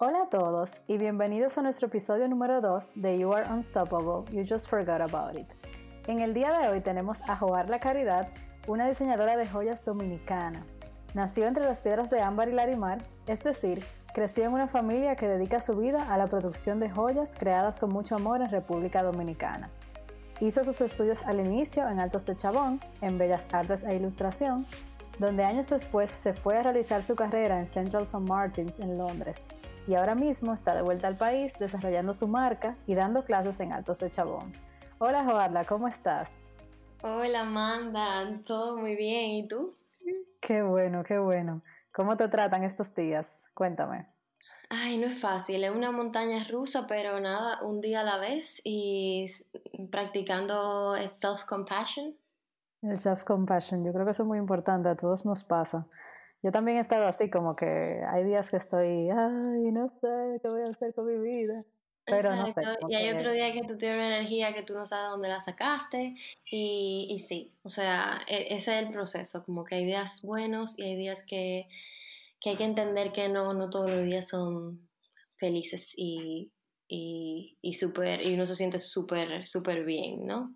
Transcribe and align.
Hola 0.00 0.22
a 0.22 0.26
todos 0.26 0.70
y 0.86 0.96
bienvenidos 0.96 1.58
a 1.58 1.62
nuestro 1.62 1.88
episodio 1.88 2.28
número 2.28 2.60
2 2.60 2.92
de 3.02 3.18
You 3.18 3.32
Are 3.32 3.52
Unstoppable, 3.52 4.32
You 4.32 4.44
Just 4.48 4.68
Forgot 4.68 5.00
About 5.00 5.36
It. 5.36 5.48
En 6.06 6.20
el 6.20 6.34
día 6.34 6.56
de 6.56 6.68
hoy 6.68 6.80
tenemos 6.80 7.18
a 7.28 7.34
Joar 7.34 7.68
La 7.68 7.80
Caridad, 7.80 8.28
una 8.68 8.86
diseñadora 8.86 9.36
de 9.36 9.44
joyas 9.44 9.84
dominicana. 9.84 10.64
Nació 11.14 11.48
entre 11.48 11.64
las 11.64 11.80
piedras 11.80 12.10
de 12.10 12.20
ámbar 12.20 12.48
y 12.48 12.52
larimar, 12.52 12.98
es 13.26 13.42
decir, 13.42 13.84
creció 14.14 14.44
en 14.44 14.52
una 14.52 14.68
familia 14.68 15.16
que 15.16 15.26
dedica 15.26 15.60
su 15.60 15.74
vida 15.74 16.06
a 16.08 16.16
la 16.16 16.28
producción 16.28 16.78
de 16.78 16.90
joyas 16.90 17.34
creadas 17.36 17.80
con 17.80 17.90
mucho 17.90 18.14
amor 18.14 18.40
en 18.40 18.52
República 18.52 19.02
Dominicana. 19.02 19.68
Hizo 20.38 20.62
sus 20.62 20.80
estudios 20.80 21.24
al 21.24 21.40
inicio 21.40 21.88
en 21.88 21.98
Altos 21.98 22.24
de 22.24 22.36
Chabón, 22.36 22.78
en 23.00 23.18
Bellas 23.18 23.48
Artes 23.50 23.82
e 23.82 23.96
Ilustración, 23.96 24.64
donde 25.18 25.42
años 25.42 25.68
después 25.68 26.08
se 26.08 26.34
fue 26.34 26.56
a 26.56 26.62
realizar 26.62 27.02
su 27.02 27.16
carrera 27.16 27.58
en 27.58 27.66
Central 27.66 28.04
St. 28.04 28.20
Martins 28.20 28.78
en 28.78 28.96
Londres 28.96 29.48
y 29.88 29.94
ahora 29.94 30.14
mismo 30.14 30.52
está 30.52 30.74
de 30.74 30.82
vuelta 30.82 31.08
al 31.08 31.16
país 31.16 31.58
desarrollando 31.58 32.12
su 32.12 32.28
marca 32.28 32.76
y 32.86 32.94
dando 32.94 33.24
clases 33.24 33.58
en 33.60 33.72
Altos 33.72 34.00
de 34.00 34.10
Chabón. 34.10 34.52
Hola 34.98 35.24
Joarla, 35.24 35.64
¿cómo 35.64 35.88
estás? 35.88 36.28
Hola 37.02 37.40
Amanda, 37.40 38.28
todo 38.44 38.76
muy 38.76 38.96
bien, 38.96 39.30
¿y 39.30 39.48
tú? 39.48 39.74
Qué 40.42 40.60
bueno, 40.60 41.02
qué 41.04 41.18
bueno. 41.18 41.62
¿Cómo 41.90 42.18
te 42.18 42.28
tratan 42.28 42.64
estos 42.64 42.94
días? 42.94 43.46
Cuéntame. 43.54 44.06
Ay, 44.68 44.98
no 44.98 45.06
es 45.06 45.18
fácil, 45.18 45.64
es 45.64 45.70
una 45.70 45.90
montaña 45.90 46.44
rusa, 46.50 46.86
pero 46.86 47.18
nada, 47.18 47.62
un 47.62 47.80
día 47.80 48.02
a 48.02 48.04
la 48.04 48.18
vez 48.18 48.60
y 48.64 49.24
practicando 49.90 50.96
self-compassion. 50.96 52.14
El 52.82 52.98
self-compassion, 52.98 53.86
yo 53.86 53.92
creo 53.94 54.04
que 54.04 54.10
eso 54.10 54.24
es 54.24 54.28
muy 54.28 54.38
importante, 54.38 54.90
a 54.90 54.96
todos 54.96 55.24
nos 55.24 55.44
pasa. 55.44 55.86
Yo 56.42 56.52
también 56.52 56.78
he 56.78 56.80
estado 56.80 57.06
así, 57.06 57.30
como 57.30 57.56
que 57.56 58.02
hay 58.08 58.24
días 58.24 58.50
que 58.50 58.56
estoy, 58.56 59.10
ay, 59.10 59.72
no 59.72 59.90
sé 60.00 60.40
qué 60.40 60.48
voy 60.48 60.62
a 60.62 60.70
hacer 60.70 60.94
con 60.94 61.06
mi 61.06 61.18
vida. 61.18 61.64
Pero 62.04 62.34
no 62.34 62.46
sé, 62.46 62.52
y 62.88 62.94
hay 62.94 63.10
otro 63.10 63.32
día 63.32 63.52
que 63.52 63.62
tú 63.62 63.76
tienes 63.76 63.98
una 63.98 64.16
energía 64.16 64.54
que 64.54 64.62
tú 64.62 64.72
no 64.72 64.86
sabes 64.86 65.10
dónde 65.10 65.28
la 65.28 65.40
sacaste 65.40 66.14
y, 66.50 67.06
y 67.10 67.18
sí, 67.18 67.52
o 67.62 67.68
sea, 67.68 68.20
e, 68.26 68.54
ese 68.56 68.78
es 68.78 68.86
el 68.86 68.92
proceso, 68.92 69.42
como 69.44 69.64
que 69.64 69.74
hay 69.74 69.84
días 69.84 70.22
buenos 70.22 70.78
y 70.78 70.84
hay 70.84 70.96
días 70.96 71.22
que, 71.26 71.68
que 72.40 72.50
hay 72.50 72.56
que 72.56 72.64
entender 72.64 73.12
que 73.12 73.28
no, 73.28 73.52
no 73.52 73.68
todos 73.68 73.90
los 73.90 74.04
días 74.04 74.26
son 74.28 74.88
felices 75.36 75.92
y, 75.96 76.50
y, 76.88 77.58
y, 77.60 77.74
super, 77.74 78.26
y 78.26 78.34
uno 78.34 78.46
se 78.46 78.54
siente 78.54 78.78
súper, 78.78 79.46
súper 79.46 79.84
bien, 79.84 80.24
¿no? 80.24 80.54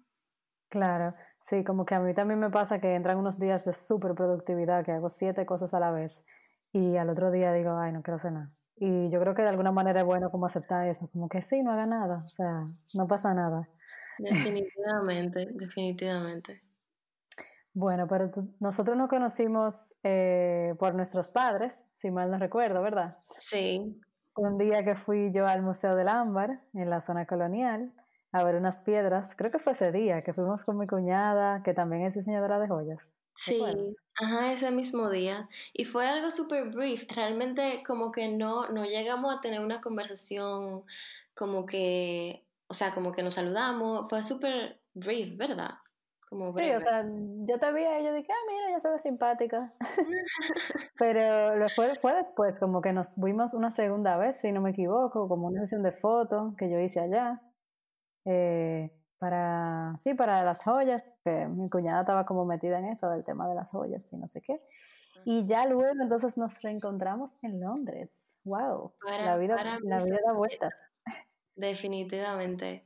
Claro, 0.70 1.14
sí, 1.42 1.64
como 1.64 1.84
que 1.84 1.94
a 1.94 2.00
mí 2.00 2.14
también 2.14 2.40
me 2.40 2.50
pasa 2.50 2.80
que 2.80 2.94
entran 2.94 3.18
unos 3.18 3.38
días 3.38 3.64
de 3.64 3.72
súper 3.72 4.14
productividad, 4.14 4.84
que 4.84 4.92
hago 4.92 5.08
siete 5.08 5.44
cosas 5.44 5.74
a 5.74 5.80
la 5.80 5.90
vez 5.90 6.24
y 6.72 6.96
al 6.96 7.10
otro 7.10 7.30
día 7.30 7.52
digo, 7.52 7.76
ay, 7.76 7.92
no 7.92 8.02
quiero 8.02 8.16
hacer 8.16 8.32
nada. 8.32 8.50
Y 8.76 9.10
yo 9.10 9.20
creo 9.20 9.34
que 9.34 9.42
de 9.42 9.48
alguna 9.48 9.70
manera 9.70 10.00
es 10.00 10.06
bueno 10.06 10.30
como 10.30 10.46
aceptar 10.46 10.88
eso, 10.88 11.08
como 11.12 11.28
que 11.28 11.42
sí, 11.42 11.62
no 11.62 11.72
haga 11.72 11.86
nada, 11.86 12.22
o 12.24 12.28
sea, 12.28 12.66
no 12.94 13.06
pasa 13.06 13.34
nada. 13.34 13.68
Definitivamente, 14.18 15.46
definitivamente. 15.54 16.62
Bueno, 17.74 18.06
pero 18.06 18.30
nosotros 18.60 18.96
nos 18.96 19.08
conocimos 19.08 19.94
eh, 20.02 20.74
por 20.78 20.94
nuestros 20.94 21.30
padres, 21.30 21.82
si 21.94 22.10
mal 22.10 22.30
no 22.30 22.38
recuerdo, 22.38 22.82
¿verdad? 22.82 23.16
Sí. 23.38 24.00
Un 24.36 24.58
día 24.58 24.84
que 24.84 24.94
fui 24.94 25.32
yo 25.32 25.46
al 25.46 25.62
Museo 25.62 25.94
del 25.96 26.08
Ámbar, 26.08 26.60
en 26.74 26.90
la 26.90 27.00
zona 27.00 27.26
colonial, 27.26 27.92
a 28.32 28.42
ver 28.42 28.56
unas 28.56 28.82
piedras, 28.82 29.34
creo 29.36 29.50
que 29.50 29.58
fue 29.58 29.74
ese 29.74 29.92
día 29.92 30.22
que 30.22 30.32
fuimos 30.32 30.64
con 30.64 30.78
mi 30.78 30.86
cuñada, 30.86 31.62
que 31.62 31.74
también 31.74 32.02
es 32.02 32.14
diseñadora 32.14 32.58
de 32.58 32.68
joyas. 32.68 33.12
Sí, 33.36 33.62
ajá, 34.14 34.52
ese 34.52 34.70
mismo 34.70 35.10
día. 35.10 35.48
Y 35.72 35.84
fue 35.84 36.06
algo 36.06 36.30
súper 36.30 36.70
brief. 36.70 37.04
Realmente 37.14 37.82
como 37.86 38.12
que 38.12 38.28
no, 38.28 38.68
no 38.68 38.84
llegamos 38.84 39.34
a 39.34 39.40
tener 39.40 39.60
una 39.60 39.80
conversación 39.80 40.84
como 41.34 41.66
que, 41.66 42.44
o 42.68 42.74
sea, 42.74 42.94
como 42.94 43.12
que 43.12 43.22
nos 43.22 43.34
saludamos. 43.34 44.06
Fue 44.08 44.22
súper 44.22 44.80
brief, 44.94 45.36
¿verdad? 45.36 45.74
sí, 46.30 46.70
o 46.72 46.80
sea, 46.80 47.04
yo 47.04 47.58
te 47.58 47.72
vi 47.72 47.82
y 47.82 48.04
yo 48.04 48.14
dije, 48.14 48.32
ah, 48.32 48.50
mira, 48.50 48.70
ya 48.70 48.80
se 48.80 48.90
ve 48.90 48.98
simpática. 48.98 49.72
Pero 50.98 51.68
fue, 51.74 51.94
fue 51.96 52.14
después, 52.14 52.58
como 52.58 52.80
que 52.80 52.92
nos 52.92 53.16
vimos 53.16 53.52
una 53.52 53.70
segunda 53.70 54.16
vez, 54.16 54.40
si 54.40 54.50
no 54.52 54.62
me 54.62 54.70
equivoco, 54.70 55.28
como 55.28 55.48
una 55.48 55.60
sesión 55.60 55.82
de 55.82 55.92
fotos 55.92 56.54
que 56.56 56.70
yo 56.70 56.78
hice 56.78 57.00
allá. 57.00 57.42
Eh, 58.24 58.90
para, 59.18 59.94
sí, 59.98 60.14
para 60.14 60.42
las 60.42 60.64
joyas, 60.64 61.04
que 61.24 61.46
mi 61.46 61.70
cuñada 61.70 62.00
estaba 62.00 62.26
como 62.26 62.44
metida 62.44 62.78
en 62.78 62.86
eso 62.86 63.08
del 63.08 63.24
tema 63.24 63.48
de 63.48 63.54
las 63.54 63.70
joyas 63.70 64.12
y 64.12 64.16
no 64.16 64.26
sé 64.26 64.40
qué. 64.40 64.60
Y 65.24 65.44
ya 65.44 65.66
luego 65.66 66.00
entonces 66.00 66.36
nos 66.36 66.60
reencontramos 66.60 67.32
en 67.42 67.60
Londres. 67.60 68.34
¡Wow! 68.44 68.92
la 69.06 69.36
vida, 69.36 69.56
la 69.84 70.04
vida 70.04 70.18
da 70.26 70.32
vueltas. 70.32 70.72
Definitivamente. 71.54 72.84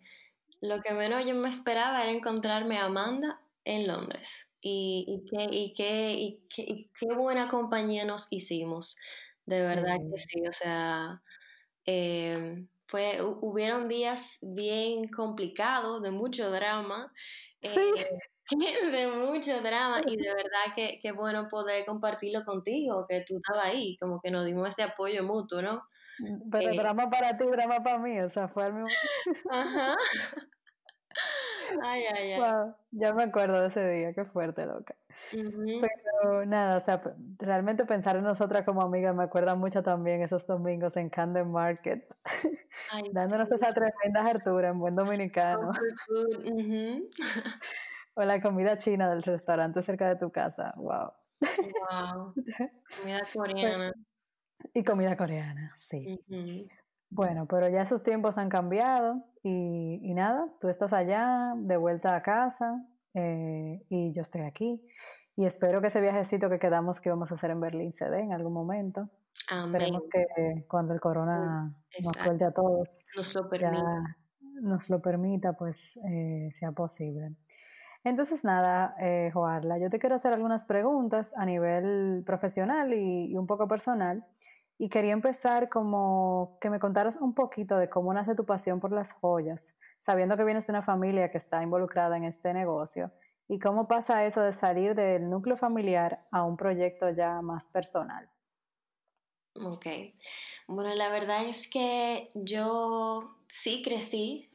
Lo 0.60 0.80
que 0.82 0.92
menos 0.92 1.24
yo 1.24 1.34
me 1.34 1.48
esperaba 1.48 2.02
era 2.02 2.12
encontrarme 2.12 2.78
a 2.78 2.86
Amanda 2.86 3.40
en 3.64 3.86
Londres. 3.86 4.50
Y, 4.60 5.04
y, 5.08 5.30
qué, 5.30 5.44
y, 5.50 5.72
qué, 5.72 6.12
y, 6.12 6.46
qué, 6.48 6.90
qué, 6.98 7.14
buena 7.14 7.48
compañía 7.48 8.04
nos 8.04 8.26
hicimos. 8.30 8.96
De 9.44 9.62
verdad 9.62 9.96
que 9.96 10.18
sí. 10.18 10.46
O 10.46 10.52
sea, 10.52 11.22
eh, 11.84 12.66
fue, 12.86 13.18
hubieron 13.22 13.88
días 13.88 14.38
bien 14.54 15.08
complicados, 15.08 16.02
de 16.02 16.10
mucho 16.10 16.50
drama. 16.50 17.12
Sí. 17.62 17.80
Eh, 17.96 18.18
de 18.92 19.08
mucho 19.08 19.60
drama 19.60 20.00
y 20.06 20.16
de 20.16 20.28
verdad 20.28 20.72
que, 20.74 21.00
que 21.02 21.12
bueno 21.12 21.48
poder 21.48 21.84
compartirlo 21.84 22.44
contigo, 22.44 23.06
que 23.08 23.24
tú 23.26 23.36
estabas 23.36 23.66
ahí, 23.66 23.96
como 23.98 24.20
que 24.20 24.30
nos 24.30 24.44
dimos 24.44 24.68
ese 24.68 24.84
apoyo 24.84 25.24
mutuo, 25.24 25.62
¿no? 25.62 25.82
Mm, 26.18 26.50
pero 26.50 26.72
eh, 26.72 26.76
drama 26.76 27.10
para 27.10 27.36
ti, 27.36 27.44
drama 27.44 27.82
para 27.82 27.98
mí, 27.98 28.20
o 28.20 28.28
sea, 28.28 28.48
fue 28.48 28.66
el 28.66 28.74
mismo. 28.74 28.88
Ajá. 29.50 29.96
Ay, 31.82 32.04
ay, 32.14 32.32
ay. 32.32 32.40
Wow, 32.40 32.74
ya 32.90 33.12
me 33.12 33.24
acuerdo 33.24 33.60
de 33.60 33.68
ese 33.68 33.88
día, 33.88 34.12
qué 34.12 34.24
fuerte, 34.26 34.64
loca. 34.66 34.94
Pero 35.30 36.46
nada, 36.46 36.76
o 36.76 36.80
sea, 36.80 37.02
realmente 37.38 37.84
pensar 37.84 38.16
en 38.16 38.24
nosotras 38.24 38.64
como 38.64 38.82
amigas 38.82 39.14
me 39.14 39.24
acuerda 39.24 39.54
mucho 39.54 39.82
también 39.82 40.22
esos 40.22 40.46
domingos 40.46 40.96
en 40.96 41.10
Camden 41.10 41.50
Market, 41.50 42.06
dándonos 43.12 43.50
esa 43.50 43.68
tremenda 43.68 44.26
hartura 44.26 44.68
en 44.68 44.78
buen 44.78 44.94
dominicano. 44.94 45.72
o 48.14 48.22
la 48.22 48.40
comida 48.40 48.78
china 48.78 49.10
del 49.10 49.22
restaurante 49.22 49.82
cerca 49.82 50.08
de 50.08 50.16
tu 50.16 50.30
casa, 50.30 50.72
wow. 50.76 51.12
Wow, 51.40 52.32
comida 52.98 53.20
coreana. 53.34 53.92
Y 54.72 54.84
comida 54.84 55.16
coreana, 55.16 55.74
sí. 55.78 56.18
Bueno, 57.10 57.46
pero 57.46 57.68
ya 57.68 57.82
esos 57.82 58.02
tiempos 58.02 58.38
han 58.38 58.48
cambiado 58.48 59.24
y, 59.42 60.00
y, 60.02 60.14
nada, 60.14 60.48
tú 60.60 60.68
estás 60.68 60.92
allá, 60.92 61.52
de 61.56 61.76
vuelta 61.76 62.16
a 62.16 62.22
casa 62.22 62.84
eh, 63.14 63.82
y 63.88 64.12
yo 64.12 64.22
estoy 64.22 64.42
aquí. 64.42 64.80
Y 65.36 65.44
espero 65.44 65.82
que 65.82 65.88
ese 65.88 66.00
viajecito 66.00 66.48
que 66.48 66.58
quedamos 66.58 66.98
que 66.98 67.10
íbamos 67.10 67.30
a 67.30 67.34
hacer 67.34 67.50
en 67.50 67.60
Berlín 67.60 67.92
se 67.92 68.08
dé 68.08 68.20
en 68.20 68.32
algún 68.32 68.54
momento. 68.54 69.10
Esperemos 69.58 70.04
que 70.10 70.64
cuando 70.66 70.94
el 70.94 71.00
corona 71.00 71.74
nos 72.02 72.16
suelte 72.16 72.46
a 72.46 72.52
todos, 72.52 73.04
nos 73.14 73.34
lo 73.34 73.48
permita, 73.50 74.16
nos 74.62 74.88
lo 74.88 75.02
permita 75.02 75.52
pues 75.52 75.98
eh, 76.08 76.48
sea 76.52 76.72
posible. 76.72 77.36
Entonces, 78.02 78.44
nada, 78.44 78.94
eh, 78.98 79.30
Joarla, 79.34 79.78
yo 79.78 79.90
te 79.90 79.98
quiero 79.98 80.14
hacer 80.14 80.32
algunas 80.32 80.64
preguntas 80.64 81.34
a 81.36 81.44
nivel 81.44 82.22
profesional 82.24 82.94
y, 82.94 83.32
y, 83.32 83.36
un 83.36 83.46
poco 83.46 83.68
personal. 83.68 84.24
Y 84.78 84.88
quería 84.88 85.12
empezar 85.12 85.68
como 85.68 86.56
que 86.60 86.70
me 86.70 86.78
contaras 86.78 87.16
un 87.16 87.34
poquito 87.34 87.76
de 87.76 87.90
cómo 87.90 88.14
nace 88.14 88.34
tu 88.34 88.46
pasión 88.46 88.78
por 88.78 88.92
las 88.92 89.12
joyas, 89.12 89.74
sabiendo 89.98 90.36
que 90.36 90.44
vienes 90.44 90.66
de 90.66 90.72
una 90.72 90.82
familia 90.82 91.30
que 91.30 91.38
está 91.38 91.62
involucrada 91.62 92.16
en 92.16 92.24
este 92.24 92.54
negocio. 92.54 93.10
¿Y 93.48 93.58
cómo 93.58 93.88
pasa 93.88 94.24
eso 94.26 94.40
de 94.42 94.52
salir 94.52 94.94
del 94.94 95.30
núcleo 95.30 95.56
familiar 95.56 96.26
a 96.32 96.42
un 96.44 96.56
proyecto 96.56 97.10
ya 97.10 97.40
más 97.42 97.70
personal? 97.70 98.28
Ok. 99.54 99.86
Bueno, 100.68 100.94
la 100.94 101.08
verdad 101.10 101.44
es 101.46 101.70
que 101.70 102.28
yo 102.34 103.38
sí 103.48 103.82
crecí, 103.82 104.50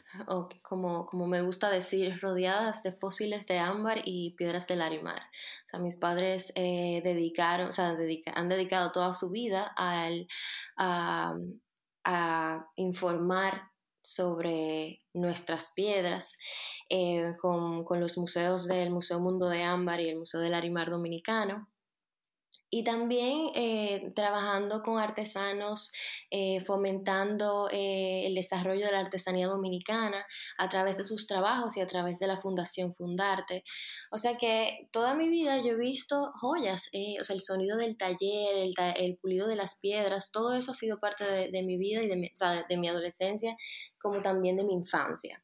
como, 0.62 1.06
como 1.08 1.28
me 1.28 1.42
gusta 1.42 1.70
decir, 1.70 2.20
rodeadas 2.22 2.84
de 2.84 2.92
fósiles 2.92 3.48
de 3.48 3.58
ámbar 3.60 4.02
y 4.06 4.36
piedras 4.36 4.68
de 4.68 4.76
larimar. 4.76 5.22
O 5.66 5.70
sea, 5.70 5.80
mis 5.80 5.96
padres 5.96 6.52
eh, 6.56 7.02
dedicaron, 7.04 7.70
o 7.70 7.72
sea, 7.72 7.96
han 8.36 8.50
dedicado 8.50 8.92
toda 8.92 9.14
su 9.14 9.30
vida 9.32 9.74
a, 9.78 10.10
a 12.04 12.66
informar 12.76 13.71
sobre 14.02 15.02
nuestras 15.14 15.74
piedras 15.76 16.38
eh, 16.90 17.36
con, 17.40 17.84
con, 17.84 18.00
los 18.00 18.18
museos 18.18 18.68
del 18.68 18.90
Museo 18.90 19.20
Mundo 19.20 19.50
de 19.50 19.64
Ámbar 19.64 20.02
y 20.02 20.10
el 20.10 20.18
Museo 20.18 20.42
del 20.42 20.54
Arimar 20.54 20.90
Dominicano. 20.90 21.70
Y 22.74 22.86
también 22.86 23.52
eh, 23.54 24.14
trabajando 24.16 24.82
con 24.82 24.98
artesanos, 24.98 25.92
eh, 26.30 26.62
fomentando 26.62 27.68
eh, 27.70 28.26
el 28.26 28.34
desarrollo 28.34 28.86
de 28.86 28.94
la 28.94 29.02
artesanía 29.02 29.48
dominicana 29.48 30.26
a 30.58 30.70
través 30.70 30.98
de 30.98 31.04
sus 31.04 31.28
trabajos 31.28 31.76
y 31.76 31.82
a 31.82 31.88
través 31.88 32.20
de 32.20 32.28
la 32.28 32.40
Fundación 32.40 32.96
Fundarte. 32.96 33.66
O 34.10 34.18
sea 34.18 34.38
que 34.38 34.88
toda 34.92 35.16
mi 35.16 35.28
vida 35.28 35.58
yo 35.62 35.74
he 35.74 35.78
visto 35.78 36.32
joyas, 36.40 36.90
o 37.20 37.24
sea, 37.26 37.36
el 37.36 37.42
sonido 37.42 37.76
del 37.78 37.98
taller, 37.98 38.70
el, 38.96 39.18
pulido 39.18 39.48
de 39.48 39.58
las 39.58 39.78
piedras, 39.80 40.32
todo 40.32 40.56
eso 40.56 40.72
ha 40.72 40.76
sido 40.76 40.98
parte 41.00 41.26
de, 41.26 41.64
mi 41.64 41.78
vida 41.78 42.02
y 42.02 42.08
de 42.08 42.16
mi, 42.16 42.32
de 42.70 42.78
mi, 42.78 42.88
adolescencia, 42.88 43.58
como 44.00 44.22
también 44.22 44.56
de 44.56 44.64
mi 44.64 44.74
infancia. 44.74 45.44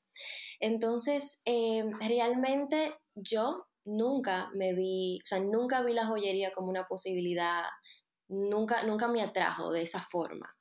Entonces, 0.62 1.41
realmente 1.45 2.95
yo 3.15 3.68
nunca 3.88 4.50
me 4.54 4.74
vi, 4.74 5.19
o 5.24 5.25
sea, 5.25 5.39
nunca 5.39 5.81
vi 5.81 5.94
la 5.94 6.06
joyería 6.06 6.51
como 6.51 6.69
una 6.69 6.86
posibilidad, 6.88 7.63
nunca, 8.28 8.84
nunca 8.84 9.07
me 9.07 9.22
atrajo 9.22 9.72
de 9.72 9.81
esa 9.81 10.01
forma. 10.01 10.54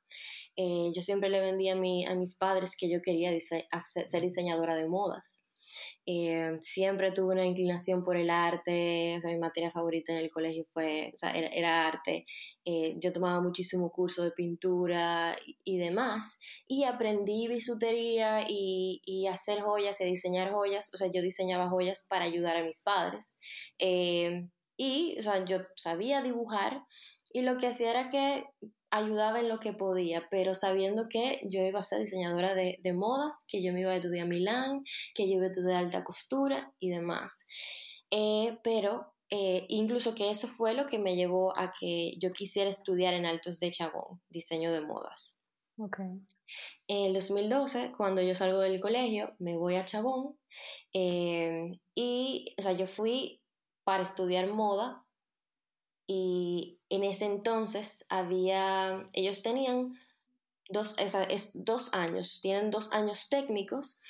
Eh, 0.55 0.91
yo 0.95 1.01
siempre 1.03 1.29
le 1.29 1.41
vendía 1.41 1.73
a, 1.73 2.11
a 2.11 2.15
mis 2.15 2.37
padres 2.37 2.75
que 2.79 2.89
yo 2.89 3.01
quería 3.03 3.31
ser 3.39 4.21
diseñadora 4.21 4.75
de 4.75 4.87
modas. 4.87 5.46
Eh, 6.09 6.57
siempre 6.61 7.11
tuve 7.11 7.33
una 7.33 7.45
inclinación 7.45 8.01
por 8.01 8.15
el 8.15 8.29
arte, 8.29 9.17
o 9.17 9.21
sea, 9.21 9.29
mi 9.29 9.39
materia 9.39 9.71
favorita 9.71 10.13
en 10.13 10.19
el 10.19 10.31
colegio 10.31 10.63
fue, 10.71 11.11
o 11.13 11.17
sea, 11.17 11.31
era, 11.33 11.85
arte. 11.85 12.25
Eh, 12.63 12.95
yo 12.97 13.11
tomaba 13.11 13.41
muchísimo 13.41 13.91
curso 13.91 14.23
de 14.23 14.31
pintura 14.31 15.35
y, 15.65 15.77
demás, 15.77 16.39
y 16.65 16.85
aprendí 16.85 17.49
bisutería 17.49 18.45
y, 18.47 19.01
y, 19.05 19.27
hacer 19.27 19.59
joyas 19.61 19.99
y 19.99 20.05
diseñar 20.05 20.51
joyas, 20.53 20.89
o 20.93 20.97
sea, 20.97 21.11
yo 21.13 21.21
diseñaba 21.21 21.69
joyas 21.69 22.07
para 22.09 22.23
ayudar 22.23 22.55
a 22.55 22.63
mis 22.63 22.81
padres. 22.81 23.37
Eh, 23.77 24.47
y, 24.77 25.17
o 25.19 25.23
sea, 25.23 25.43
yo 25.43 25.59
sabía 25.75 26.21
dibujar 26.21 26.83
y 27.33 27.41
lo 27.41 27.57
que 27.57 27.67
hacía 27.67 27.91
era 27.91 28.09
que 28.09 28.45
ayudaba 28.91 29.39
en 29.39 29.49
lo 29.49 29.59
que 29.59 29.73
podía, 29.73 30.27
pero 30.29 30.55
sabiendo 30.55 31.07
que 31.09 31.41
yo 31.43 31.61
iba 31.61 31.79
a 31.79 31.83
ser 31.83 31.99
diseñadora 31.99 32.53
de, 32.53 32.93
modas, 32.93 33.45
que 33.47 33.63
yo 33.63 33.73
me 33.73 33.81
iba 33.81 33.91
a 33.91 33.95
estudiar 33.95 34.25
a 34.25 34.29
Milán, 34.29 34.83
que 35.13 35.27
yo 35.27 35.35
iba 35.35 35.45
a 35.45 35.51
estudiar 35.51 35.77
alta 35.77 36.03
costura 36.03 36.73
y 36.79 36.89
demás. 36.89 37.45
Eh, 38.11 38.57
pero 38.63 39.13
eh, 39.29 39.65
incluso 39.67 40.15
que 40.15 40.29
eso 40.29 40.47
fue 40.47 40.73
lo 40.73 40.87
que 40.87 40.99
me 40.99 41.15
llevó 41.15 41.51
a 41.57 41.73
que 41.77 42.13
yo 42.17 42.31
quisiera 42.31 42.69
estudiar 42.69 43.13
en 43.13 43.25
Altos 43.25 43.59
de 43.59 43.71
Chabón, 43.71 44.21
diseño 44.29 44.71
de 44.71 44.81
modas. 44.81 45.37
Okay. 45.77 46.21
En 46.87 47.05
el 47.07 47.13
2012, 47.13 47.91
cuando 47.95 48.21
yo 48.21 48.33
salgo 48.33 48.59
del 48.59 48.79
colegio, 48.79 49.35
me 49.39 49.57
voy 49.57 49.75
a 49.75 49.85
Chabón 49.85 50.37
eh, 50.93 51.79
y, 51.93 52.55
o 52.57 52.61
sea, 52.61 52.71
yo 52.71 52.87
fui 52.87 53.41
para 53.83 54.03
estudiar 54.03 54.47
moda 54.47 55.05
y 56.07 56.79
en 56.89 57.03
ese 57.03 57.25
entonces 57.25 58.05
había, 58.09 59.05
ellos 59.13 59.43
tenían 59.43 59.93
dos, 60.69 60.95
es 60.97 61.51
dos 61.53 61.93
años, 61.93 62.39
tienen 62.41 62.71
dos 62.71 62.91
años 62.93 63.27
técnicos 63.29 64.01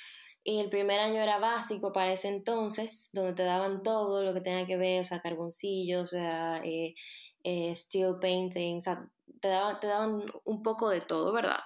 y 0.44 0.60
el 0.60 0.70
primer 0.70 1.00
año 1.00 1.20
era 1.20 1.38
básico 1.38 1.92
para 1.92 2.12
ese 2.12 2.28
entonces, 2.28 3.10
donde 3.12 3.34
te 3.34 3.42
daban 3.42 3.82
todo 3.82 4.22
lo 4.22 4.32
que 4.32 4.40
tenía 4.40 4.66
que 4.66 4.76
ver, 4.76 5.00
o 5.00 5.04
sea, 5.04 5.20
carboncillos, 5.20 6.04
o 6.04 6.06
sea, 6.06 6.62
eh, 6.64 6.94
eh, 7.42 7.74
steel 7.74 8.16
painting, 8.20 8.76
o 8.76 8.80
sea, 8.80 9.10
te 9.40 9.48
daban, 9.48 9.80
te 9.80 9.88
daban 9.88 10.22
un 10.44 10.62
poco 10.62 10.88
de 10.88 11.00
todo, 11.00 11.32
¿verdad? 11.32 11.60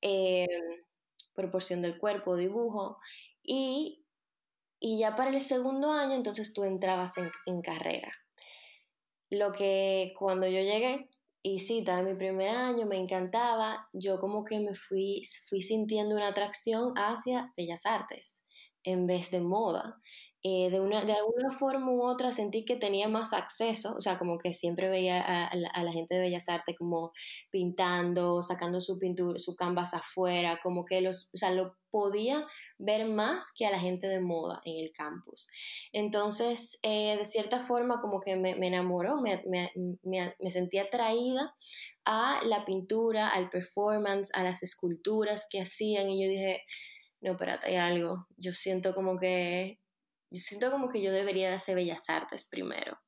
Eh, 0.00 0.46
proporción 1.34 1.82
del 1.82 1.98
cuerpo, 1.98 2.36
dibujo, 2.36 2.98
y, 3.42 4.04
y, 4.80 5.00
ya 5.00 5.16
para 5.16 5.30
el 5.30 5.42
segundo 5.42 5.92
año 5.92 6.14
entonces 6.14 6.54
tú 6.54 6.64
entrabas 6.64 7.18
en, 7.18 7.30
en 7.46 7.60
carrera. 7.62 8.12
Lo 9.30 9.52
que 9.52 10.12
cuando 10.18 10.46
yo 10.46 10.60
llegué, 10.60 11.08
y 11.42 11.60
sí, 11.60 11.78
estaba 11.78 12.00
en 12.00 12.06
mi 12.06 12.14
primer 12.14 12.50
año, 12.50 12.86
me 12.86 12.96
encantaba, 12.96 13.88
yo 13.92 14.18
como 14.18 14.44
que 14.44 14.58
me 14.58 14.74
fui, 14.74 15.22
fui 15.48 15.62
sintiendo 15.62 16.16
una 16.16 16.28
atracción 16.28 16.92
hacia 16.96 17.52
bellas 17.56 17.86
artes 17.86 18.44
en 18.82 19.06
vez 19.06 19.30
de 19.30 19.40
moda. 19.40 20.00
Eh, 20.48 20.70
de, 20.70 20.78
una, 20.78 21.04
de 21.04 21.12
alguna 21.12 21.50
forma 21.50 21.90
u 21.90 22.04
otra 22.04 22.32
sentí 22.32 22.64
que 22.64 22.76
tenía 22.76 23.08
más 23.08 23.32
acceso, 23.32 23.96
o 23.96 24.00
sea, 24.00 24.16
como 24.16 24.38
que 24.38 24.54
siempre 24.54 24.88
veía 24.88 25.20
a, 25.20 25.52
la, 25.56 25.92
gente 25.92 26.14
de 26.14 26.20
Bellas 26.20 26.48
Artes 26.48 26.76
como 26.78 27.10
pintando, 27.50 28.44
sacando 28.44 28.80
su 28.80 28.96
pintura, 28.96 29.40
su 29.40 29.56
canvas 29.56 29.92
afuera, 29.92 30.60
como 30.62 30.84
que 30.84 31.00
los, 31.00 31.30
o 31.34 31.36
sea, 31.36 31.50
lo 31.50 31.74
podía 31.90 32.46
ver 32.78 33.06
más 33.06 33.46
que 33.56 33.66
a 33.66 33.72
la 33.72 33.80
gente 33.80 34.06
de 34.06 34.20
moda 34.20 34.60
en 34.64 34.84
el 34.84 34.92
campus. 34.92 35.48
Entonces, 35.92 36.78
eh, 36.84 37.16
de 37.18 37.24
cierta 37.24 37.64
forma, 37.64 38.00
como 38.00 38.20
que 38.20 38.36
me, 38.36 38.52
enamoró, 38.52 39.20
me, 39.20 39.42
me, 39.48 39.72
me 40.04 40.50
sentí 40.52 40.78
atraída 40.78 41.56
a 42.04 42.40
la 42.44 42.64
pintura, 42.64 43.30
al 43.30 43.50
performance, 43.50 44.30
a 44.32 44.44
las 44.44 44.62
esculturas 44.62 45.48
que 45.50 45.62
hacían 45.62 46.08
y 46.08 46.22
yo 46.22 46.30
dije, 46.30 46.62
no, 47.20 47.32
espérate, 47.32 47.66
hay 47.66 47.76
algo, 47.76 48.28
yo 48.36 48.52
siento 48.52 48.94
como 48.94 49.18
que 49.18 49.80
yo 50.30 50.40
siento 50.40 50.70
como 50.70 50.88
que 50.88 51.02
yo 51.02 51.12
debería 51.12 51.48
de 51.50 51.56
hacer 51.56 51.76
bellas 51.76 52.08
artes 52.08 52.48
primero. 52.50 52.98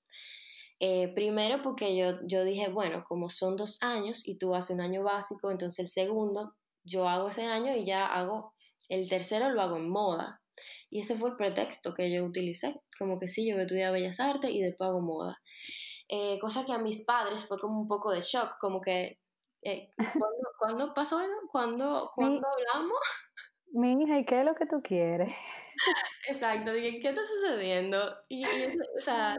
Eh, 0.80 1.12
primero 1.14 1.62
porque 1.62 1.96
yo, 1.96 2.20
yo 2.26 2.44
dije, 2.44 2.68
bueno, 2.68 3.04
como 3.08 3.28
son 3.28 3.56
dos 3.56 3.82
años 3.82 4.26
y 4.26 4.38
tú 4.38 4.54
haces 4.54 4.74
un 4.74 4.80
año 4.80 5.02
básico, 5.02 5.50
entonces 5.50 5.80
el 5.80 5.88
segundo 5.88 6.54
yo 6.84 7.08
hago 7.08 7.28
ese 7.28 7.44
año 7.44 7.74
y 7.76 7.84
ya 7.84 8.06
hago, 8.06 8.54
el 8.88 9.08
tercero 9.08 9.50
lo 9.50 9.60
hago 9.60 9.76
en 9.76 9.88
moda. 9.90 10.40
Y 10.90 11.00
ese 11.00 11.16
fue 11.18 11.30
el 11.30 11.36
pretexto 11.36 11.94
que 11.94 12.10
yo 12.10 12.24
utilicé, 12.24 12.80
como 12.98 13.18
que 13.18 13.28
sí, 13.28 13.48
yo 13.48 13.58
estudiar 13.58 13.92
bellas 13.92 14.20
artes 14.20 14.50
y 14.50 14.60
después 14.60 14.88
hago 14.88 15.00
moda. 15.00 15.38
Eh, 16.08 16.38
cosa 16.40 16.64
que 16.64 16.72
a 16.72 16.78
mis 16.78 17.04
padres 17.04 17.46
fue 17.46 17.58
como 17.58 17.80
un 17.80 17.88
poco 17.88 18.10
de 18.12 18.22
shock, 18.22 18.56
como 18.60 18.80
que, 18.80 19.18
eh, 19.62 19.90
¿cuándo, 20.58 20.94
pasó 20.94 21.20
eso? 21.20 21.32
¿Cuándo, 21.52 22.10
¿cuándo 22.14 22.46
hablamos? 22.46 22.98
Mi 23.72 23.92
hija, 24.02 24.18
¿y 24.18 24.24
qué 24.24 24.40
es 24.40 24.46
lo 24.46 24.54
que 24.54 24.66
tú 24.66 24.80
quieres? 24.82 25.34
Exacto, 26.28 26.72
dije, 26.72 27.00
¿qué 27.00 27.10
está 27.10 27.22
sucediendo? 27.24 28.12
Y, 28.28 28.44
o 28.44 29.00
sea, 29.00 29.38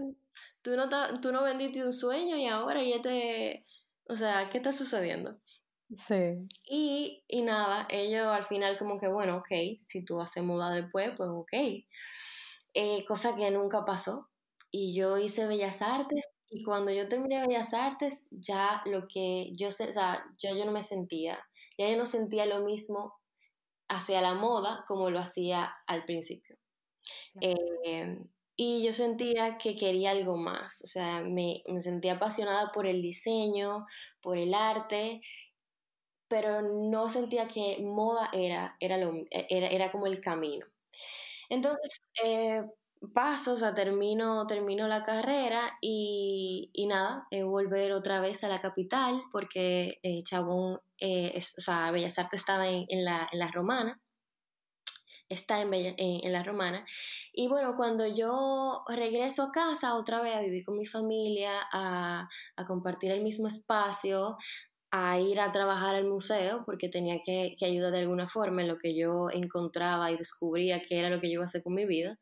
tú 0.61 0.75
no, 0.75 0.89
tú 1.21 1.31
no 1.31 1.43
vendiste 1.43 1.83
un 1.83 1.93
sueño 1.93 2.37
y 2.37 2.45
ahora 2.45 2.83
ya 2.83 3.01
te... 3.01 3.65
O 4.07 4.15
sea, 4.15 4.49
¿qué 4.49 4.57
está 4.57 4.71
sucediendo? 4.71 5.39
Sí. 5.95 6.47
Y, 6.63 7.23
y 7.27 7.41
nada, 7.41 7.87
ellos 7.89 8.27
al 8.27 8.45
final 8.45 8.77
como 8.77 8.99
que, 8.99 9.07
bueno, 9.07 9.37
ok, 9.37 9.79
si 9.79 10.03
tú 10.05 10.19
haces 10.21 10.43
moda 10.43 10.73
después, 10.73 11.11
pues 11.17 11.29
ok. 11.31 11.53
Eh, 12.73 13.05
cosa 13.07 13.35
que 13.35 13.49
nunca 13.51 13.85
pasó. 13.85 14.29
Y 14.71 14.95
yo 14.95 15.17
hice 15.17 15.47
Bellas 15.47 15.81
Artes 15.81 16.25
y 16.49 16.63
cuando 16.63 16.91
yo 16.91 17.07
terminé 17.07 17.45
Bellas 17.45 17.73
Artes, 17.73 18.27
ya 18.31 18.81
lo 18.85 19.07
que 19.07 19.51
yo 19.55 19.71
sé, 19.71 19.89
o 19.89 19.93
sea, 19.93 20.25
ya 20.39 20.53
yo 20.53 20.65
no 20.65 20.71
me 20.71 20.83
sentía, 20.83 21.39
ya 21.77 21.89
yo 21.89 21.97
no 21.97 22.05
sentía 22.05 22.45
lo 22.45 22.61
mismo 22.61 23.18
hacia 23.89 24.21
la 24.21 24.35
moda 24.35 24.85
como 24.87 25.09
lo 25.09 25.19
hacía 25.19 25.73
al 25.87 26.05
principio. 26.05 26.57
Eh, 27.41 28.17
y 28.55 28.83
yo 28.85 28.93
sentía 28.93 29.57
que 29.57 29.75
quería 29.77 30.11
algo 30.11 30.37
más, 30.37 30.81
o 30.83 30.87
sea, 30.87 31.21
me, 31.21 31.63
sentía 31.79 32.13
apasionada 32.15 32.71
por 32.71 32.87
el 32.87 33.01
diseño, 33.01 33.85
por 34.21 34.37
el 34.37 34.53
arte, 34.53 35.21
pero 36.27 36.61
no 36.61 37.09
sentía 37.09 37.47
que 37.47 37.79
moda 37.81 38.29
era, 38.33 38.75
era, 38.79 38.97
lo, 38.97 39.13
era, 39.31 39.67
era 39.69 39.91
como 39.91 40.07
el 40.07 40.21
camino. 40.21 40.65
Entonces, 41.49 42.01
eh, 42.23 42.63
paso, 43.13 43.53
o 43.53 43.57
sea, 43.57 43.73
termino, 43.73 44.45
termino 44.47 44.87
la 44.87 45.03
carrera 45.03 45.77
y, 45.81 46.69
y 46.73 46.87
nada, 46.87 47.27
eh, 47.31 47.43
volver 47.43 47.93
otra 47.93 48.19
vez 48.19 48.43
a 48.43 48.49
la 48.49 48.61
capital 48.61 49.21
porque 49.31 49.99
eh, 50.03 50.21
Chabón, 50.23 50.79
eh, 50.99 51.33
o 51.37 51.61
sea, 51.61 51.91
Bellas 51.91 52.19
Artes 52.19 52.41
estaba 52.41 52.67
en, 52.67 53.05
la, 53.05 53.29
en 53.31 53.39
la, 53.39 53.51
Romana, 53.51 54.01
está 55.29 55.61
en, 55.61 55.73
en, 55.73 56.31
la 56.33 56.43
Romana. 56.43 56.85
Y 57.33 57.47
bueno, 57.47 57.75
cuando 57.77 58.05
yo 58.05 58.83
regreso 58.89 59.43
a 59.43 59.51
casa 59.51 59.95
otra 59.95 60.21
vez 60.21 60.35
a 60.35 60.41
vivir 60.41 60.65
con 60.65 60.77
mi 60.77 60.85
familia, 60.85 61.53
a, 61.71 62.27
a 62.57 62.65
compartir 62.65 63.11
el 63.11 63.23
mismo 63.23 63.47
espacio, 63.47 64.37
a 64.91 65.19
ir 65.19 65.39
a 65.39 65.51
trabajar 65.51 65.95
al 65.95 66.05
museo 66.05 66.63
porque 66.65 66.89
tenía 66.89 67.21
que, 67.23 67.55
que 67.57 67.65
ayudar 67.65 67.91
de 67.91 67.99
alguna 67.99 68.27
forma 68.27 68.61
en 68.61 68.67
lo 68.67 68.77
que 68.77 68.95
yo 68.97 69.29
encontraba 69.31 70.11
y 70.11 70.17
descubría 70.17 70.81
que 70.81 70.99
era 70.99 71.09
lo 71.09 71.19
que 71.19 71.27
yo 71.27 71.33
iba 71.33 71.43
a 71.43 71.47
hacer 71.47 71.63
con 71.63 71.75
mi 71.75 71.85
vida. 71.85 72.17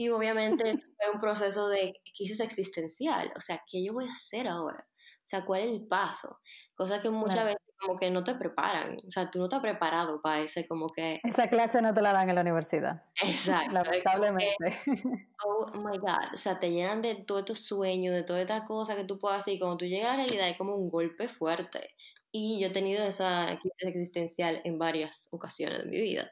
Y 0.00 0.08
obviamente 0.08 0.78
fue 0.96 1.12
un 1.12 1.20
proceso 1.20 1.68
de 1.68 1.92
crisis 2.16 2.40
existencial, 2.40 3.30
o 3.36 3.40
sea, 3.42 3.62
¿qué 3.70 3.84
yo 3.84 3.92
voy 3.92 4.06
a 4.06 4.12
hacer 4.12 4.48
ahora? 4.48 4.88
O 4.88 5.26
sea, 5.26 5.44
¿cuál 5.44 5.60
es 5.60 5.74
el 5.74 5.86
paso? 5.86 6.40
Cosa 6.74 7.02
que 7.02 7.10
muchas 7.10 7.44
veces 7.44 7.60
como 7.78 7.98
que 7.98 8.10
no 8.10 8.24
te 8.24 8.34
preparan, 8.34 8.96
o 9.06 9.10
sea, 9.10 9.30
tú 9.30 9.38
no 9.38 9.44
estás 9.44 9.60
preparado 9.60 10.22
para 10.22 10.40
ese 10.40 10.66
como 10.66 10.88
que... 10.88 11.20
Esa 11.22 11.50
clase 11.50 11.82
no 11.82 11.92
te 11.92 12.00
la 12.00 12.14
dan 12.14 12.30
en 12.30 12.34
la 12.34 12.40
universidad. 12.40 13.02
Exacto. 13.22 13.72
Lamentablemente. 13.74 14.78
oh 15.44 15.70
my 15.74 15.98
God, 15.98 16.32
o 16.32 16.36
sea, 16.38 16.58
te 16.58 16.70
llenan 16.70 17.02
de 17.02 17.16
todos 17.16 17.40
estos 17.40 17.60
sueños, 17.66 18.14
de 18.14 18.22
todas 18.22 18.40
estas 18.40 18.62
cosas 18.62 18.96
que 18.96 19.04
tú 19.04 19.18
puedas 19.18 19.40
hacer 19.40 19.52
y 19.52 19.58
cuando 19.58 19.76
tú 19.76 19.84
llegas 19.84 20.14
a 20.14 20.16
la 20.16 20.24
realidad 20.24 20.48
es 20.48 20.56
como 20.56 20.76
un 20.76 20.88
golpe 20.88 21.28
fuerte. 21.28 21.90
Y 22.32 22.58
yo 22.58 22.68
he 22.68 22.72
tenido 22.72 23.04
esa 23.04 23.58
crisis 23.60 23.86
existencial 23.86 24.62
en 24.64 24.78
varias 24.78 25.28
ocasiones 25.30 25.80
de 25.80 25.90
mi 25.90 26.00
vida. 26.00 26.30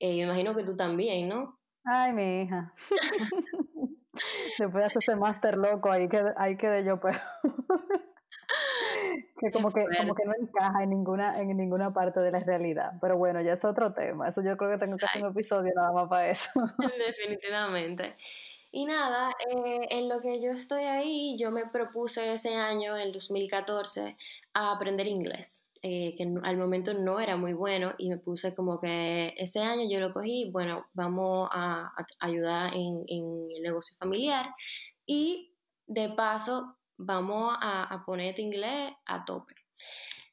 Eh, 0.00 0.16
me 0.16 0.22
imagino 0.24 0.56
que 0.56 0.64
tú 0.64 0.74
también, 0.74 1.28
¿no? 1.28 1.60
Ay, 1.84 2.12
mi 2.12 2.42
hija. 2.42 2.72
Después 4.58 4.92
de 4.92 4.98
ese 5.00 5.16
máster 5.16 5.56
loco, 5.56 5.90
ahí 5.90 6.08
quedé, 6.08 6.32
ahí 6.36 6.56
quedé 6.56 6.84
yo, 6.84 7.00
pero 7.00 7.18
que 9.38 9.50
como 9.50 9.72
que, 9.72 9.84
como 9.96 10.14
que 10.14 10.24
no 10.24 10.32
encaja 10.40 10.82
en 10.82 10.90
ninguna, 10.90 11.40
en 11.40 11.56
ninguna 11.56 11.92
parte 11.92 12.20
de 12.20 12.30
la 12.30 12.40
realidad. 12.40 12.92
Pero 13.00 13.16
bueno, 13.16 13.40
ya 13.42 13.54
es 13.54 13.64
otro 13.64 13.92
tema. 13.92 14.28
Eso 14.28 14.42
yo 14.42 14.56
creo 14.56 14.70
que 14.72 14.78
tengo 14.78 14.98
que 14.98 15.06
hacer 15.06 15.22
un 15.24 15.30
episodio 15.30 15.72
nada 15.74 15.92
más 15.92 16.08
para 16.08 16.30
eso. 16.30 16.50
Definitivamente. 17.06 18.16
Y 18.72 18.86
nada, 18.86 19.30
eh, 19.48 19.86
en 19.90 20.08
lo 20.08 20.20
que 20.20 20.42
yo 20.42 20.50
estoy 20.52 20.84
ahí, 20.84 21.36
yo 21.38 21.50
me 21.52 21.66
propuse 21.66 22.32
ese 22.32 22.56
año, 22.56 22.96
en 22.96 23.12
2014, 23.12 24.16
a 24.54 24.72
aprender 24.72 25.06
inglés. 25.06 25.68
Eh, 25.86 26.14
que 26.16 26.22
al 26.44 26.56
momento 26.56 26.94
no 26.94 27.20
era 27.20 27.36
muy 27.36 27.52
bueno 27.52 27.92
y 27.98 28.08
me 28.08 28.16
puse 28.16 28.54
como 28.54 28.80
que 28.80 29.34
ese 29.36 29.60
año 29.60 29.86
yo 29.86 30.00
lo 30.00 30.14
cogí, 30.14 30.50
bueno, 30.50 30.86
vamos 30.94 31.50
a, 31.52 31.92
ayudar 32.20 32.74
en, 32.74 33.04
en, 33.06 33.48
el 33.54 33.62
negocio 33.62 33.94
familiar 33.98 34.46
y 35.04 35.52
de 35.86 36.08
paso 36.08 36.78
vamos 36.96 37.54
a, 37.60 37.84
a 37.84 38.02
poner 38.02 38.40
inglés 38.40 38.94
a 39.04 39.26
tope. 39.26 39.52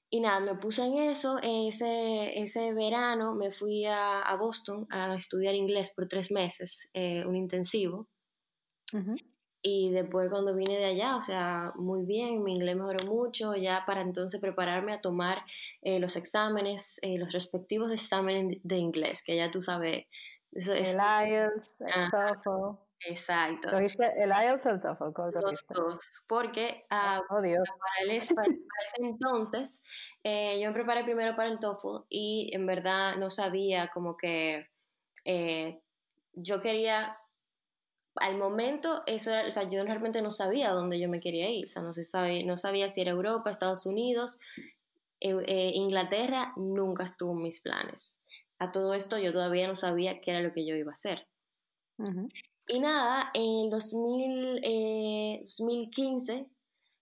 Y 0.09 0.21
nada, 0.21 0.39
me 0.39 0.55
puse 0.55 0.85
en 0.85 0.93
eso. 0.93 1.37
Ese, 1.43 2.39
ese 2.41 2.73
verano 2.73 3.35
me 3.35 3.51
fui 3.51 3.85
a, 3.85 4.21
a 4.21 4.35
Boston 4.37 4.87
a 4.89 5.15
estudiar 5.15 5.55
inglés 5.55 5.93
por 5.93 6.07
tres 6.07 6.31
meses, 6.31 6.89
eh, 6.93 7.25
un 7.25 7.35
intensivo. 7.35 8.07
Y 9.63 9.91
después 9.91 10.29
cuando 10.29 10.55
vine 10.55 10.77
de 10.77 10.85
allá, 10.85 11.15
o 11.15 11.21
sea, 11.21 11.71
muy 11.75 12.03
bien, 12.03 12.43
mi 12.43 12.53
inglés 12.53 12.75
mejoró 12.75 13.05
mucho, 13.05 13.55
ya 13.55 13.83
para 13.85 14.01
entonces 14.01 14.41
prepararme 14.41 14.93
a 14.93 15.01
tomar 15.01 15.43
eh, 15.81 15.99
los 15.99 16.15
exámenes, 16.15 16.99
eh, 17.03 17.17
los 17.17 17.31
respectivos 17.31 17.91
exámenes 17.91 18.57
de 18.63 18.77
inglés, 18.77 19.23
que 19.23 19.35
ya 19.35 19.51
tú 19.51 19.61
sabes. 19.61 20.05
Eso 20.51 20.73
el 20.73 20.97
IELTS, 20.97 21.71
el 21.79 22.11
TOEFL. 22.11 22.77
Exacto. 23.07 23.69
¿Cogiste 23.71 24.11
el 24.21 24.29
IELTS 24.29 24.65
o 24.65 24.69
el 24.69 24.81
TOEFL? 24.81 25.03
Los 25.41 25.67
dos, 25.67 26.25
porque 26.27 26.85
ah, 26.89 27.21
oh, 27.29 27.35
para, 27.35 27.47
el, 27.47 27.57
para, 28.35 28.47
ese 28.47 28.97
entonces 28.99 29.83
eh, 30.23 30.59
yo 30.61 30.67
me 30.67 30.73
preparé 30.73 31.03
primero 31.03 31.35
para 31.35 31.49
el 31.49 31.59
TOEFL 31.59 32.05
y 32.09 32.51
en 32.53 32.65
verdad 32.65 33.15
no 33.17 33.29
sabía 33.29 33.87
como 33.87 34.17
que 34.17 34.67
eh, 35.25 35.81
yo 36.33 36.61
quería, 36.61 37.17
al 38.15 38.37
momento 38.37 39.03
eso 39.05 39.31
era, 39.31 39.47
o 39.47 39.51
sea, 39.51 39.69
yo 39.69 39.83
realmente 39.83 40.21
no 40.21 40.31
sabía 40.31 40.71
dónde 40.71 40.99
yo 40.99 41.09
me 41.09 41.19
quería 41.19 41.49
ir, 41.49 41.65
o 41.65 41.69
sea, 41.69 41.81
no, 41.81 41.93
se 41.93 42.03
sabe, 42.03 42.43
no 42.43 42.57
sabía 42.57 42.89
si 42.89 43.01
era 43.01 43.11
Europa, 43.11 43.49
Estados 43.49 43.85
Unidos, 43.85 44.39
eh, 45.19 45.71
Inglaterra, 45.75 46.53
nunca 46.55 47.03
estuvo 47.03 47.33
en 47.33 47.43
mis 47.43 47.61
planes. 47.61 48.19
A 48.59 48.71
todo 48.71 48.93
esto 48.93 49.17
yo 49.17 49.31
todavía 49.31 49.67
no 49.67 49.75
sabía 49.75 50.19
qué 50.19 50.31
era 50.31 50.41
lo 50.41 50.51
que 50.51 50.65
yo 50.65 50.75
iba 50.75 50.91
a 50.91 50.93
hacer. 50.93 51.27
Y 52.67 52.79
nada, 52.79 53.31
en 53.33 53.69
2000, 53.69 54.61
2015 55.41 56.33
eh, 56.33 56.45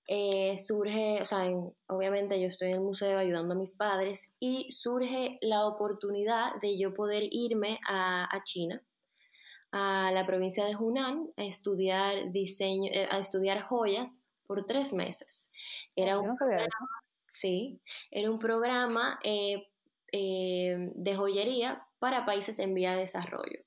eh, 0.07 0.57
surge, 0.57 1.21
o 1.21 1.25
sea, 1.25 1.43
obviamente 1.87 2.41
yo 2.41 2.47
estoy 2.47 2.69
en 2.69 2.75
el 2.75 2.81
museo 2.81 3.17
ayudando 3.17 3.53
a 3.53 3.57
mis 3.57 3.75
padres 3.75 4.33
y 4.39 4.71
surge 4.71 5.31
la 5.41 5.67
oportunidad 5.67 6.55
de 6.61 6.77
yo 6.77 6.93
poder 6.93 7.23
irme 7.29 7.79
a, 7.87 8.27
China, 8.43 8.81
a 9.71 10.11
la 10.11 10.25
provincia 10.25 10.65
de 10.65 10.75
Hunan, 10.75 11.31
a 11.37 11.43
estudiar 11.43 12.31
diseño, 12.31 12.91
eh, 12.93 13.07
a 13.09 13.19
estudiar 13.19 13.61
joyas 13.61 14.25
por 14.47 14.65
tres 14.65 14.93
meses. 14.93 15.51
Era 15.95 16.19
un 16.19 16.35
programa, 16.35 16.67
sí, 17.27 17.79
era 18.09 18.31
un 18.31 18.39
programa 18.39 19.19
de 19.23 21.15
joyería 21.15 21.85
para 21.99 22.25
países 22.25 22.57
en 22.59 22.73
vía 22.73 22.93
de 22.93 23.01
desarrollo. 23.01 23.59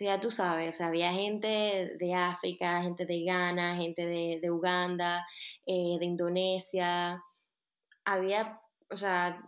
Ya 0.00 0.18
tú 0.18 0.30
sabes, 0.30 0.70
o 0.70 0.72
sea, 0.72 0.86
había 0.86 1.12
gente 1.12 1.96
de 1.98 2.14
África, 2.14 2.80
gente 2.82 3.04
de 3.04 3.22
Ghana, 3.22 3.76
gente 3.76 4.06
de, 4.06 4.50
Uganda, 4.50 5.26
eh, 5.66 5.96
de 5.98 6.04
Indonesia, 6.06 7.22
había, 8.06 8.62
o 8.88 8.96
sea, 8.96 9.42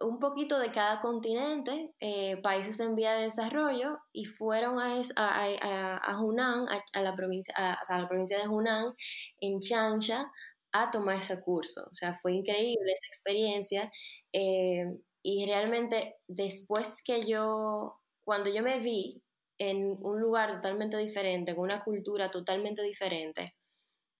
un 0.00 0.18
poquito 0.18 0.58
de 0.58 0.70
cada 0.70 1.00
continente, 1.00 1.94
eh, 2.00 2.36
países 2.42 2.80
en 2.80 2.94
vía 2.94 3.14
de 3.14 3.24
desarrollo, 3.24 3.98
y 4.12 4.24
fueron 4.24 4.78
a, 4.78 5.00
a, 5.16 5.96
a, 5.96 6.20
Hunan, 6.20 6.66
a, 6.92 7.02
la 7.02 7.14
provincia, 7.14 7.54
a, 7.56 7.98
la 7.98 8.08
provincia 8.08 8.38
de 8.38 8.48
Hunan, 8.48 8.92
en 9.40 9.60
Changsha, 9.60 10.30
a 10.72 10.90
tomar 10.90 11.18
ese 11.18 11.40
curso. 11.40 11.82
O 11.90 11.94
sea, 11.94 12.18
fue 12.20 12.32
increíble 12.34 12.92
esa 12.92 13.06
experiencia. 13.06 13.92
Eh, 14.32 14.84
y 15.22 15.46
realmente 15.46 16.16
después 16.26 17.02
que 17.04 17.22
yo, 17.22 18.00
cuando 18.24 18.50
yo 18.50 18.62
me 18.62 18.80
vi 18.80 19.22
en 19.58 19.96
un 20.02 20.20
lugar 20.20 20.56
totalmente 20.56 20.96
diferente, 20.98 21.54
con 21.54 21.64
una 21.64 21.82
cultura 21.84 22.30
totalmente 22.30 22.82
diferente, 22.82 23.54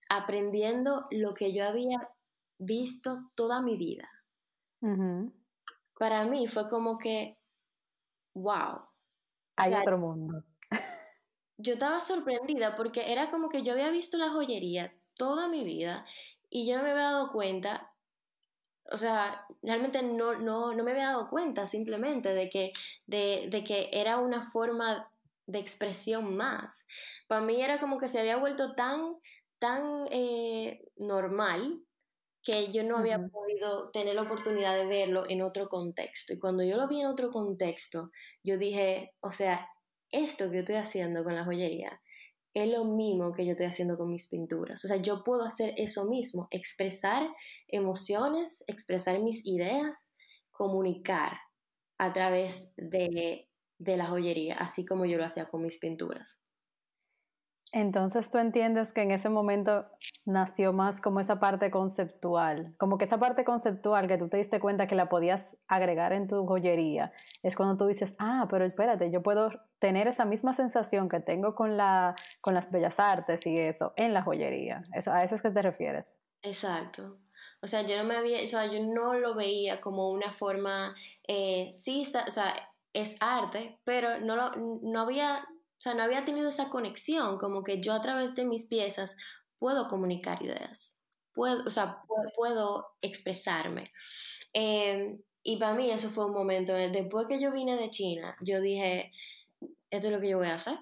aprendiendo 0.09 1.07
lo 1.11 1.33
que 1.33 1.53
yo 1.53 1.65
había 1.65 2.09
visto 2.57 3.29
toda 3.35 3.61
mi 3.61 3.77
vida. 3.77 4.09
Para 5.97 6.25
mí 6.25 6.47
fue 6.47 6.67
como 6.67 6.97
que, 6.97 7.37
wow. 8.33 8.81
Hay 9.57 9.73
otro 9.73 9.97
mundo. 9.97 10.43
yo 11.57 11.73
estaba 11.73 12.01
sorprendida 12.01 12.75
porque 12.75 13.11
era 13.11 13.31
como 13.31 13.49
que 13.49 13.63
yo 13.63 13.73
había 13.73 13.89
visto 13.91 14.17
la 14.17 14.29
joyería 14.29 14.93
toda 15.15 15.47
mi 15.47 15.63
vida 15.63 16.05
y 16.49 16.67
yo 16.67 16.77
no 16.77 16.83
me 16.83 16.91
había 16.91 17.03
dado 17.03 17.31
cuenta 17.31 17.95
o 18.91 18.97
sea, 18.97 19.45
realmente 19.63 20.03
no, 20.03 20.35
no, 20.35 20.73
no, 20.73 20.83
me 20.83 20.91
había 20.91 21.07
dado 21.07 21.29
cuenta 21.29 21.65
simplemente 21.67 22.33
de 22.33 22.49
que, 22.49 22.71
de, 23.07 23.47
de 23.49 23.63
que 23.63 23.89
era 23.91 24.19
una 24.19 24.49
forma 24.51 25.09
de 25.47 25.59
expresión 25.59 26.35
más. 26.35 26.87
Para 27.27 27.41
mí 27.41 27.61
era 27.61 27.79
como 27.79 27.97
que 27.97 28.07
se 28.07 28.19
había 28.19 28.37
vuelto 28.37 28.75
tan, 28.75 29.15
tan 29.59 30.07
eh, 30.11 30.83
normal 30.97 31.81
que 32.45 32.71
yo 32.71 32.83
no 32.83 32.97
había 32.97 33.19
podido 33.19 33.89
tener 33.91 34.15
la 34.15 34.21
oportunidad 34.21 34.75
de 34.75 34.85
verlo 34.85 35.25
en 35.27 35.41
otro 35.41 35.67
contexto. 35.67 36.33
Y 36.33 36.39
cuando 36.39 36.63
yo 36.63 36.77
lo 36.77 36.87
vi 36.87 37.01
en 37.01 37.07
otro 37.07 37.31
contexto, 37.31 38.11
yo 38.43 38.57
dije, 38.57 39.13
o 39.19 39.31
sea, 39.31 39.67
esto 40.11 40.49
que 40.49 40.55
yo 40.55 40.59
estoy 40.59 40.75
haciendo 40.75 41.23
con 41.23 41.35
la 41.35 41.43
joyería 41.43 42.01
es 42.53 42.69
lo 42.69 42.85
mismo 42.85 43.33
que 43.33 43.45
yo 43.45 43.51
estoy 43.51 43.65
haciendo 43.65 43.97
con 43.97 44.09
mis 44.09 44.29
pinturas. 44.29 44.85
O 44.85 44.87
sea, 44.87 44.97
yo 44.97 45.23
puedo 45.25 45.43
hacer 45.43 45.73
eso 45.75 46.05
mismo, 46.05 46.47
expresar 46.51 47.27
emociones, 47.67 48.63
expresar 48.67 49.19
mis 49.19 49.45
ideas, 49.45 50.13
comunicar 50.51 51.33
a 51.97 52.13
través 52.13 52.73
de 52.77 53.49
de 53.77 53.97
la 53.97 54.07
joyería, 54.07 54.55
así 54.55 54.85
como 54.85 55.05
yo 55.05 55.17
lo 55.17 55.25
hacía 55.25 55.45
con 55.45 55.61
mis 55.61 55.77
pinturas. 55.77 56.37
Entonces 57.75 58.31
tú 58.31 58.37
entiendes 58.37 58.93
que 58.93 59.01
en 59.01 59.11
ese 59.11 59.27
momento 59.27 59.85
nació 60.23 60.71
más 60.71 61.01
como 61.01 61.19
esa 61.19 61.41
parte 61.41 61.69
conceptual, 61.71 62.73
como 62.77 62.97
que 62.97 63.03
esa 63.03 63.19
parte 63.19 63.43
conceptual 63.43 64.07
que 64.07 64.17
tú 64.17 64.29
te 64.29 64.37
diste 64.37 64.61
cuenta 64.61 64.87
que 64.87 64.95
la 64.95 65.09
podías 65.09 65.57
agregar 65.67 66.13
en 66.13 66.29
tu 66.29 66.45
joyería, 66.45 67.11
es 67.43 67.57
cuando 67.57 67.75
tú 67.75 67.85
dices, 67.85 68.15
ah, 68.17 68.47
pero 68.49 68.63
espérate, 68.63 69.11
yo 69.11 69.21
puedo 69.21 69.49
tener 69.79 70.07
esa 70.07 70.23
misma 70.23 70.53
sensación 70.53 71.09
que 71.09 71.19
tengo 71.19 71.53
con, 71.53 71.75
la, 71.75 72.15
con 72.39 72.53
las 72.53 72.71
bellas 72.71 72.97
artes 72.97 73.45
y 73.45 73.59
eso 73.59 73.91
en 73.97 74.13
la 74.13 74.23
joyería. 74.23 74.83
Eso, 74.93 75.11
¿A 75.11 75.25
eso 75.25 75.35
es 75.35 75.41
que 75.41 75.49
te 75.49 75.61
refieres? 75.61 76.17
Exacto. 76.43 77.17
O 77.61 77.67
sea, 77.67 77.81
yo 77.81 77.97
no 77.97 78.05
me 78.05 78.15
había, 78.15 78.41
o 78.41 78.47
sea, 78.47 78.67
yo 78.67 78.79
no 78.85 79.15
lo 79.15 79.35
veía 79.35 79.81
como 79.81 80.11
una 80.11 80.31
forma, 80.31 80.95
eh, 81.27 81.67
sí, 81.73 82.07
o 82.25 82.31
sea, 82.31 82.53
es 82.93 83.17
arte, 83.19 83.77
pero 83.83 84.21
no, 84.21 84.37
lo, 84.37 84.55
no, 84.81 85.01
había, 85.01 85.45
sea, 85.85 85.93
no 85.93 86.03
había 86.03 86.25
tenido 86.25 86.49
esa 86.49 86.69
conexión, 86.69 87.37
como 87.37 87.63
que 87.63 87.81
yo 87.81 87.93
a 87.93 88.01
través 88.01 88.35
de 88.35 88.45
mis 88.45 88.65
piezas 88.67 89.15
puedo 89.59 89.87
comunicar 89.87 90.41
ideas, 90.41 90.99
puedo, 91.33 91.63
o 91.65 91.71
sea, 91.71 92.01
puedo, 92.35 92.87
expresarme. 93.01 93.85
Em, 94.53 95.21
y 95.43 95.57
para 95.57 95.75
mí 95.75 95.91
eso 95.91 96.09
fue 96.09 96.25
un 96.25 96.33
momento, 96.33 96.73
después 96.73 97.27
que 97.27 97.39
yo 97.39 97.51
vine 97.51 97.77
de 97.77 97.91
China, 97.91 98.35
yo 98.41 98.61
dije, 98.61 99.11
esto 99.91 100.07
es 100.07 100.13
lo 100.13 100.19
que 100.19 100.29
yo 100.29 100.39
voy 100.39 100.47
a 100.47 100.55
hacer. 100.55 100.79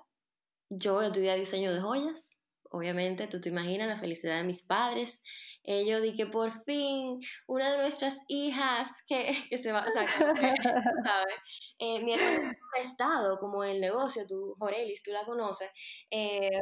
Yo 0.69 0.95
voy 0.95 1.05
a 1.05 1.07
estudiar 1.07 1.38
diseño 1.38 1.74
de 1.74 1.81
joyas, 1.81 2.38
obviamente, 2.72 3.27
tú 3.27 3.41
te 3.41 3.50
imaginas 3.50 3.88
la 3.88 4.00
felicidad 4.00 4.38
de 4.38 4.45
mis 4.45 4.63
padres, 4.63 5.22
ellos 5.63 6.01
di 6.01 6.13
que 6.13 6.25
por 6.25 6.63
fin 6.63 7.20
una 7.48 7.72
de 7.72 7.77
nuestras 7.79 8.17
hijas 8.27 8.89
que, 9.08 9.27
que 9.50 9.58
se 9.58 9.72
va, 9.72 9.86
o 9.88 9.91
sea, 9.91 10.08
¿sabes? 11.05 11.36
Eh, 11.79 12.03
mi 12.03 12.13
hermano 12.13 12.51
ha 12.77 12.82
estado 12.82 13.39
como 13.39 13.63
en 13.63 13.72
el 13.72 13.82
negocio, 13.82 14.25
tú, 14.27 14.55
Jorelis, 14.60 15.03
tú 15.03 15.12
la 15.12 15.25
conoces, 15.25 15.70
eh, 16.12 16.60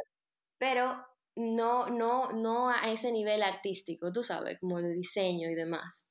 pero 0.58 1.04
no, 1.34 1.88
no, 1.88 2.32
no 2.32 2.70
a 2.70 2.90
ese 2.92 3.10
nivel 3.10 3.42
artístico, 3.42 4.12
tú 4.12 4.22
sabes, 4.22 4.58
como 4.60 4.80
de 4.80 4.92
diseño 4.94 5.50
y 5.50 5.54
demás. 5.54 6.08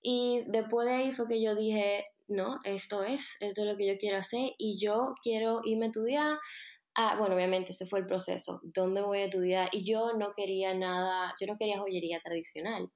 Y 0.00 0.44
después 0.48 0.86
de 0.86 0.94
ahí 0.94 1.12
fue 1.12 1.28
que 1.28 1.42
yo 1.42 1.54
dije, 1.54 2.04
no, 2.28 2.58
esto 2.64 3.04
es, 3.04 3.36
esto 3.40 3.62
es 3.62 3.66
lo 3.66 3.76
que 3.76 3.86
yo 3.86 3.96
quiero 3.96 4.18
hacer 4.18 4.50
y 4.58 4.78
yo 4.78 5.14
quiero 5.22 5.60
irme 5.64 5.86
a 5.86 5.88
estudiar 5.88 6.38
Ah, 6.94 7.16
bueno, 7.18 7.34
obviamente 7.34 7.70
ese 7.70 7.86
fue 7.86 8.00
el 8.00 8.06
proceso. 8.06 8.60
¿Dónde 8.62 9.00
voy 9.00 9.20
a 9.20 9.24
estudiar? 9.24 9.68
Y 9.72 9.84
yo 9.84 10.12
no 10.18 10.32
quería 10.36 10.74
nada, 10.74 11.34
yo 11.40 11.46
no 11.46 11.56
quería 11.56 11.78
joyería 11.78 12.20
tradicional, 12.20 12.90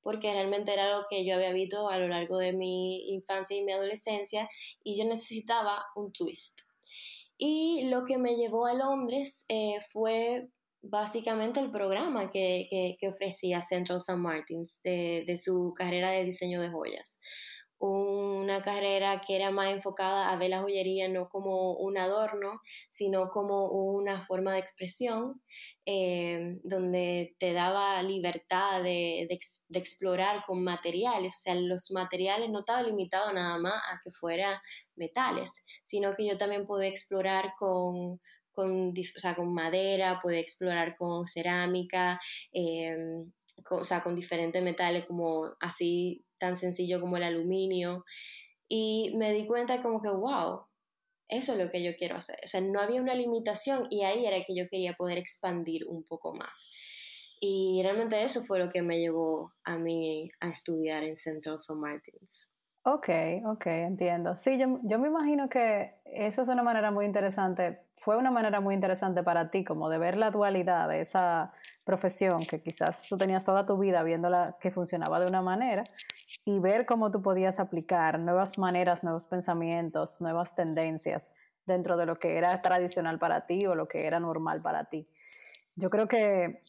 porque 0.00 0.32
realmente 0.32 0.72
era 0.72 0.96
lo 0.96 1.04
que 1.08 1.24
yo 1.26 1.34
había 1.34 1.52
visto 1.52 1.88
a 1.88 1.98
lo 1.98 2.08
largo 2.08 2.38
de 2.38 2.54
mi 2.54 3.12
infancia 3.12 3.56
y 3.56 3.62
mi 3.62 3.72
adolescencia 3.72 4.48
y 4.82 4.98
yo 4.98 5.04
necesitaba 5.04 5.84
un 5.96 6.12
twist. 6.12 6.60
Y 7.36 7.88
lo 7.90 8.04
que 8.06 8.18
me 8.18 8.36
llevó 8.36 8.66
a 8.66 8.74
Londres 8.74 9.44
eh, 9.48 9.78
fue 9.92 10.48
básicamente 10.80 11.60
el 11.60 11.70
programa 11.70 12.30
que, 12.30 12.96
ofrecía 13.08 13.60
Central 13.60 13.98
St. 13.98 14.16
Martins 14.18 14.80
de, 14.82 15.24
de, 15.26 15.36
su 15.36 15.74
carrera 15.76 16.10
de 16.10 16.24
diseño 16.24 16.60
de 16.60 16.70
joyas 16.70 17.20
una 17.88 18.62
carrera 18.62 19.20
que 19.20 19.34
era 19.34 19.50
más 19.50 19.72
enfocada 19.72 20.30
a 20.30 20.36
ver 20.36 20.50
la 20.50 20.60
joyería 20.62 21.08
no 21.08 21.28
como 21.28 21.74
un 21.74 21.98
adorno, 21.98 22.60
sino 22.88 23.28
como 23.30 23.70
una 23.70 24.24
forma 24.24 24.52
de 24.52 24.60
expresión, 24.60 25.42
eh, 25.84 26.60
donde 26.62 27.34
te 27.40 27.52
daba 27.52 28.00
libertad 28.04 28.84
de, 28.84 29.26
explorar 29.70 30.44
con 30.46 30.62
materiales. 30.62 31.34
O 31.38 31.40
sea, 31.40 31.54
los 31.56 31.90
materiales 31.90 32.50
no 32.50 32.60
estaban 32.60 32.86
limitados 32.86 33.34
nada 33.34 33.58
más 33.58 33.74
a 33.74 34.00
que 34.04 34.10
fueran 34.10 34.60
metales, 34.94 35.50
sino 35.82 36.14
que 36.14 36.26
yo 36.26 36.38
también 36.38 36.66
pude 36.66 36.86
explorar 36.86 37.54
con, 37.58 38.20
con, 38.52 38.94
con 39.36 39.54
madera, 39.54 40.20
pude 40.22 40.38
explorar 40.38 40.94
con 40.96 41.26
cerámica, 41.26 42.20
eh, 42.52 42.96
o 43.70 43.84
sea, 43.84 44.02
con 44.02 44.14
diferentes 44.14 44.62
metales 44.62 45.04
como 45.06 45.50
así 45.60 46.24
tan 46.42 46.56
sencillo 46.56 47.00
como 47.00 47.16
el 47.16 47.22
aluminio. 47.22 48.04
Y 48.68 49.14
me 49.16 49.32
di 49.32 49.46
cuenta 49.46 49.80
como 49.80 50.02
que, 50.02 50.10
wow, 50.10 50.62
eso 51.28 51.52
es 51.52 51.58
lo 51.58 51.70
que 51.70 51.84
yo 51.84 51.92
quiero 51.96 52.16
hacer. 52.16 52.38
O 52.44 52.48
sea, 52.48 52.60
no 52.60 52.80
había 52.80 53.00
una 53.00 53.14
limitación 53.14 53.86
y 53.90 54.02
ahí 54.02 54.26
era 54.26 54.42
que 54.44 54.56
yo 54.56 54.64
quería 54.68 54.94
poder 54.94 55.18
expandir 55.18 55.86
un 55.86 56.02
poco 56.02 56.34
más. 56.34 56.68
Y 57.40 57.80
realmente 57.82 58.22
eso 58.24 58.42
fue 58.42 58.58
lo 58.58 58.68
que 58.68 58.82
me 58.82 58.98
llevó 58.98 59.52
a 59.64 59.78
mí 59.78 60.30
a 60.40 60.48
estudiar 60.48 61.04
en 61.04 61.16
Central 61.16 61.56
St. 61.56 61.74
Martins. 61.74 62.50
Ok, 62.84 63.08
ok, 63.46 63.66
entiendo. 63.66 64.34
Sí, 64.36 64.58
yo, 64.58 64.80
yo 64.82 64.98
me 64.98 65.06
imagino 65.06 65.48
que 65.48 65.94
eso 66.04 66.42
es 66.42 66.48
una 66.48 66.64
manera 66.64 66.90
muy 66.90 67.06
interesante, 67.06 67.78
fue 67.96 68.16
una 68.16 68.32
manera 68.32 68.60
muy 68.60 68.74
interesante 68.74 69.22
para 69.22 69.52
ti, 69.52 69.62
como 69.62 69.88
de 69.88 69.98
ver 69.98 70.16
la 70.16 70.32
dualidad 70.32 70.88
de 70.88 71.00
esa 71.00 71.52
profesión 71.84 72.40
que 72.44 72.60
quizás 72.60 73.06
tú 73.08 73.16
tenías 73.16 73.44
toda 73.44 73.64
tu 73.64 73.78
vida 73.78 74.02
viéndola 74.02 74.56
que 74.60 74.72
funcionaba 74.72 75.20
de 75.20 75.26
una 75.26 75.42
manera 75.42 75.84
y 76.44 76.58
ver 76.58 76.86
cómo 76.86 77.10
tú 77.10 77.22
podías 77.22 77.60
aplicar 77.60 78.18
nuevas 78.18 78.58
maneras, 78.58 79.02
nuevos 79.02 79.26
pensamientos, 79.26 80.20
nuevas 80.20 80.54
tendencias 80.54 81.34
dentro 81.66 81.96
de 81.96 82.06
lo 82.06 82.18
que 82.18 82.36
era 82.36 82.60
tradicional 82.62 83.18
para 83.18 83.46
ti 83.46 83.66
o 83.66 83.74
lo 83.74 83.88
que 83.88 84.06
era 84.06 84.20
normal 84.20 84.60
para 84.62 84.84
ti. 84.86 85.06
Yo 85.76 85.90
creo 85.90 86.08
que 86.08 86.62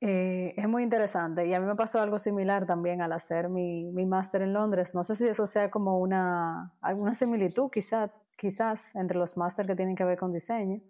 eh, 0.00 0.54
es 0.56 0.68
muy 0.68 0.82
interesante 0.82 1.46
y 1.46 1.54
a 1.54 1.60
mí 1.60 1.66
me 1.66 1.76
pasó 1.76 2.00
algo 2.00 2.18
similar 2.18 2.66
también 2.66 3.02
al 3.02 3.12
hacer 3.12 3.48
mi, 3.48 3.90
mi 3.92 4.06
máster 4.06 4.42
en 4.42 4.52
Londres. 4.52 4.94
No 4.94 5.04
sé 5.04 5.16
si 5.16 5.26
eso 5.26 5.46
sea 5.46 5.70
como 5.70 5.98
una, 5.98 6.72
alguna 6.80 7.14
similitud 7.14 7.70
quizás 7.70 8.10
quizás 8.42 8.96
entre 8.96 9.18
los 9.18 9.36
máster 9.36 9.66
que 9.66 9.76
tienen 9.76 9.94
que 9.94 10.04
ver 10.04 10.18
con 10.18 10.32
diseño, 10.32 10.80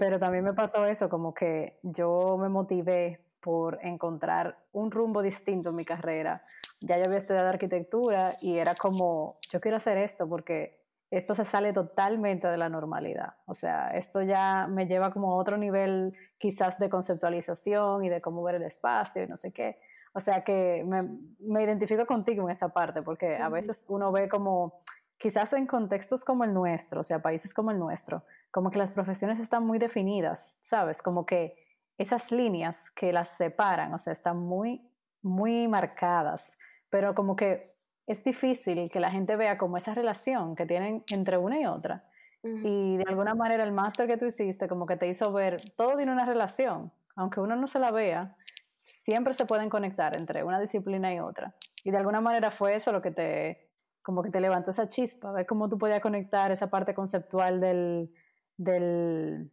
pero 0.00 0.18
también 0.18 0.42
me 0.42 0.52
pasó 0.52 0.84
eso, 0.86 1.08
como 1.08 1.32
que 1.32 1.78
yo 1.82 2.36
me 2.38 2.48
motivé 2.48 3.20
por 3.40 3.78
encontrar 3.82 4.58
un 4.72 4.90
rumbo 4.90 5.22
distinto 5.22 5.70
en 5.70 5.76
mi 5.76 5.84
carrera. 5.84 6.42
Ya 6.80 6.96
yo 6.98 7.04
había 7.04 7.18
estudiado 7.18 7.48
arquitectura 7.48 8.36
y 8.40 8.58
era 8.58 8.74
como, 8.74 9.38
yo 9.50 9.60
quiero 9.60 9.76
hacer 9.76 9.98
esto 9.98 10.28
porque 10.28 10.78
esto 11.10 11.34
se 11.34 11.44
sale 11.44 11.72
totalmente 11.72 12.46
de 12.46 12.56
la 12.56 12.68
normalidad. 12.68 13.34
O 13.46 13.54
sea, 13.54 13.90
esto 13.90 14.22
ya 14.22 14.66
me 14.68 14.86
lleva 14.86 15.10
como 15.12 15.32
a 15.32 15.36
otro 15.36 15.56
nivel 15.56 16.14
quizás 16.38 16.78
de 16.78 16.90
conceptualización 16.90 18.04
y 18.04 18.08
de 18.08 18.20
cómo 18.20 18.42
ver 18.42 18.56
el 18.56 18.62
espacio 18.62 19.24
y 19.24 19.26
no 19.26 19.36
sé 19.36 19.52
qué. 19.52 19.78
O 20.12 20.20
sea 20.20 20.44
que 20.44 20.84
me, 20.86 21.08
me 21.40 21.62
identifico 21.62 22.06
contigo 22.06 22.44
en 22.44 22.50
esa 22.50 22.68
parte 22.68 23.02
porque 23.02 23.36
a 23.36 23.48
veces 23.48 23.84
uno 23.88 24.12
ve 24.12 24.28
como 24.28 24.82
quizás 25.18 25.52
en 25.52 25.66
contextos 25.66 26.24
como 26.24 26.44
el 26.44 26.54
nuestro, 26.54 27.00
o 27.00 27.04
sea, 27.04 27.20
países 27.20 27.52
como 27.52 27.70
el 27.70 27.78
nuestro, 27.78 28.22
como 28.50 28.70
que 28.70 28.78
las 28.78 28.92
profesiones 28.92 29.40
están 29.40 29.66
muy 29.66 29.78
definidas, 29.78 30.58
¿sabes? 30.62 31.02
Como 31.02 31.26
que 31.26 31.56
esas 31.98 32.30
líneas 32.30 32.90
que 32.90 33.12
las 33.12 33.30
separan, 33.30 33.92
o 33.92 33.98
sea, 33.98 34.12
están 34.12 34.38
muy, 34.38 34.88
muy 35.20 35.66
marcadas, 35.66 36.56
pero 36.90 37.14
como 37.14 37.36
que 37.36 37.74
es 38.06 38.24
difícil 38.24 38.90
que 38.90 39.00
la 39.00 39.10
gente 39.10 39.36
vea 39.36 39.58
como 39.58 39.76
esa 39.76 39.94
relación 39.94 40.56
que 40.56 40.66
tienen 40.66 41.04
entre 41.10 41.36
una 41.36 41.60
y 41.60 41.66
otra. 41.66 42.04
Y 42.42 42.96
de 42.96 43.04
alguna 43.08 43.34
manera 43.34 43.64
el 43.64 43.72
máster 43.72 44.06
que 44.06 44.16
tú 44.16 44.24
hiciste 44.24 44.68
como 44.68 44.86
que 44.86 44.96
te 44.96 45.08
hizo 45.08 45.32
ver, 45.32 45.60
todo 45.76 45.96
tiene 45.96 46.12
una 46.12 46.24
relación, 46.24 46.92
aunque 47.16 47.40
uno 47.40 47.56
no 47.56 47.66
se 47.66 47.78
la 47.78 47.90
vea, 47.90 48.36
siempre 48.78 49.34
se 49.34 49.44
pueden 49.44 49.68
conectar 49.68 50.16
entre 50.16 50.44
una 50.44 50.60
disciplina 50.60 51.12
y 51.12 51.18
otra. 51.18 51.54
Y 51.84 51.90
de 51.90 51.98
alguna 51.98 52.20
manera 52.20 52.50
fue 52.50 52.76
eso 52.76 52.92
lo 52.92 53.02
que 53.02 53.10
te, 53.10 53.68
como 54.02 54.22
que 54.22 54.30
te 54.30 54.40
levantó 54.40 54.70
esa 54.70 54.88
chispa, 54.88 55.32
ver 55.32 55.46
cómo 55.46 55.68
tú 55.68 55.78
podías 55.78 56.00
conectar 56.00 56.50
esa 56.52 56.70
parte 56.70 56.94
conceptual 56.94 57.60
del, 57.60 58.10
del 58.56 59.50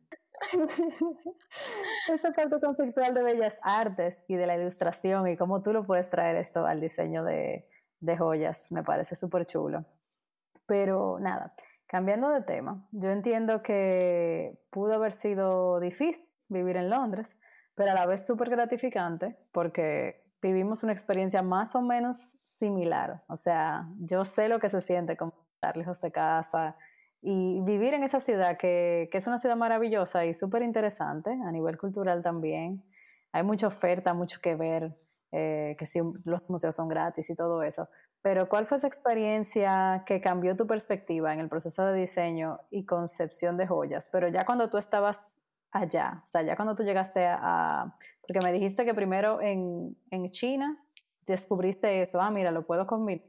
esa 2.13 2.31
parte 2.31 2.59
conceptual 2.59 3.13
de 3.13 3.23
bellas 3.23 3.59
artes 3.63 4.23
y 4.27 4.35
de 4.35 4.47
la 4.47 4.57
ilustración 4.57 5.27
y 5.27 5.37
cómo 5.37 5.61
tú 5.61 5.73
lo 5.73 5.85
puedes 5.85 6.09
traer 6.09 6.35
esto 6.37 6.65
al 6.65 6.81
diseño 6.81 7.23
de, 7.23 7.67
joyas, 8.17 8.71
me 8.71 8.83
parece 8.83 9.15
súper 9.15 9.45
chulo. 9.45 9.85
Pero 10.67 11.19
nada, 11.19 11.53
cambiando 11.87 12.29
de 12.29 12.41
tema, 12.41 12.87
yo 12.91 13.09
entiendo 13.09 13.61
que 13.61 14.59
pudo 14.69 14.93
haber 14.93 15.11
sido 15.11 15.79
difícil 15.79 16.25
vivir 16.47 16.77
en 16.77 16.89
Londres, 16.89 17.37
pero 17.75 17.91
a 17.91 17.93
la 17.95 18.05
vez 18.05 18.25
súper 18.25 18.49
gratificante 18.49 19.37
porque 19.51 20.23
vivimos 20.41 20.83
una 20.83 20.93
experiencia 20.93 21.41
más 21.41 21.75
o 21.75 21.81
menos 21.81 22.37
similar. 22.43 23.23
O 23.27 23.35
sea, 23.35 23.87
yo 23.99 24.23
sé 24.25 24.47
lo 24.47 24.59
que 24.59 24.69
se 24.69 24.81
siente 24.81 25.17
como 25.17 25.33
estar 25.55 25.75
lejos 25.75 26.01
de 26.01 26.11
casa 26.11 26.77
y 27.27 27.59
vivir 27.61 27.95
en 27.95 28.03
esa 28.03 28.19
ciudad 28.19 28.55
que, 28.55 29.09
que 29.11 29.17
es 29.17 29.25
una 29.25 29.39
ciudad 29.39 29.55
maravillosa 29.55 30.25
y 30.25 30.35
súper 30.35 30.61
interesante 30.61 31.31
a 31.31 31.51
nivel 31.51 31.75
cultural 31.75 32.21
también. 32.21 32.83
Hay 33.31 33.41
mucha 33.41 33.65
oferta, 33.65 34.13
mucho 34.13 34.39
que 34.41 34.55
ver, 34.55 34.95
eh, 35.31 35.75
que 35.79 35.87
sí, 35.87 35.99
los 36.23 36.47
museos 36.49 36.75
son 36.75 36.87
gratis 36.87 37.27
y 37.31 37.35
todo 37.35 37.63
eso. 37.63 37.89
Pero 38.21 38.47
¿cuál 38.47 38.67
fue 38.67 38.77
esa 38.77 38.85
experiencia 38.85 40.03
que 40.05 40.21
cambió 40.21 40.55
tu 40.55 40.67
perspectiva 40.67 41.33
en 41.33 41.39
el 41.39 41.49
proceso 41.49 41.83
de 41.87 41.99
diseño 41.99 42.59
y 42.69 42.85
concepción 42.85 43.57
de 43.57 43.65
joyas? 43.65 44.07
Pero 44.11 44.27
ya 44.27 44.45
cuando 44.45 44.69
tú 44.69 44.77
estabas 44.77 45.41
allá, 45.71 46.21
o 46.23 46.27
sea, 46.27 46.43
ya 46.43 46.55
cuando 46.55 46.75
tú 46.75 46.83
llegaste 46.83 47.25
a, 47.25 47.95
porque 48.21 48.45
me 48.45 48.53
dijiste 48.53 48.85
que 48.85 48.93
primero 48.93 49.41
en, 49.41 49.97
en 50.11 50.29
China 50.29 50.79
descubriste 51.25 52.03
esto, 52.03 52.21
ah, 52.21 52.29
mira, 52.29 52.51
lo 52.51 52.67
puedo 52.67 52.85
combinar. 52.85 53.25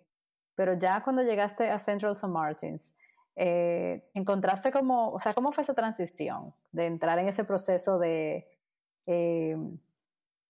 Pero 0.55 0.75
ya 0.75 1.03
cuando 1.03 1.23
llegaste 1.23 1.71
a 1.71 1.79
Central 1.79 2.13
St. 2.13 2.29
Martins, 2.29 2.95
eh, 3.37 4.09
encontraste 4.15 4.73
como, 4.73 5.11
o 5.11 5.21
sea, 5.21 5.35
¿cómo 5.35 5.53
fue 5.53 5.63
esa 5.63 5.75
transición 5.75 6.55
de 6.73 6.87
entrar 6.87 7.19
en 7.19 7.29
ese 7.29 7.45
proceso 7.45 7.99
de 7.99 8.49
eh, 9.07 9.57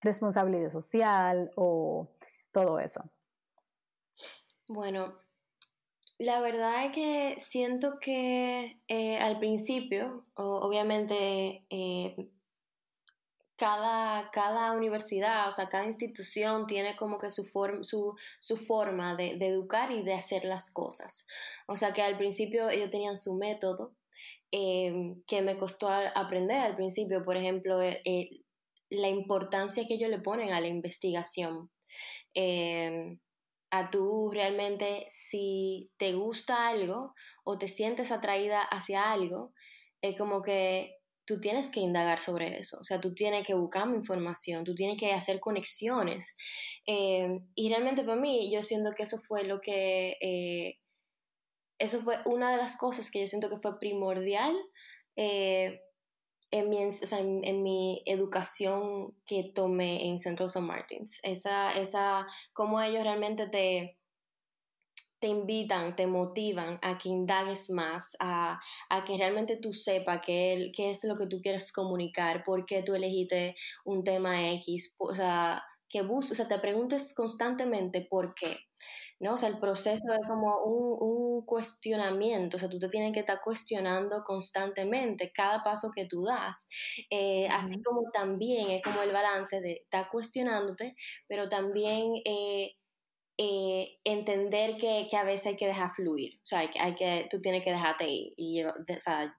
responsabilidad 0.01 0.71
social 0.71 1.51
o 1.57 2.09
todo 2.53 2.79
eso? 2.79 3.03
Bueno, 4.69 5.15
la 6.19 6.41
verdad 6.41 6.87
es 6.87 6.93
que 6.93 7.37
siento 7.41 7.99
que 8.01 8.81
eh, 8.87 9.19
al 9.19 9.39
principio, 9.41 10.25
obviamente, 10.35 11.67
cada, 13.57 14.31
cada 14.31 14.73
universidad, 14.73 15.49
o 15.49 15.53
sea, 15.53 15.69
cada 15.69 15.87
institución 15.87 16.67
tiene 16.67 16.95
como 16.97 17.19
que 17.19 17.31
su, 17.31 17.45
su, 17.83 18.57
forma 18.57 19.17
de, 19.17 19.31
educar 19.41 19.91
y 19.91 20.03
de 20.03 20.15
hacer 20.15 20.45
las 20.45 20.73
cosas. 20.73 21.27
O 21.67 21.77
sea, 21.77 21.93
que 21.93 22.03
al 22.03 22.19
principio 22.19 22.69
ellos 22.69 22.91
tenían 22.91 23.17
su 23.17 23.37
método 23.37 23.95
eh, 24.53 25.15
que 25.27 25.43
me 25.43 25.57
costó 25.57 25.89
aprender 25.89 26.59
al 26.59 26.77
principio, 26.77 27.25
por 27.25 27.37
ejemplo, 27.37 27.81
eh, 27.81 28.01
eh, 28.05 28.31
la 28.91 29.09
importancia 29.09 29.87
que 29.87 29.95
ellos 29.95 30.11
le 30.11 30.21
ponen 30.21 30.53
a 30.53 30.61
la 30.61 30.69
investigación. 30.69 31.71
a 33.71 33.91
tú 33.91 34.31
realmente, 34.33 35.07
si 35.11 35.91
te 35.99 36.13
gusta 36.13 36.69
algo 36.69 37.15
o 37.45 37.59
te 37.59 37.69
sientes 37.69 38.13
atraída 38.13 38.63
hacia 38.63 39.13
algo, 39.13 39.53
es 40.01 40.17
como 40.17 40.43
que 40.43 40.96
tú 41.27 41.41
tienes 41.41 41.71
que 41.71 41.81
indagar 41.81 42.21
sobre 42.21 42.59
eso, 42.59 42.79
o 42.81 42.85
sea, 42.85 43.01
tú 43.01 43.15
tienes 43.15 43.47
que 43.47 43.55
buscar 43.55 43.89
información, 43.89 44.65
tú 44.65 44.75
tienes 44.75 44.99
que 44.99 45.13
hacer 45.13 45.41
conexiones. 45.41 46.37
Eh, 46.87 47.41
y 47.55 47.69
realmente 47.69 48.05
para 48.05 48.21
mí, 48.21 48.51
yo 48.53 48.63
siento 48.63 48.93
que 48.97 49.03
eso 49.03 49.19
fue 49.19 49.45
lo 49.45 49.61
que, 49.61 50.17
eh, 50.21 50.79
eso 51.79 52.01
fue 52.01 52.17
una 52.25 52.53
de 52.53 52.59
las 52.59 52.77
cosas 52.77 53.11
que 53.11 53.21
yo 53.21 53.29
siento 53.29 53.51
que 53.51 53.59
fue 53.59 53.79
primordial 53.79 54.55
eh, 55.17 55.81
en, 56.51 56.71
mi, 56.71 56.85
o 56.85 56.93
sea, 56.93 57.19
en, 57.19 57.63
mi 57.63 58.03
educación 58.07 59.15
que 59.27 59.51
tomé 59.55 60.09
en 60.09 60.19
Central 60.19 60.47
St. 60.47 60.65
Martins. 60.65 61.21
Esa, 61.25 61.77
esa, 61.77 62.27
cómo 62.53 62.81
ellos 62.81 63.03
realmente 63.03 63.49
te 63.49 63.96
te 65.27 65.31
invitan, 65.31 65.97
te 65.97 66.07
motivan 66.07 66.79
a 66.83 66.97
que 66.99 67.09
indagues 67.09 67.69
más, 67.71 68.17
a, 68.21 68.61
que 69.05 69.19
realmente 69.19 69.57
tú 69.57 69.73
sepas 69.73 70.21
qué, 70.25 70.71
qué 70.75 70.91
es 70.91 71.03
lo 71.03 71.17
que 71.17 71.27
tú 71.27 71.41
quieres 71.43 71.73
comunicar, 71.73 72.45
por 72.45 72.65
qué 72.65 72.85
tú 72.85 72.95
elegiste 72.95 73.57
un 73.85 74.05
tema 74.05 74.53
X, 74.53 74.95
o 74.99 75.15
sea, 75.15 75.65
que 75.89 76.03
busques, 76.03 76.39
o 76.39 76.45
sea, 76.45 76.49
te 76.49 76.61
preguntes 76.61 77.13
constantemente 77.13 78.07
por 78.09 78.35
qué. 78.35 78.57
¿no? 79.19 79.33
O 79.33 79.37
sea, 79.37 79.49
el 79.49 79.59
proceso 79.59 80.05
es 80.13 80.29
como 80.29 80.63
un, 80.63 81.45
cuestionamiento, 81.45 82.57
o 82.57 82.61
sea, 82.61 82.69
tú 82.69 82.79
te 82.79 82.89
tienes 82.89 83.13
que 83.13 83.21
estar 83.21 83.41
cuestionando 83.43 84.23
constantemente 84.25 85.33
cada 85.33 85.63
paso 85.63 85.91
que 85.95 86.07
tú 86.07 86.25
das, 86.25 86.69
eh, 87.11 87.49
así 87.51 87.83
como 87.83 88.11
también 88.13 88.71
es 88.71 88.83
como 88.83 89.03
el 89.03 89.13
balance 89.13 89.61
de 89.61 89.73
estar 89.85 90.09
cuestionándote, 90.11 90.95
pero 91.29 91.49
también 91.49 92.13
eh, 92.25 92.73
eh, 93.39 93.99
entender 94.05 94.77
que, 94.79 95.09
a 95.17 95.25
veces 95.25 95.47
hay 95.47 95.57
que 95.57 95.67
dejar 95.67 95.93
fluir, 95.93 96.39
o 96.43 96.47
sea, 96.47 96.61
hay 96.61 96.95
que, 96.95 97.29
tú 97.31 97.41
tienes 97.41 97.63
que 97.63 97.71
dejarte 97.71 98.09
ir, 98.09 98.33
y, 98.37 98.65
o 98.65 98.73
sea, 98.99 99.37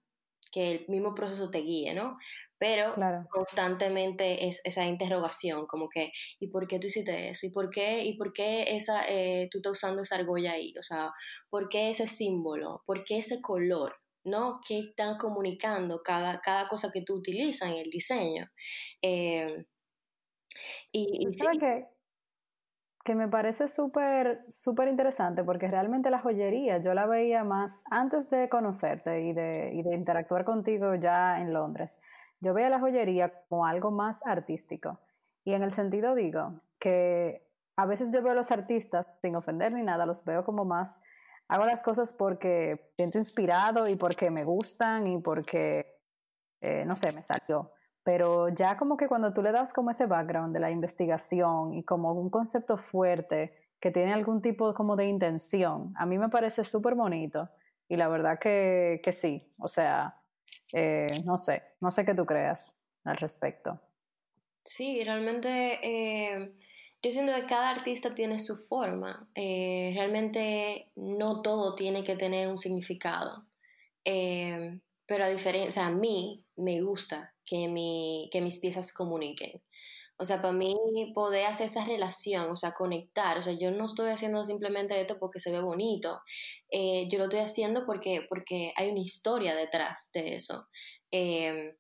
que 0.52 0.72
el 0.72 0.86
mismo 0.88 1.14
proceso 1.14 1.50
te 1.50 1.60
guíe, 1.60 1.94
¿no? 1.94 2.18
Pero 2.58 2.96
constantemente 3.30 4.48
es 4.48 4.62
esa 4.64 4.86
interrogación, 4.86 5.68
como 5.68 5.90
que, 5.90 6.12
¿y 6.40 6.48
por 6.48 6.68
qué 6.68 6.80
tú 6.80 6.88
hiciste 6.88 7.30
eso? 7.30 7.48
¿Y 7.48 7.52
por 7.52 7.70
qué, 7.70 8.04
y 8.06 8.18
por 8.18 8.34
qué 8.34 8.76
esa, 8.76 9.04
eh, 9.08 9.48
tú 9.52 9.60
estás 9.60 9.74
usando 9.74 10.02
esa 10.02 10.16
argolla 10.16 10.54
ahí? 10.54 10.74
O 10.80 10.84
sea, 10.84 11.12
¿por 11.50 11.70
qué 11.70 11.90
ese 11.92 12.08
símbolo? 12.08 12.84
¿Por 12.86 13.04
qué 13.04 13.18
ese 13.18 13.42
color? 13.42 13.96
¿No? 14.24 14.60
¿Qué 14.68 14.80
están 14.80 15.18
comunicando 15.18 16.02
cada, 16.04 16.40
cada 16.42 16.68
cosa 16.68 16.92
que 16.92 17.02
tú 17.02 17.16
utilizas 17.16 17.70
en 17.70 17.78
el 17.78 17.90
diseño? 17.90 18.50
Eh, 19.02 19.66
y, 20.92 21.28
que, 21.60 21.86
que 23.08 23.16
me 23.16 23.30
parece 23.30 23.70
súper, 23.70 24.44
súper 24.50 24.90
interesante 24.90 25.42
porque 25.42 25.70
realmente 25.70 26.10
la 26.10 26.20
joyería 26.20 26.80
yo 26.80 26.94
la 26.94 27.06
veía 27.06 27.46
más 27.46 27.86
antes 27.90 28.30
de 28.30 28.50
conocerte 28.50 29.22
y 29.22 29.32
de, 29.32 29.72
interactuar 29.94 30.44
contigo 30.44 30.94
ya 30.96 31.40
en 31.40 31.54
Londres 31.54 32.02
yo 32.42 32.54
veía 32.54 32.70
la 32.70 32.82
joyería 32.82 33.32
como 33.48 33.66
algo 33.66 33.92
más 33.92 34.26
artístico. 34.26 35.00
Y 35.46 35.54
en 35.54 35.64
el 35.64 35.72
sentido 35.72 36.16
digo 36.16 36.60
que 36.82 37.48
a 37.78 37.86
veces 37.86 38.12
yo 38.12 38.22
veo 38.22 38.34
a 38.34 38.36
los 38.36 38.52
artistas, 38.52 39.08
sin 39.22 39.38
ofender 39.38 39.72
ni 39.72 39.84
nada, 39.84 40.06
los 40.06 40.26
veo 40.26 40.44
como 40.44 40.66
más, 40.66 41.02
hago 41.48 41.66
las 41.66 41.84
cosas 41.84 42.12
porque 42.12 42.92
siento 42.98 43.18
inspirado 43.18 43.88
y 43.88 43.96
porque 43.96 44.30
me 44.30 44.44
gustan 44.44 45.08
y 45.08 45.18
porque, 45.20 45.98
eh, 46.62 46.84
no 46.86 46.96
sé, 46.98 47.12
me 47.14 47.24
salió. 47.24 47.72
Pero 48.08 48.48
ya 48.48 48.78
como 48.78 48.96
que 48.96 49.10
cuando 49.10 49.34
tú 49.34 49.42
le 49.42 49.52
das 49.52 49.74
como 49.74 49.92
ese 49.92 50.06
background 50.06 50.54
de 50.54 50.62
la 50.62 50.72
investigación 50.72 51.74
y 51.74 51.84
como 51.84 52.14
un 52.14 52.30
concepto 52.30 52.78
fuerte 52.78 53.54
que 53.82 53.92
tiene 53.92 54.14
algún 54.14 54.42
tipo 54.42 54.74
como 54.74 54.96
de 54.96 55.08
intención, 55.08 55.94
a 55.98 56.06
mí 56.06 56.18
me 56.18 56.30
parece 56.30 56.64
súper 56.64 56.96
bonito. 56.96 57.50
Y 57.90 57.98
la 57.98 58.08
verdad 58.08 58.40
que, 58.40 59.02
que 59.04 59.12
sí, 59.12 59.52
o 59.60 59.68
sea, 59.68 60.22
eh, 60.72 61.08
no 61.26 61.36
sé, 61.36 61.64
no 61.82 61.92
sé 61.92 62.06
qué 62.06 62.16
tú 62.16 62.26
creas 62.26 62.78
al 63.04 63.18
respecto. 63.18 63.78
Sí, 64.64 65.04
realmente 65.04 65.78
eh, 65.84 66.54
yo 67.04 67.12
siento 67.12 67.36
que 67.36 67.46
cada 67.46 67.72
artista 67.72 68.16
tiene 68.16 68.40
su 68.40 68.56
forma. 68.56 69.28
Eh, 69.36 69.92
realmente 69.96 70.94
no 70.96 71.42
todo 71.42 71.76
tiene 71.76 72.06
que 72.06 72.16
tener 72.16 72.48
un 72.48 72.58
significado. 72.58 73.44
pero 74.02 75.26
a 75.26 75.28
diferencia, 75.28 75.86
a 75.86 75.92
mí 75.92 76.46
me 76.56 76.80
gusta 76.80 77.34
que, 77.48 77.68
mi, 77.68 78.30
que 78.32 78.42
mis 78.42 78.60
piezas 78.60 78.94
comuniquen. 78.94 79.62
O 80.20 80.26
sea, 80.26 80.42
para 80.42 80.54
mí 80.54 80.76
poder 81.14 81.46
hacer 81.46 81.68
esa 81.68 81.86
relación, 81.86 82.50
o 82.50 82.56
sea, 82.56 82.72
conectar, 82.72 83.38
o 83.38 83.42
sea, 83.44 83.54
yo 83.54 83.70
no 83.70 83.86
estoy 83.86 84.10
haciendo 84.10 84.44
simplemente 84.46 85.00
esto 85.00 85.20
porque 85.20 85.40
se 85.40 85.52
ve 85.52 85.62
bonito, 85.62 86.22
eh, 86.72 87.08
yo 87.08 87.20
lo 87.20 87.26
estoy 87.26 87.42
haciendo 87.42 87.86
porque, 87.86 88.26
porque 88.28 88.74
hay 88.76 88.90
una 88.90 89.00
historia 89.00 89.56
detrás 89.56 90.10
de 90.14 90.36
eso. 90.36 90.68
Em, 91.12 91.76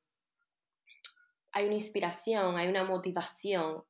hay 1.51 1.65
una 1.65 1.73
inspiración, 1.73 2.58
hay 2.58 2.67
una 2.67 2.84
motivación. 2.84 3.84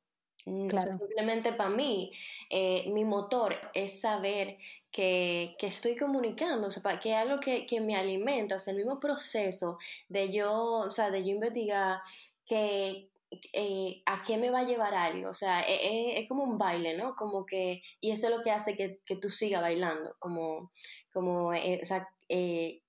Mm, 0.46 0.70
simplemente 0.98 1.52
para 1.52 1.68
mí, 1.68 2.10
eh, 2.48 2.90
mi 2.90 3.04
motor 3.04 3.54
es 3.74 4.00
saber 4.00 4.56
que, 4.90 5.56
que, 5.58 5.66
estoy 5.66 5.96
comunicando, 5.96 6.68
o 6.68 6.70
sea, 6.70 6.98
que 7.00 7.12
es 7.12 7.16
algo 7.16 7.40
que, 7.40 7.66
que, 7.66 7.80
me 7.80 7.96
alimenta, 7.96 8.56
o 8.56 8.58
sea, 8.58 8.72
el 8.72 8.78
mismo 8.78 8.98
proceso 9.00 9.78
de 10.08 10.32
yo, 10.32 10.52
o 10.52 10.90
sea, 10.90 11.10
de 11.10 11.22
yo 11.24 11.30
investigar 11.30 12.00
que, 12.46 13.10
eh, 13.52 14.02
a 14.06 14.22
qué 14.22 14.38
me 14.38 14.50
va 14.50 14.60
a 14.60 14.66
llevar 14.66 14.94
algo, 14.94 15.30
o 15.30 15.34
sea, 15.34 15.60
e, 15.62 15.74
e, 15.74 16.20
es, 16.20 16.28
como 16.28 16.44
un 16.44 16.58
baile, 16.58 16.96
¿no? 16.96 17.14
Como 17.16 17.44
que, 17.44 17.82
y 18.00 18.10
eso 18.10 18.28
es 18.28 18.36
lo 18.36 18.42
que 18.42 18.50
hace 18.50 18.76
que, 18.76 19.00
que 19.04 19.16
tú 19.16 19.30
sigas 19.30 19.62
bailando, 19.62 20.16
como, 20.18 20.72
como, 21.12 21.52
eh, 21.52 21.80
o 21.82 21.84
sea, 21.84 22.08
eh, 22.28 22.82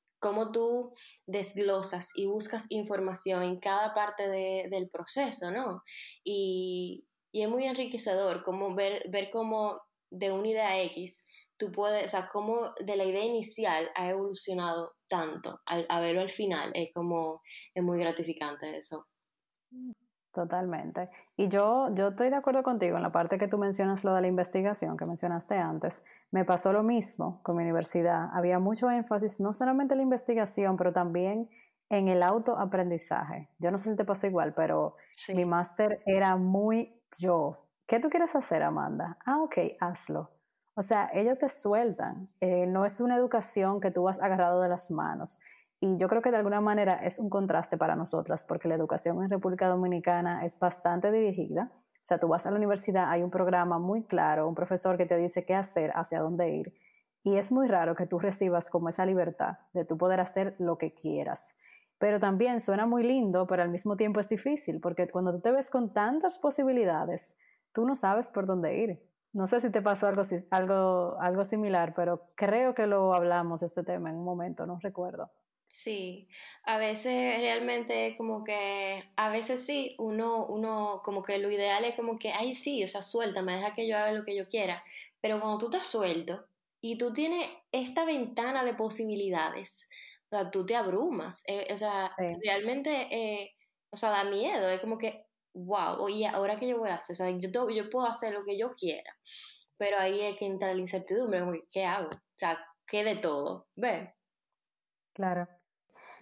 tú 0.54 0.94
desglosas 1.28 2.12
y 2.16 2.26
buscas 2.26 2.72
información 2.72 3.44
en 3.44 3.60
cada 3.60 3.94
parte 3.94 4.28
de, 4.28 4.68
del 4.70 4.90
proceso, 4.90 5.52
¿no? 5.52 5.84
Y, 6.24 7.06
y, 7.32 7.44
es 7.44 7.50
muy 7.50 7.66
enriquecedor 7.66 8.44
como 8.44 8.74
ver, 8.76 9.04
ver 9.10 9.30
cómo 9.30 9.82
de 10.10 10.32
una 10.32 10.48
idea 10.48 10.82
X 10.84 11.26
tú 11.60 11.72
puedes, 11.72 12.06
o 12.06 12.10
sea, 12.10 12.28
cómo 12.32 12.74
de 12.80 12.96
la 12.96 13.04
idea 13.04 13.24
inicial 13.24 13.90
ha 13.96 14.10
evolucionado 14.10 14.94
tanto 15.08 15.60
al, 15.66 15.86
a 15.90 16.00
verlo 16.00 16.22
al 16.22 16.30
final, 16.30 16.72
es 16.74 16.90
como, 16.94 17.42
es 17.76 17.84
muy 17.84 18.00
gratificante 18.00 18.78
eso. 18.78 19.06
Totalmente. 20.32 21.10
Y 21.36 21.50
yo, 21.50 21.94
yo 21.96 22.10
estoy 22.10 22.30
de 22.30 22.36
acuerdo 22.36 22.64
contigo 22.64 22.96
en 22.98 23.04
la 23.04 23.12
parte 23.12 23.38
que 23.38 23.48
tú 23.48 23.58
mencionas 23.58 24.04
lo 24.04 24.14
de 24.14 24.22
la 24.22 24.28
investigación 24.28 24.96
que 24.96 25.06
mencionaste 25.06 25.56
antes. 25.56 26.04
Me 26.32 26.46
pasó 26.46 26.72
lo 26.72 26.84
mismo 26.84 27.42
con 27.44 27.58
mi 27.58 27.64
universidad. 27.64 28.30
Había 28.34 28.60
mucho 28.60 28.90
énfasis 28.90 29.40
no 29.40 29.54
solamente 29.54 29.96
en 29.96 30.00
la 30.00 30.04
investigación, 30.04 30.78
pero 30.78 30.94
también 30.94 31.50
en 31.90 32.08
el 32.08 32.24
autoaprendizaje. 32.24 33.50
Yo 33.58 33.72
no 33.72 33.80
sé 33.80 33.92
si 33.92 33.98
te 33.98 34.06
pasó 34.06 34.28
igual, 34.28 34.54
pero 34.54 34.96
mi 35.34 35.46
máster 35.46 36.02
era 36.06 36.36
muy 36.38 37.02
yo. 37.18 37.66
¿Qué 37.88 38.00
tú 38.00 38.10
quieres 38.10 38.36
hacer, 38.36 38.62
Amanda? 38.62 39.18
Ah, 39.26 39.42
ok, 39.42 39.58
hazlo. 39.80 40.30
O 40.80 40.82
sea, 40.82 41.10
ellos 41.14 41.38
te 41.38 41.50
sueltan. 41.50 42.30
Eh, 42.40 42.66
no 42.66 42.86
es 42.86 43.02
una 43.02 43.18
educación 43.18 43.82
que 43.82 43.92
tú 43.92 44.08
has 44.08 44.18
agarrado 44.22 44.62
de 44.62 44.70
las 44.70 44.90
manos. 44.92 45.42
Y 45.82 45.98
yo 45.98 46.08
creo 46.08 46.22
que 46.22 46.32
de 46.32 46.38
alguna 46.38 46.62
manera 46.62 46.94
es 46.94 47.20
un 47.20 47.30
contraste 47.30 47.78
para 47.78 47.98
nosotras, 47.98 48.46
porque 48.46 48.70
la 48.70 48.76
educación 48.76 49.22
en 49.22 49.30
República 49.30 49.68
Dominicana 49.68 50.46
es 50.46 50.58
bastante 50.58 51.12
dirigida. 51.12 51.70
O 51.74 52.02
sea, 52.02 52.18
tú 52.18 52.30
vas 52.30 52.46
a 52.46 52.52
la 52.52 52.56
universidad, 52.56 53.10
hay 53.10 53.24
un 53.24 53.30
programa 53.30 53.78
muy 53.78 54.04
claro, 54.04 54.48
un 54.48 54.56
profesor 54.56 54.96
que 54.96 55.06
te 55.06 55.18
dice 55.18 55.44
qué 55.44 55.54
hacer, 55.54 55.92
hacia 55.96 56.22
dónde 56.22 56.50
ir. 56.50 56.74
Y 57.24 57.36
es 57.36 57.52
muy 57.52 57.68
raro 57.68 57.94
que 57.94 58.06
tú 58.06 58.18
recibas 58.18 58.70
como 58.70 58.88
esa 58.88 59.06
libertad 59.06 59.58
de 59.74 59.84
tú 59.84 59.98
poder 59.98 60.22
hacer 60.22 60.56
lo 60.60 60.78
que 60.78 60.94
quieras. 60.94 61.58
Pero 61.98 62.22
también 62.22 62.62
suena 62.62 62.86
muy 62.86 63.04
lindo, 63.04 63.48
pero 63.48 63.64
al 63.64 63.70
mismo 63.70 63.98
tiempo 63.98 64.22
es 64.22 64.30
difícil, 64.30 64.80
porque 64.80 65.10
cuando 65.10 65.34
tú 65.34 65.42
te 65.42 65.52
ves 65.52 65.70
con 65.70 65.92
tantas 65.92 66.40
posibilidades, 66.40 67.36
tú 67.74 67.86
no 67.86 67.98
sabes 67.98 68.30
por 68.30 68.46
dónde 68.46 68.78
ir. 68.78 69.09
No 69.34 69.48
sé 69.48 69.60
si 69.60 69.72
te 69.72 69.82
pasó 69.82 70.08
algo, 70.08 70.24
algo, 70.52 71.18
algo 71.20 71.46
similar, 71.46 71.94
pero 71.96 72.32
creo 72.36 72.74
que 72.76 72.88
lo 72.88 73.14
hablamos 73.14 73.64
este 73.64 73.84
tema 73.84 74.10
en 74.10 74.18
un 74.18 74.24
momento, 74.24 74.66
no 74.66 74.78
recuerdo. 74.80 75.32
Sí, 75.72 76.28
a 76.64 76.80
veces 76.80 77.40
realmente 77.40 78.16
como 78.18 78.44
que, 78.44 79.12
a 79.16 79.30
veces 79.30 79.64
sí, 79.66 79.96
uno, 80.00 80.48
uno 80.48 81.02
como 81.04 81.22
que 81.22 81.38
lo 81.38 81.52
ideal 81.52 81.86
es 81.86 81.96
como 81.96 82.18
que, 82.18 82.32
ay 82.32 82.56
sí, 82.56 82.84
o 82.84 82.88
sea, 82.88 83.04
suéltame, 83.04 83.56
deja 83.56 83.76
que 83.76 83.88
yo 83.88 83.96
haga 83.96 84.12
lo 84.12 84.26
que 84.26 84.36
yo 84.36 84.48
quiera, 84.48 84.84
pero 85.22 85.40
cuando 85.40 85.60
tú 85.60 85.66
estás 85.68 85.86
suelto 85.86 86.48
y 86.82 86.98
tú 86.98 87.14
tienes 87.14 87.48
esta 87.72 88.04
ventana 88.06 88.64
de 88.64 88.74
posibilidades, 88.74 89.88
o 90.32 90.36
sea, 90.38 90.50
tú 90.50 90.66
te 90.66 90.76
abrumas, 90.76 91.44
eh, 91.48 91.68
o 91.72 91.78
sea, 91.78 92.08
realmente, 92.44 93.08
eh, 93.12 93.56
o 93.92 93.98
sea, 93.98 94.10
da 94.10 94.24
miedo, 94.24 94.68
es 94.70 94.80
como 94.82 94.98
que, 94.98 95.28
wow, 95.54 96.02
oye, 96.02 96.28
ahora 96.28 96.60
qué 96.60 96.68
yo 96.68 96.80
voy 96.80 96.90
a 96.90 96.96
hacer, 96.96 97.14
o 97.14 97.18
sea, 97.18 97.30
yo, 97.30 97.70
yo 97.70 97.90
puedo 97.90 98.06
hacer 98.06 98.34
lo 98.34 98.44
que 98.46 98.58
yo 98.58 98.74
quiera, 98.76 99.12
pero 99.78 99.98
ahí 100.00 100.22
hay 100.22 100.36
que 100.36 100.46
entrar 100.46 100.76
la 100.76 100.82
incertidumbre, 100.82 101.40
como, 101.40 101.54
¿qué 101.72 101.86
hago? 101.86 102.10
O 102.10 102.38
sea, 102.38 102.60
¿qué 102.86 103.04
de 103.04 103.16
todo? 103.16 103.68
¿Ve? 103.76 104.14
Claro. 105.14 105.48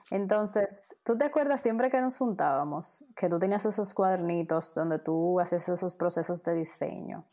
Entonces, 0.09 0.95
¿tú 1.03 1.17
te 1.17 1.25
acuerdas 1.25 1.61
siempre 1.61 1.89
que 1.89 1.99
nos 1.99 2.17
juntábamos, 2.17 3.03
que 3.15 3.27
tú 3.27 3.39
tenías 3.39 3.65
esos 3.65 3.93
cuadernitos 3.93 4.73
donde 4.73 4.99
tú 4.99 5.39
haces 5.39 5.67
esos 5.67 5.95
procesos 5.95 6.43
de 6.43 6.53
diseño? 6.53 7.25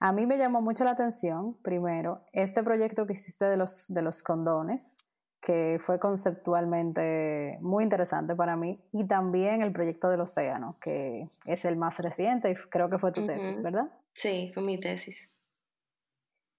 A 0.00 0.12
mí 0.12 0.26
me 0.26 0.36
llamó 0.36 0.60
mucho 0.60 0.82
la 0.82 0.90
atención, 0.90 1.54
primero, 1.62 2.26
este 2.32 2.64
proyecto 2.64 3.06
que 3.06 3.12
hiciste 3.12 3.44
de 3.44 3.56
los, 3.56 3.86
de 3.88 4.02
los 4.02 4.24
condones, 4.24 4.98
que 5.42 5.78
fue 5.80 5.98
conceptualmente 5.98 7.58
muy 7.60 7.82
interesante 7.82 8.36
para 8.36 8.56
mí, 8.56 8.80
y 8.92 9.04
también 9.08 9.60
el 9.60 9.72
proyecto 9.72 10.08
del 10.08 10.20
océano, 10.20 10.76
que 10.80 11.28
es 11.44 11.64
el 11.64 11.76
más 11.76 11.98
reciente 11.98 12.50
y 12.50 12.54
creo 12.54 12.88
que 12.88 12.98
fue 12.98 13.10
tu 13.10 13.26
tesis, 13.26 13.60
¿verdad? 13.60 13.90
Sí, 14.14 14.52
fue 14.54 14.62
mi 14.62 14.78
tesis. 14.78 15.28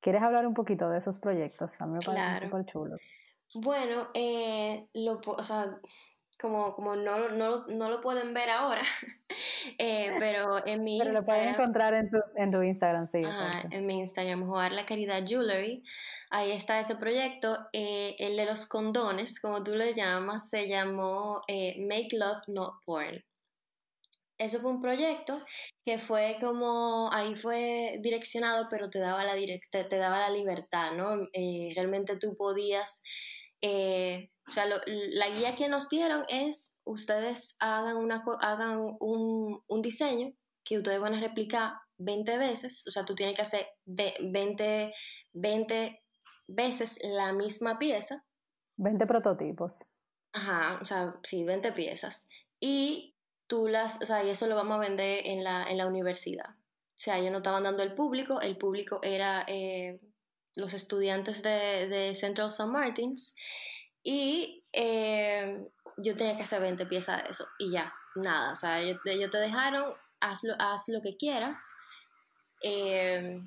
¿Quieres 0.02 0.22
hablar 0.22 0.46
un 0.46 0.54
poquito 0.54 0.89
de 0.89 0.98
esos 0.98 1.17
proyectos? 1.17 1.82
A 1.82 1.86
mí 1.86 1.93
me 1.93 2.00
parecen 2.02 2.39
súper 2.39 2.65
chulos. 2.65 3.02
Bueno, 3.56 4.08
eh, 4.13 4.86
lo, 4.93 5.22
o 5.26 5.43
sea, 5.43 5.80
como, 6.41 6.76
como 6.76 6.98
no, 6.98 7.30
no, 7.30 7.65
no 7.67 7.89
lo 7.89 8.02
pueden 8.02 8.34
ver 8.34 8.50
ahora, 8.50 8.82
eh, 9.78 10.13
pero 10.19 10.65
en 10.67 10.84
mi 10.84 11.00
Pero 11.00 11.13
lo 11.13 11.24
pueden 11.24 11.50
encontrar 11.50 11.93
en 11.93 12.10
tu, 12.10 12.17
en 12.36 12.52
tu 12.52 12.62
Instagram, 12.62 13.08
sí. 13.08 13.22
en 13.72 13.86
mi 13.86 14.00
Instagram, 14.00 14.46
Jugar 14.46 14.74
la 14.74 14.86
Caridad 14.86 15.24
Jewelry, 15.26 15.86
ahí 16.34 16.52
está 16.52 16.80
ese 16.80 16.96
proyecto. 16.96 17.56
Eh, 17.72 18.15
el 18.17 18.36
de 18.36 18.46
los 18.46 18.65
condones, 18.65 19.39
como 19.39 19.63
tú 19.63 19.76
le 19.76 19.93
llamas, 19.93 20.50
se 20.50 20.67
llamó 20.67 21.41
Make 21.48 22.10
Love 22.17 22.48
Not 22.48 22.74
Porn. 22.86 23.24
eso 24.39 24.60
fue 24.60 24.72
un 24.72 24.82
proyecto 24.82 25.39
que 25.86 26.00
fue 26.00 26.38
como, 26.41 27.10
ahí 27.13 27.36
fue 27.36 28.00
direccionado, 28.02 28.67
pero 28.69 28.89
te 28.89 29.00
daba 29.00 29.24
la, 29.24 29.36
te, 29.36 29.98
daba 29.98 30.19
la 30.19 30.30
libertad, 30.30 30.93
¿no? 30.93 31.28
Eh, 31.34 31.72
realmente 31.76 32.17
tú 32.17 32.36
podías, 32.36 33.04
eh, 33.62 34.30
o 34.50 34.52
sea, 34.52 34.65
la 34.65 35.30
guía 35.30 35.56
que 35.56 35.69
nos 35.69 35.88
dieron 35.88 36.26
es, 36.30 36.80
ustedes 36.84 37.56
hagan, 37.60 37.98
una, 37.98 38.24
hagan 38.41 38.80
un, 39.00 39.62
un 39.67 39.82
diseño 39.82 40.34
que 40.65 40.78
ustedes 40.78 41.00
van 41.00 41.13
a 41.15 41.22
replicar 41.22 41.74
20 41.98 42.38
veces, 42.38 42.84
o 42.88 42.91
sea, 42.91 43.06
tú 43.06 43.15
tienes 43.15 43.36
que 43.36 43.43
hacer 43.43 43.67
20, 43.86 44.93
20 45.34 46.03
veces 46.47 46.99
la 47.03 47.34
misma 47.34 47.79
pieza. 47.79 48.23
20 48.77 49.06
prototipos. 49.06 49.86
Ajá, 50.34 50.79
o 50.82 50.86
sea, 50.86 51.15
sí, 51.23 51.43
20 51.43 51.71
piezas. 51.73 52.27
Y 52.60 53.15
tú 53.47 53.67
las, 53.67 54.01
o 54.01 54.06
sea, 54.06 54.23
y 54.23 54.29
eso 54.29 54.47
lo 54.47 54.56
vamos 54.56 54.75
a 54.75 54.79
vender 54.79 55.21
en 55.25 55.43
la, 55.43 55.69
en 55.69 55.77
la 55.77 55.88
universidad. 55.88 56.49
O 56.49 56.99
sea, 57.03 57.17
ellos 57.17 57.32
no 57.32 57.38
estaban 57.38 57.63
dando 57.63 57.84
el 57.84 57.93
público, 57.93 58.41
el 58.41 58.58
público 58.58 58.99
era 59.03 59.43
eh, 59.47 59.99
los 60.56 60.73
estudiantes 60.73 61.43
de, 61.43 61.88
de, 61.88 62.15
Central 62.15 62.47
St. 62.47 62.69
Martins 62.69 63.36
y 64.03 64.63
eh, 64.71 65.65
yo 65.97 66.15
tenía 66.15 66.38
que 66.38 66.43
hacer 66.43 66.62
20 66.62 66.86
piezas 66.86 67.23
de 67.23 67.29
eso 67.32 67.47
y 67.60 67.71
ya, 67.71 67.93
nada, 68.15 68.53
o 68.53 68.56
sea, 68.56 68.79
ellos, 68.82 68.99
te 69.03 69.38
dejaron, 69.38 69.93
haz 70.19 70.43
lo, 70.43 70.56
haz 70.60 70.88
lo 70.89 71.01
que 71.01 71.17
quieras. 71.17 71.60
Eh, 72.63 73.41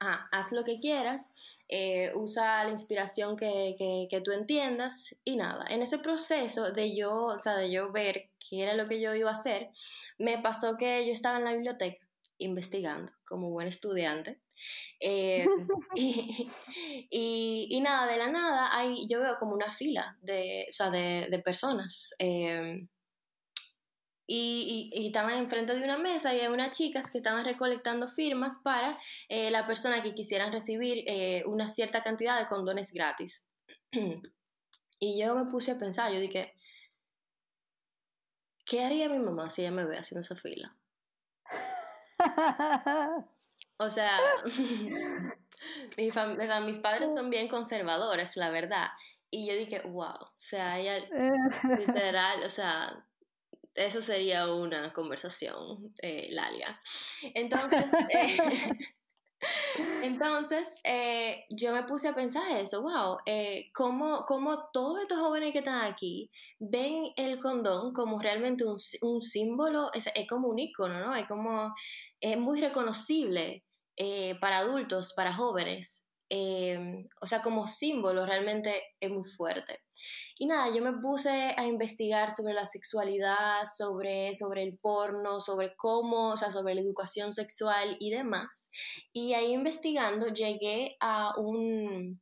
ah, 0.00 0.28
haz 0.32 0.52
lo 0.52 0.64
que 0.64 0.80
quieras, 0.80 1.32
eh, 1.68 2.12
usa 2.14 2.64
la 2.64 2.70
inspiración 2.70 3.36
que, 3.36 3.74
que, 4.10 4.20
tú 4.20 4.32
entiendas 4.32 5.16
y 5.24 5.36
nada. 5.36 5.64
En 5.68 5.82
ese 5.82 5.98
proceso 5.98 6.72
de 6.72 6.96
yo, 6.96 7.26
o 7.26 7.40
sea, 7.40 7.56
de 7.56 7.70
yo 7.70 7.92
ver 7.92 8.30
qué 8.38 8.62
era 8.62 8.74
lo 8.74 8.88
que 8.88 9.00
yo 9.00 9.14
iba 9.14 9.30
a 9.30 9.34
hacer, 9.34 9.70
me 10.18 10.38
pasó 10.38 10.76
que 10.76 11.06
yo 11.06 11.12
estaba 11.12 11.38
en 11.38 11.44
la 11.44 11.52
biblioteca 11.52 12.06
investigando 12.38 13.12
como 13.26 13.50
buen 13.50 13.68
estudiante. 13.68 14.40
Eh, 15.00 15.46
y, 15.94 17.68
y, 17.70 17.80
nada, 17.80 18.10
de 18.10 18.18
la 18.18 18.28
nada, 18.28 18.76
hay, 18.76 19.06
yo 19.08 19.20
veo 19.20 19.36
como 19.38 19.52
una 19.52 19.72
fila 19.72 20.16
de, 20.22 20.66
o 20.70 20.72
sea, 20.72 20.90
de, 20.90 21.28
de 21.30 21.38
personas. 21.40 22.14
Eh, 22.18 22.86
y, 24.30 24.90
y, 24.92 25.06
estaban 25.06 25.38
enfrente 25.38 25.74
de 25.74 25.82
una 25.82 25.96
mesa 25.96 26.34
y 26.34 26.36
había 26.36 26.50
unas 26.50 26.76
chicas 26.76 27.10
que 27.10 27.18
estaban 27.18 27.46
recolectando 27.46 28.08
firmas 28.08 28.58
para 28.62 29.00
eh, 29.30 29.50
la 29.50 29.66
persona 29.66 30.02
que 30.02 30.14
quisieran 30.14 30.52
recibir 30.52 31.02
eh, 31.06 31.42
una 31.46 31.66
cierta 31.66 32.02
cantidad 32.02 32.38
de 32.38 32.46
condones 32.46 32.92
gratis. 32.92 33.48
y 35.00 35.18
yo 35.18 35.34
me 35.34 35.50
puse 35.50 35.72
a 35.72 35.78
pensar, 35.78 36.12
yo 36.12 36.20
dije, 36.20 36.54
¿qué 38.66 38.84
haría 38.84 39.08
mi 39.08 39.18
mamá 39.18 39.48
si 39.48 39.62
ella 39.62 39.70
me 39.70 39.86
ve 39.86 39.96
haciendo 39.96 40.20
esa 40.20 40.36
fila? 40.36 40.76
o 43.78 43.88
sea, 43.88 44.20
mis 46.60 46.78
padres 46.80 47.14
son 47.14 47.30
bien 47.30 47.48
conservadores, 47.48 48.36
la 48.36 48.50
verdad. 48.50 48.88
Y 49.30 49.46
yo 49.46 49.54
dije, 49.54 49.80
wow, 49.80 50.16
o 50.20 50.32
sea, 50.36 50.78
ella 50.78 50.98
literal, 51.78 52.42
o 52.44 52.48
sea, 52.48 53.06
eso 53.78 54.02
sería 54.02 54.52
una 54.52 54.92
conversación, 54.92 55.94
eh, 56.02 56.28
Lalia. 56.30 56.80
Entonces, 57.34 57.86
eh, 58.14 58.36
entonces 60.02 60.68
eh, 60.84 61.44
yo 61.50 61.72
me 61.72 61.84
puse 61.84 62.08
a 62.08 62.14
pensar 62.14 62.48
eso, 62.56 62.82
wow, 62.82 63.18
eh, 63.24 63.70
¿cómo, 63.72 64.24
¿cómo, 64.26 64.68
todos 64.72 65.00
estos 65.02 65.18
jóvenes 65.18 65.52
que 65.52 65.60
están 65.60 65.82
aquí 65.82 66.30
ven 66.58 67.12
el 67.16 67.38
condón 67.38 67.92
como 67.92 68.20
realmente 68.20 68.64
un, 68.64 68.76
un 69.02 69.22
símbolo, 69.22 69.90
es, 69.94 70.08
es, 70.14 70.26
como 70.28 70.48
un 70.48 70.58
icono, 70.58 70.98
¿no? 70.98 71.14
Es 71.14 71.26
como, 71.26 71.72
es 72.20 72.36
muy 72.36 72.60
reconocible 72.60 73.64
para 74.40 74.58
adultos, 74.58 75.12
para 75.14 75.32
jóvenes. 75.34 76.06
o 77.20 77.26
sea, 77.26 77.42
como 77.42 77.66
símbolo 77.66 78.24
realmente 78.26 78.94
es 79.00 79.10
muy 79.10 79.28
fuerte. 79.28 79.80
Y 80.38 80.46
nada, 80.46 80.74
yo 80.74 80.82
me 80.82 81.00
puse 81.00 81.54
a 81.56 81.66
investigar 81.66 82.32
sobre 82.32 82.54
la 82.54 82.66
sexualidad, 82.66 83.66
sobre, 83.76 84.34
sobre 84.34 84.62
el 84.62 84.78
porno, 84.78 85.40
sobre 85.40 85.74
cómo, 85.76 86.30
o 86.30 86.36
sea, 86.36 86.50
sobre 86.50 86.74
la 86.74 86.80
educación 86.80 87.32
sexual 87.32 87.96
y 88.00 88.10
demás. 88.10 88.70
Y 89.12 89.34
ahí 89.34 89.52
investigando 89.52 90.28
llegué 90.28 90.96
a 91.00 91.32
un, 91.38 92.20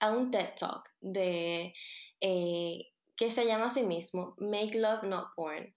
a 0.00 0.12
un 0.12 0.30
TED 0.30 0.54
Talk 0.58 0.88
de, 1.00 1.74
eh, 2.20 2.82
que 3.16 3.32
se 3.32 3.46
llama 3.46 3.66
a 3.66 3.70
sí 3.70 3.82
mismo 3.82 4.34
Make 4.38 4.78
Love 4.78 5.04
Not 5.04 5.34
Porn. 5.34 5.74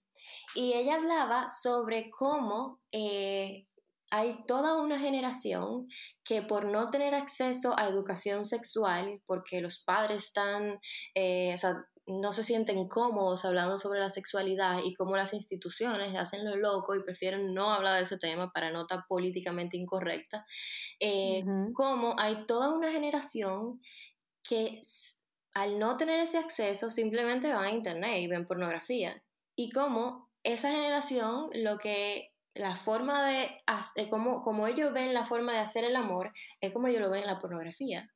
Y 0.54 0.74
ella 0.74 0.96
hablaba 0.96 1.48
sobre 1.48 2.10
cómo 2.10 2.80
eh, 2.90 3.66
hay 4.12 4.44
toda 4.46 4.76
una 4.76 5.00
generación 5.00 5.88
que 6.22 6.42
por 6.42 6.66
no 6.66 6.90
tener 6.90 7.14
acceso 7.14 7.74
a 7.78 7.88
educación 7.88 8.44
sexual, 8.44 9.22
porque 9.24 9.62
los 9.62 9.82
padres 9.82 10.24
están, 10.24 10.78
eh, 11.14 11.54
o 11.54 11.58
sea, 11.58 11.86
no 12.06 12.34
se 12.34 12.44
sienten 12.44 12.88
cómodos 12.88 13.46
hablando 13.46 13.78
sobre 13.78 14.00
la 14.00 14.10
sexualidad 14.10 14.80
y 14.84 14.92
cómo 14.94 15.16
las 15.16 15.32
instituciones 15.32 16.14
hacen 16.14 16.44
lo 16.44 16.56
loco 16.56 16.94
y 16.94 17.02
prefieren 17.02 17.54
no 17.54 17.72
hablar 17.72 17.96
de 17.96 18.02
ese 18.02 18.18
tema 18.18 18.52
para 18.52 18.70
no 18.70 18.82
estar 18.82 19.04
políticamente 19.08 19.78
incorrecta, 19.78 20.44
eh, 21.00 21.42
como 21.72 22.14
hay 22.18 22.44
toda 22.44 22.68
una 22.74 22.92
generación 22.92 23.80
que 24.44 24.82
al 25.54 25.78
no 25.78 25.96
tener 25.96 26.20
ese 26.20 26.36
acceso 26.36 26.90
simplemente 26.90 27.50
van 27.50 27.64
a 27.64 27.70
internet 27.70 28.20
y 28.20 28.26
ven 28.26 28.46
pornografía. 28.46 29.22
Y 29.56 29.70
como 29.70 30.28
esa 30.42 30.70
generación 30.70 31.48
lo 31.54 31.78
que 31.78 32.31
la 32.54 32.76
forma 32.76 33.28
de, 33.28 33.62
hacer, 33.66 34.08
como, 34.08 34.42
como 34.42 34.66
ellos 34.66 34.92
ven 34.92 35.14
la 35.14 35.26
forma 35.26 35.52
de 35.52 35.60
hacer 35.60 35.84
el 35.84 35.96
amor, 35.96 36.32
es 36.60 36.72
como 36.72 36.88
ellos 36.88 37.00
lo 37.00 37.10
ven 37.10 37.22
en 37.22 37.28
la 37.28 37.40
pornografía. 37.40 38.10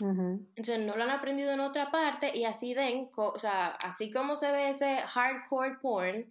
Entonces 0.00 0.80
no 0.80 0.96
lo 0.96 1.04
han 1.04 1.10
aprendido 1.10 1.52
en 1.52 1.60
otra 1.60 1.90
parte 1.90 2.36
y 2.36 2.44
así 2.44 2.74
ven, 2.74 3.10
o 3.16 3.38
sea, 3.38 3.76
así 3.84 4.10
como 4.10 4.36
se 4.36 4.50
ve 4.50 4.70
ese 4.70 4.96
hardcore 4.96 5.76
porn, 5.80 6.30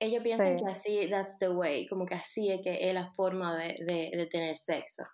ellos 0.00 0.22
piensan 0.24 0.56
que 0.56 0.64
así, 0.66 1.08
that's 1.08 1.38
the 1.38 1.50
way, 1.50 1.86
como 1.86 2.06
que 2.06 2.14
así 2.14 2.50
es 2.50 2.60
que 2.62 2.88
es 2.88 2.94
la 2.94 3.12
forma 3.12 3.56
de, 3.56 3.74
de, 3.86 4.26
tener 4.26 4.58
sexo. 4.58 5.04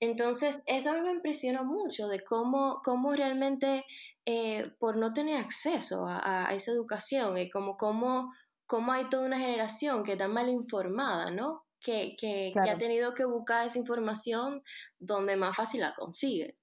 Entonces, 0.00 0.60
eso 0.66 0.90
a 0.90 0.94
mí 0.94 1.00
me 1.02 1.12
impresionó 1.12 1.64
mucho 1.64 2.08
de 2.08 2.20
cómo, 2.20 2.80
cómo 2.82 3.12
realmente, 3.12 3.84
eh, 4.26 4.72
por 4.80 4.96
no 4.96 5.12
tener 5.12 5.36
acceso 5.36 6.06
a, 6.08 6.48
a 6.48 6.54
esa 6.54 6.72
educación, 6.72 7.38
y 7.38 7.48
como 7.48 7.76
cómo 7.76 8.32
cómo 8.74 8.90
hay 8.90 9.04
toda 9.04 9.26
una 9.26 9.38
generación 9.38 10.02
que 10.02 10.14
está 10.14 10.26
mal 10.26 10.48
informada, 10.48 11.30
¿no? 11.30 11.64
Que, 11.78 12.16
que, 12.18 12.52
ha 12.58 12.76
tenido 12.76 13.14
que 13.14 13.24
buscar 13.24 13.68
esa 13.68 13.78
información 13.78 14.64
donde 14.98 15.36
más 15.36 15.54
fácil 15.54 15.82
la 15.82 15.94
consigue. 15.94 16.58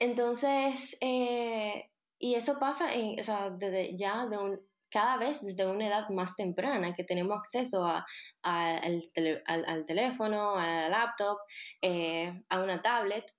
Entonces, 0.00 0.98
eh, 1.00 1.88
y 2.18 2.34
eso 2.34 2.58
pasa 2.58 2.92
en, 2.92 3.20
o 3.20 3.22
sea, 3.22 3.48
desde 3.50 3.96
ya 3.96 4.26
de 4.26 4.38
un, 4.38 4.60
cada 4.90 5.18
vez 5.18 5.40
desde 5.40 5.68
una 5.68 5.86
edad 5.86 6.08
más 6.08 6.34
temprana 6.34 6.92
que 6.96 7.04
tenemos 7.04 7.38
acceso 7.38 7.86
a, 7.86 8.04
al, 8.42 9.00
al, 9.46 9.84
teléfono, 9.84 10.56
a 10.56 10.66
la 10.66 10.88
laptop, 10.88 11.38
eh, 11.80 12.42
a 12.48 12.60
una 12.60 12.82
tablet. 12.82 13.32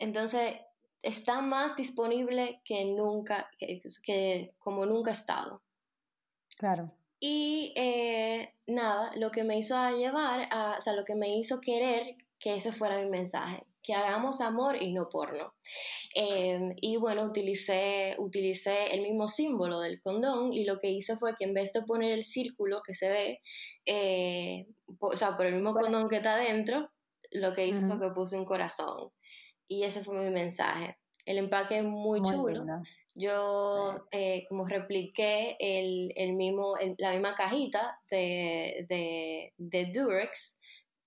Entonces, 0.00 0.56
está 1.00 1.42
más 1.42 1.76
disponible 1.76 2.60
que 2.64 2.86
nunca, 2.86 3.48
que, 3.56 3.80
que 4.02 4.56
como 4.58 4.84
nunca 4.84 5.10
ha 5.12 5.14
estado. 5.14 5.62
Claro. 6.58 6.92
Y 7.20 7.72
eh, 7.76 8.54
nada, 8.66 9.10
lo 9.16 9.30
que 9.30 9.44
me 9.44 9.58
hizo 9.58 9.74
llevar, 9.96 10.48
a, 10.50 10.76
o 10.78 10.80
sea, 10.80 10.92
lo 10.92 11.04
que 11.04 11.14
me 11.14 11.36
hizo 11.36 11.60
querer 11.60 12.14
que 12.38 12.54
ese 12.54 12.72
fuera 12.72 13.00
mi 13.00 13.08
mensaje, 13.08 13.64
que 13.82 13.94
hagamos 13.94 14.40
amor 14.40 14.80
y 14.80 14.92
no 14.92 15.08
porno. 15.08 15.54
Em, 16.14 16.74
y 16.80 16.96
bueno, 16.96 17.24
utilicé, 17.24 18.14
utilicé 18.18 18.94
el 18.94 19.02
mismo 19.02 19.28
símbolo 19.28 19.80
del 19.80 20.00
condón 20.00 20.52
y 20.52 20.64
lo 20.64 20.78
que 20.78 20.90
hice 20.90 21.16
fue 21.16 21.34
que 21.36 21.44
en 21.44 21.54
vez 21.54 21.72
de 21.72 21.82
poner 21.82 22.12
el 22.12 22.24
círculo 22.24 22.82
que 22.86 22.94
se 22.94 23.08
ve, 23.08 23.40
eh, 23.86 24.68
o 25.00 25.16
sea, 25.16 25.36
por 25.36 25.46
el 25.46 25.54
mismo 25.54 25.72
condón 25.74 26.08
que 26.08 26.16
está 26.16 26.34
adentro, 26.34 26.90
lo 27.30 27.54
que 27.54 27.66
hice 27.66 27.86
fue 27.86 28.00
que 28.00 28.10
puse 28.14 28.36
un 28.36 28.44
corazón. 28.44 29.10
Y 29.66 29.82
ese 29.82 30.04
fue 30.04 30.24
mi 30.24 30.30
mensaje. 30.30 30.98
El 31.26 31.38
empaque 31.38 31.78
es 31.78 31.84
muy, 31.84 32.22
chulo. 32.22 32.64
Yo 33.18 34.06
eh, 34.12 34.44
como 34.48 34.64
repliqué 34.64 35.56
el, 35.58 36.12
el 36.14 36.34
mismo, 36.34 36.76
la 36.98 37.12
misma 37.12 37.34
cajita 37.34 37.98
de, 38.10 38.86
de, 38.88 39.52
de 39.56 39.92
Durex, 39.92 40.58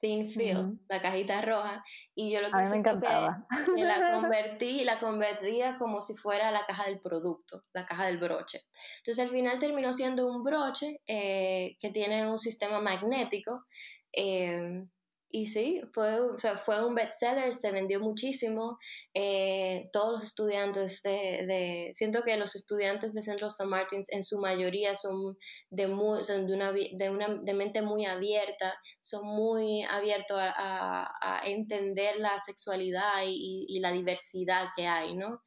Thin 0.01 0.29
Film, 0.29 0.79
la 0.89 0.99
cajita 0.99 1.41
roja, 1.41 1.85
y 2.15 2.31
yo 2.31 2.41
lo 2.41 2.49
que 2.49 2.57
A 2.57 2.63
mí 2.63 2.69
me 2.69 2.77
encantaba. 2.77 3.45
Que, 3.75 3.83
la 3.83 4.11
convertí, 4.19 4.83
la 4.83 4.99
convertía 4.99 5.77
como 5.77 6.01
si 6.01 6.15
fuera 6.15 6.51
la 6.51 6.65
caja 6.65 6.85
del 6.85 6.99
producto, 6.99 7.63
la 7.71 7.85
caja 7.85 8.07
del 8.07 8.17
broche. 8.17 8.63
Entonces 8.97 9.23
al 9.23 9.31
final 9.31 9.59
terminó 9.59 9.93
siendo 9.93 10.27
un 10.27 10.43
broche 10.43 11.01
eh, 11.07 11.77
que 11.79 11.91
tiene 11.91 12.29
un 12.29 12.39
sistema 12.39 12.81
magnético 12.81 13.65
eh, 14.11 14.83
y 15.31 15.47
sí, 15.47 15.81
fue, 15.93 16.19
o 16.19 16.37
sea, 16.37 16.57
fue 16.57 16.85
un 16.85 16.93
bestseller, 16.93 17.53
se 17.53 17.71
vendió 17.71 17.99
muchísimo. 17.99 18.77
Eh, 19.13 19.89
todos 19.93 20.13
los 20.13 20.23
estudiantes 20.23 21.01
de, 21.03 21.45
de, 21.47 21.91
Siento 21.93 22.23
que 22.23 22.35
los 22.37 22.55
estudiantes 22.55 23.13
de 23.13 23.21
Central 23.21 23.49
St. 23.49 23.65
Martins 23.65 24.11
en 24.11 24.23
su 24.23 24.39
mayoría 24.39 24.95
son 24.95 25.37
de, 25.69 25.87
muy, 25.87 26.23
son 26.23 26.47
de, 26.47 26.53
una, 26.53 26.71
de, 26.71 27.09
una, 27.09 27.39
de 27.41 27.53
mente 27.53 27.81
muy 27.81 28.05
abierta, 28.05 28.73
son 28.99 29.25
muy 29.25 29.83
abiertos 29.83 30.37
a, 30.39 31.09
a, 31.21 31.41
entender 31.47 32.19
la 32.19 32.37
sexualidad 32.39 33.23
y, 33.25 33.65
y, 33.67 33.79
la 33.79 33.91
diversidad 33.91 34.67
que 34.75 34.87
hay, 34.87 35.15
¿no? 35.15 35.41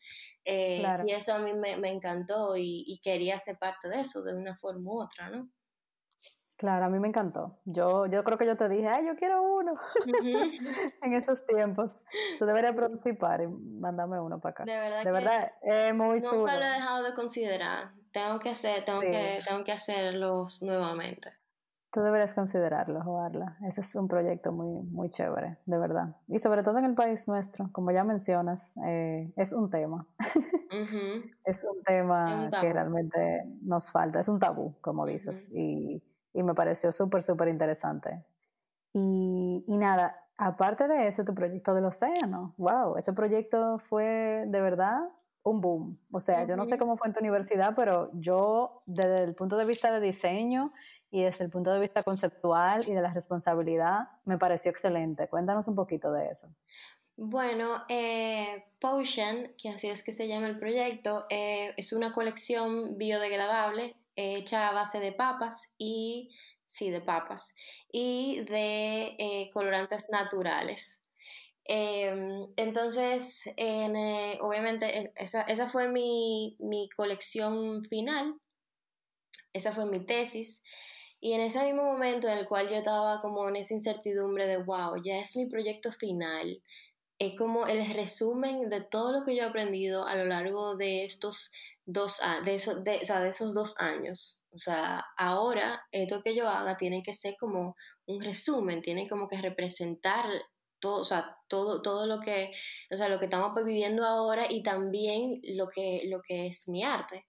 Eh, 0.44 0.82
y 1.06 1.12
eso 1.12 1.34
a 1.34 1.38
mí 1.38 1.54
me, 1.54 1.76
me 1.76 1.90
encantó 1.90 2.56
y, 2.56 2.84
y, 2.86 3.00
quería 3.00 3.38
ser 3.38 3.56
parte 3.58 3.88
de 3.88 4.00
eso 4.00 4.22
de 4.22 4.34
una 4.34 4.56
forma 4.56 4.90
u 4.90 5.02
otra, 5.02 5.30
¿no? 5.30 5.50
Claro, 6.56 6.84
a 6.84 6.88
mí 6.88 7.00
me 7.00 7.08
encantó. 7.08 7.58
Yo, 7.64 8.06
yo 8.06 8.22
creo 8.22 8.38
que 8.38 8.46
yo 8.46 8.56
te 8.56 8.68
dije, 8.68 8.86
ay, 8.88 9.06
yo 9.06 9.16
quiero 9.16 9.42
uno 9.42 9.74
en 11.02 11.14
esos 11.14 11.44
tiempos. 11.46 12.04
Tú 12.38 12.46
deberías 12.46 12.76
participar 12.76 13.42
y 13.42 13.48
mándame 13.48 14.20
uno 14.20 14.40
para 14.40 14.50
acá. 14.52 14.64
De 14.64 14.72
verdad, 14.72 15.04
de 15.04 15.10
verdad 15.10 15.52
es 15.62 15.94
muy 15.94 16.20
chulo. 16.20 16.38
Nunca 16.38 16.56
lo 16.56 16.64
he 16.64 16.70
dejado 16.70 17.02
de 17.02 17.14
considerar. 17.14 17.90
Tengo 18.12 18.38
que 18.38 18.50
hacer, 18.50 18.84
tengo 18.84 19.00
que, 19.00 19.40
tengo 19.46 19.64
que 19.64 19.72
hacerlos 19.72 20.62
nuevamente. 20.62 21.32
Tú 21.90 22.00
deberías 22.00 22.34
considerarlo, 22.34 23.02
jugarla. 23.02 23.56
Ese 23.66 23.80
es 23.80 23.94
un 23.96 24.08
proyecto 24.08 24.52
muy, 24.52 24.82
muy 24.84 25.08
chévere, 25.08 25.58
de 25.64 25.78
verdad. 25.78 26.16
Y 26.28 26.38
sobre 26.38 26.62
todo 26.62 26.78
en 26.78 26.84
el 26.84 26.94
país 26.94 27.28
nuestro, 27.28 27.70
como 27.72 27.90
ya 27.90 28.04
mencionas, 28.04 28.76
eh, 28.84 29.32
es 29.36 29.52
un 29.52 29.70
tema. 29.70 30.06
es 31.44 31.64
un 31.64 31.82
tema 31.84 32.50
que 32.60 32.72
realmente 32.72 33.44
nos 33.62 33.90
falta. 33.90 34.18
Es 34.20 34.28
un 34.28 34.40
tabú, 34.40 34.74
como 34.80 35.06
dices. 35.06 35.50
Y 35.52 36.02
y 36.34 36.42
me 36.42 36.54
pareció 36.54 36.92
súper, 36.92 37.22
súper 37.22 37.48
interesante. 37.48 38.22
Y, 38.92 39.64
y, 39.66 39.76
nada, 39.76 40.20
aparte 40.36 40.86
de 40.88 41.06
ese, 41.06 41.24
tu 41.24 41.34
proyecto 41.34 41.74
del 41.74 41.86
océano, 41.86 42.54
wow, 42.58 42.96
ese 42.96 43.12
proyecto 43.12 43.78
fue 43.78 44.44
de 44.46 44.60
verdad 44.60 44.98
un 45.44 45.60
boom. 45.60 45.98
O 46.12 46.20
sea, 46.20 46.44
yo 46.46 46.56
no 46.56 46.64
sé 46.64 46.78
cómo 46.78 46.96
fue 46.96 47.08
en 47.08 47.12
tu 47.12 47.20
universidad, 47.20 47.74
pero 47.76 48.10
yo 48.14 48.82
desde 48.86 49.24
el 49.24 49.34
punto 49.34 49.56
de 49.56 49.64
vista 49.64 49.92
de 49.92 50.00
diseño 50.00 50.72
y 51.10 51.22
desde 51.22 51.44
el 51.44 51.50
punto 51.50 51.72
de 51.72 51.78
vista 51.78 52.02
conceptual 52.02 52.82
y 52.88 52.94
de 52.94 53.02
la 53.02 53.12
responsabilidad, 53.12 54.08
me 54.24 54.38
pareció 54.38 54.70
excelente. 54.70 55.28
Cuéntanos 55.28 55.68
un 55.68 55.76
poquito 55.76 56.12
de 56.12 56.28
eso. 56.28 56.48
Bueno, 57.16 57.84
eh, 57.88 58.64
Potion, 58.80 59.52
que 59.56 59.68
así 59.68 59.88
es 59.88 60.02
que 60.02 60.12
se 60.12 60.26
llama 60.26 60.48
el 60.48 60.58
proyecto, 60.58 61.26
eh, 61.30 61.72
es 61.76 61.92
una 61.92 62.12
colección 62.12 62.98
biodegradable 62.98 63.94
hecha 64.16 64.68
a 64.68 64.72
base 64.72 65.00
de 65.00 65.12
papas 65.12 65.72
y, 65.78 66.30
sí, 66.66 66.90
de 66.90 67.00
papas, 67.00 67.54
y 67.92 68.40
de 68.44 69.16
eh, 69.18 69.50
colorantes 69.52 70.06
naturales. 70.10 71.00
Em, 71.66 72.46
entonces, 72.56 73.44
eh, 73.56 74.38
obviamente, 74.40 74.98
e, 74.98 75.12
esa, 75.16 75.42
esa 75.42 75.68
fue 75.68 75.88
mi, 75.88 76.56
mi, 76.60 76.88
colección 76.96 77.84
final, 77.84 78.34
esa 79.52 79.72
fue 79.72 79.86
mi 79.86 80.04
tesis. 80.04 80.62
Y 81.20 81.32
en 81.32 81.40
ese 81.40 81.64
mismo 81.64 81.84
momento 81.84 82.28
en 82.28 82.38
el 82.38 82.46
cual 82.46 82.68
yo 82.68 82.76
estaba 82.76 83.22
como 83.22 83.48
en 83.48 83.56
esa 83.56 83.74
incertidumbre 83.74 84.46
de, 84.46 84.58
wow, 84.58 85.02
ya 85.02 85.18
es 85.20 85.36
mi 85.36 85.46
proyecto 85.46 85.90
final, 85.92 86.62
es 87.18 87.36
como 87.38 87.66
el 87.66 87.94
resumen 87.94 88.68
de 88.68 88.82
todo 88.82 89.12
lo 89.12 89.24
que 89.24 89.36
yo 89.36 89.44
he 89.44 89.46
aprendido 89.46 90.06
a 90.06 90.16
lo 90.16 90.26
largo 90.26 90.76
de 90.76 91.04
estos 91.04 91.52
dos 91.86 92.20
de, 92.44 92.54
eso, 92.54 92.76
de, 92.82 93.00
o 93.02 93.06
sea, 93.06 93.20
de 93.20 93.30
esos 93.30 93.54
dos 93.54 93.74
años. 93.78 94.42
O 94.52 94.58
sea, 94.58 95.04
ahora 95.16 95.82
esto 95.92 96.22
que 96.22 96.34
yo 96.34 96.48
haga 96.48 96.76
tiene 96.76 97.02
que 97.02 97.14
ser 97.14 97.34
como 97.38 97.76
un 98.06 98.20
resumen, 98.20 98.82
tiene 98.82 99.08
como 99.08 99.28
que 99.28 99.40
representar 99.40 100.26
todo, 100.80 101.00
o 101.00 101.04
sea, 101.04 101.36
todo, 101.48 101.82
todo 101.82 102.06
lo 102.06 102.20
que, 102.20 102.52
o 102.90 102.96
sea, 102.96 103.08
lo 103.08 103.18
que 103.18 103.26
estamos 103.26 103.52
viviendo 103.64 104.04
ahora 104.04 104.46
y 104.50 104.62
también 104.62 105.40
lo 105.56 105.68
que, 105.68 106.02
lo 106.06 106.20
que 106.20 106.48
es 106.48 106.68
mi 106.68 106.84
arte. 106.84 107.26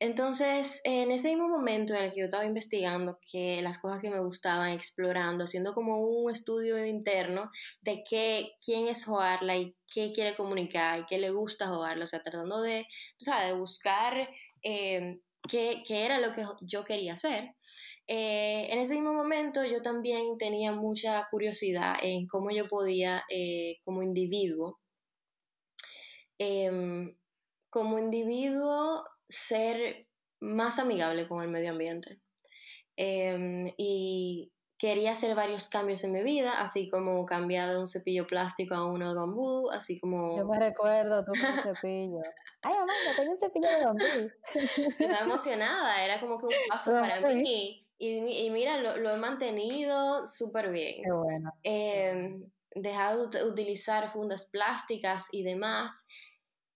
Entonces, 0.00 0.80
en 0.84 1.10
ese 1.12 1.28
mismo 1.28 1.48
momento 1.48 1.94
en 1.94 2.04
el 2.04 2.12
que 2.12 2.20
yo 2.20 2.24
estaba 2.26 2.44
investigando 2.44 3.18
que 3.30 3.62
las 3.62 3.78
cosas 3.78 4.00
que 4.00 4.10
me 4.10 4.20
gustaban, 4.20 4.72
explorando, 4.72 5.44
haciendo 5.44 5.74
como 5.74 5.98
un 5.98 6.30
estudio 6.30 6.84
interno 6.84 7.50
de 7.82 8.02
qué, 8.08 8.52
quién 8.64 8.88
es 8.88 9.04
Joarla 9.04 9.56
y 9.56 9.76
qué 9.92 10.12
quiere 10.12 10.36
comunicar 10.36 11.00
y 11.00 11.06
qué 11.06 11.18
le 11.18 11.30
gusta 11.30 11.68
Joarla, 11.68 12.04
o 12.04 12.08
sea, 12.08 12.22
tratando 12.22 12.60
de, 12.62 12.86
de 13.18 13.52
buscar 13.54 14.28
eh, 14.62 15.20
qué, 15.48 15.82
qué, 15.86 16.04
era 16.04 16.18
lo 16.18 16.32
que 16.32 16.44
yo 16.62 16.84
quería 16.84 17.14
hacer. 17.14 17.54
Eh, 18.06 18.68
en 18.70 18.78
ese 18.80 18.94
mismo 18.94 19.14
momento 19.14 19.64
yo 19.64 19.80
también 19.80 20.36
tenía 20.38 20.72
mucha 20.72 21.26
curiosidad 21.30 21.96
en 22.02 22.26
cómo 22.26 22.50
yo 22.50 22.68
podía, 22.68 23.24
eh, 23.30 23.78
como 23.84 24.02
individuo, 24.02 24.78
em, 26.38 27.16
como 27.70 27.98
individuo 27.98 29.04
ser 29.34 30.06
más 30.40 30.78
amigable 30.78 31.28
con 31.28 31.42
el 31.42 31.48
medio 31.48 31.70
ambiente. 31.70 32.20
Em, 32.96 33.72
y 33.76 34.52
quería 34.78 35.12
hacer 35.12 35.34
varios 35.34 35.68
cambios 35.68 36.04
en 36.04 36.12
mi 36.12 36.22
vida, 36.22 36.60
así 36.60 36.88
como 36.88 37.24
cambiar 37.26 37.70
de 37.70 37.78
un 37.78 37.86
cepillo 37.86 38.26
plástico 38.26 38.74
a 38.74 38.86
uno 38.86 39.10
de 39.10 39.18
bambú, 39.18 39.70
así 39.70 39.98
como... 39.98 40.36
Yo 40.36 40.46
me 40.46 40.58
recuerdo 40.58 41.24
tú 41.24 41.32
con 41.32 41.50
un 41.50 41.74
cepillo. 41.74 42.20
Ay, 42.62 42.74
Amanda, 42.74 43.16
tengo 43.16 43.32
un 43.32 43.38
cepillo 43.38 43.68
de 43.68 43.84
bambú. 43.84 44.04
Estaba 44.98 45.24
emocionada, 45.24 46.04
era 46.04 46.20
como 46.20 46.38
que 46.38 46.46
un 46.46 46.52
paso 46.68 46.92
para 46.92 47.20
mí. 47.20 47.86
Y, 47.96 48.46
y 48.46 48.50
mira, 48.50 48.78
lo, 48.78 48.96
lo, 48.96 49.14
he 49.14 49.18
mantenido 49.18 50.26
súper 50.26 50.70
bien. 50.70 51.02
Qué 51.02 51.12
bueno. 51.12 51.52
Eh, 51.62 52.36
dejado 52.74 53.28
de 53.28 53.44
utilizar 53.44 54.10
fundas 54.10 54.50
plásticas 54.50 55.28
y 55.30 55.44
demás. 55.44 56.06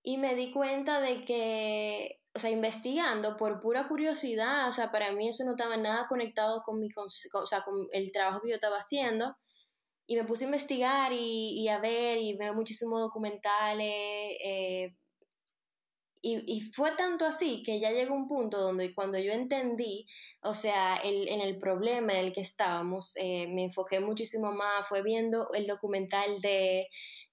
Y 0.02 0.16
me 0.16 0.34
di 0.36 0.52
cuenta 0.52 1.00
de 1.00 1.24
que 1.24 2.17
o 2.34 2.38
sea, 2.38 2.50
investigando 2.50 3.36
por 3.36 3.60
pura 3.60 3.88
curiosidad, 3.88 4.68
o 4.68 4.72
sea, 4.72 4.90
para 4.90 5.12
mí 5.12 5.28
eso 5.28 5.44
no 5.44 5.52
estaba 5.52 5.76
nada 5.76 6.06
conectado 6.08 6.62
con, 6.64 6.78
mi, 6.80 6.88
o 6.96 7.46
sea, 7.46 7.62
con 7.62 7.88
el 7.92 8.12
trabajo 8.12 8.40
que 8.42 8.50
yo 8.50 8.54
estaba 8.56 8.78
haciendo. 8.78 9.36
Y 10.06 10.16
me 10.16 10.24
puse 10.24 10.44
a 10.44 10.46
investigar 10.46 11.12
y, 11.12 11.60
y 11.60 11.68
a 11.68 11.78
ver 11.80 12.18
y 12.18 12.36
veo 12.36 12.54
muchísimos 12.54 13.00
documentales. 13.00 14.36
Eh, 14.44 14.94
y, 16.22 16.42
y, 16.46 16.60
fue 16.72 16.92
tanto 16.96 17.26
así 17.26 17.62
que 17.62 17.78
ya 17.78 17.90
llegó 17.92 18.14
un 18.14 18.26
punto 18.26 18.58
donde 18.58 18.94
cuando 18.94 19.18
yo 19.18 19.32
entendí, 19.32 20.06
o 20.42 20.54
sea, 20.54 20.96
el, 20.96 21.28
en 21.28 21.40
el 21.40 21.58
problema 21.58 22.12
en 22.14 22.26
el 22.26 22.32
que 22.32 22.40
estábamos, 22.40 23.16
eh, 23.16 23.46
me 23.48 23.64
enfoqué 23.64 24.00
muchísimo 24.00 24.52
más, 24.52 24.88
fue 24.88 25.02
viendo 25.02 25.48
el 25.52 25.66
documental 25.66 26.40
de 26.40 26.88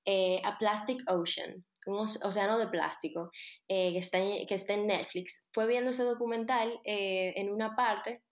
eh, 0.06 0.42
A 0.44 0.58
Plastic 0.60 1.02
Ocean 1.10 1.66
un 1.86 1.98
océano 1.98 2.58
de 2.58 2.68
plástico 2.68 3.32
eh, 3.68 3.92
que, 3.94 4.00
está 4.00 4.20
en, 4.20 4.48
que 4.48 4.56
está 4.56 4.74
en 4.74 4.88
Netflix. 4.88 5.48
Fue 5.52 5.68
viendo 5.68 5.92
ese 5.92 6.04
documental 6.04 6.80
eh, 6.84 7.34
en 7.38 7.52
una 7.52 7.76
parte 7.76 8.24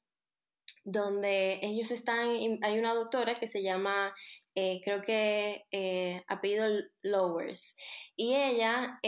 donde 0.85 1.59
ellos 1.61 1.91
están, 1.91 2.29
hay 2.61 2.79
una 2.79 2.93
doctora 2.93 3.39
que 3.39 3.47
se 3.47 3.63
llama, 3.63 4.13
eh, 4.53 4.81
creo 4.83 5.01
que 5.01 5.65
apellido 6.27 6.65
Lowers, 7.01 7.77
y 8.15 8.35
ella 8.35 8.99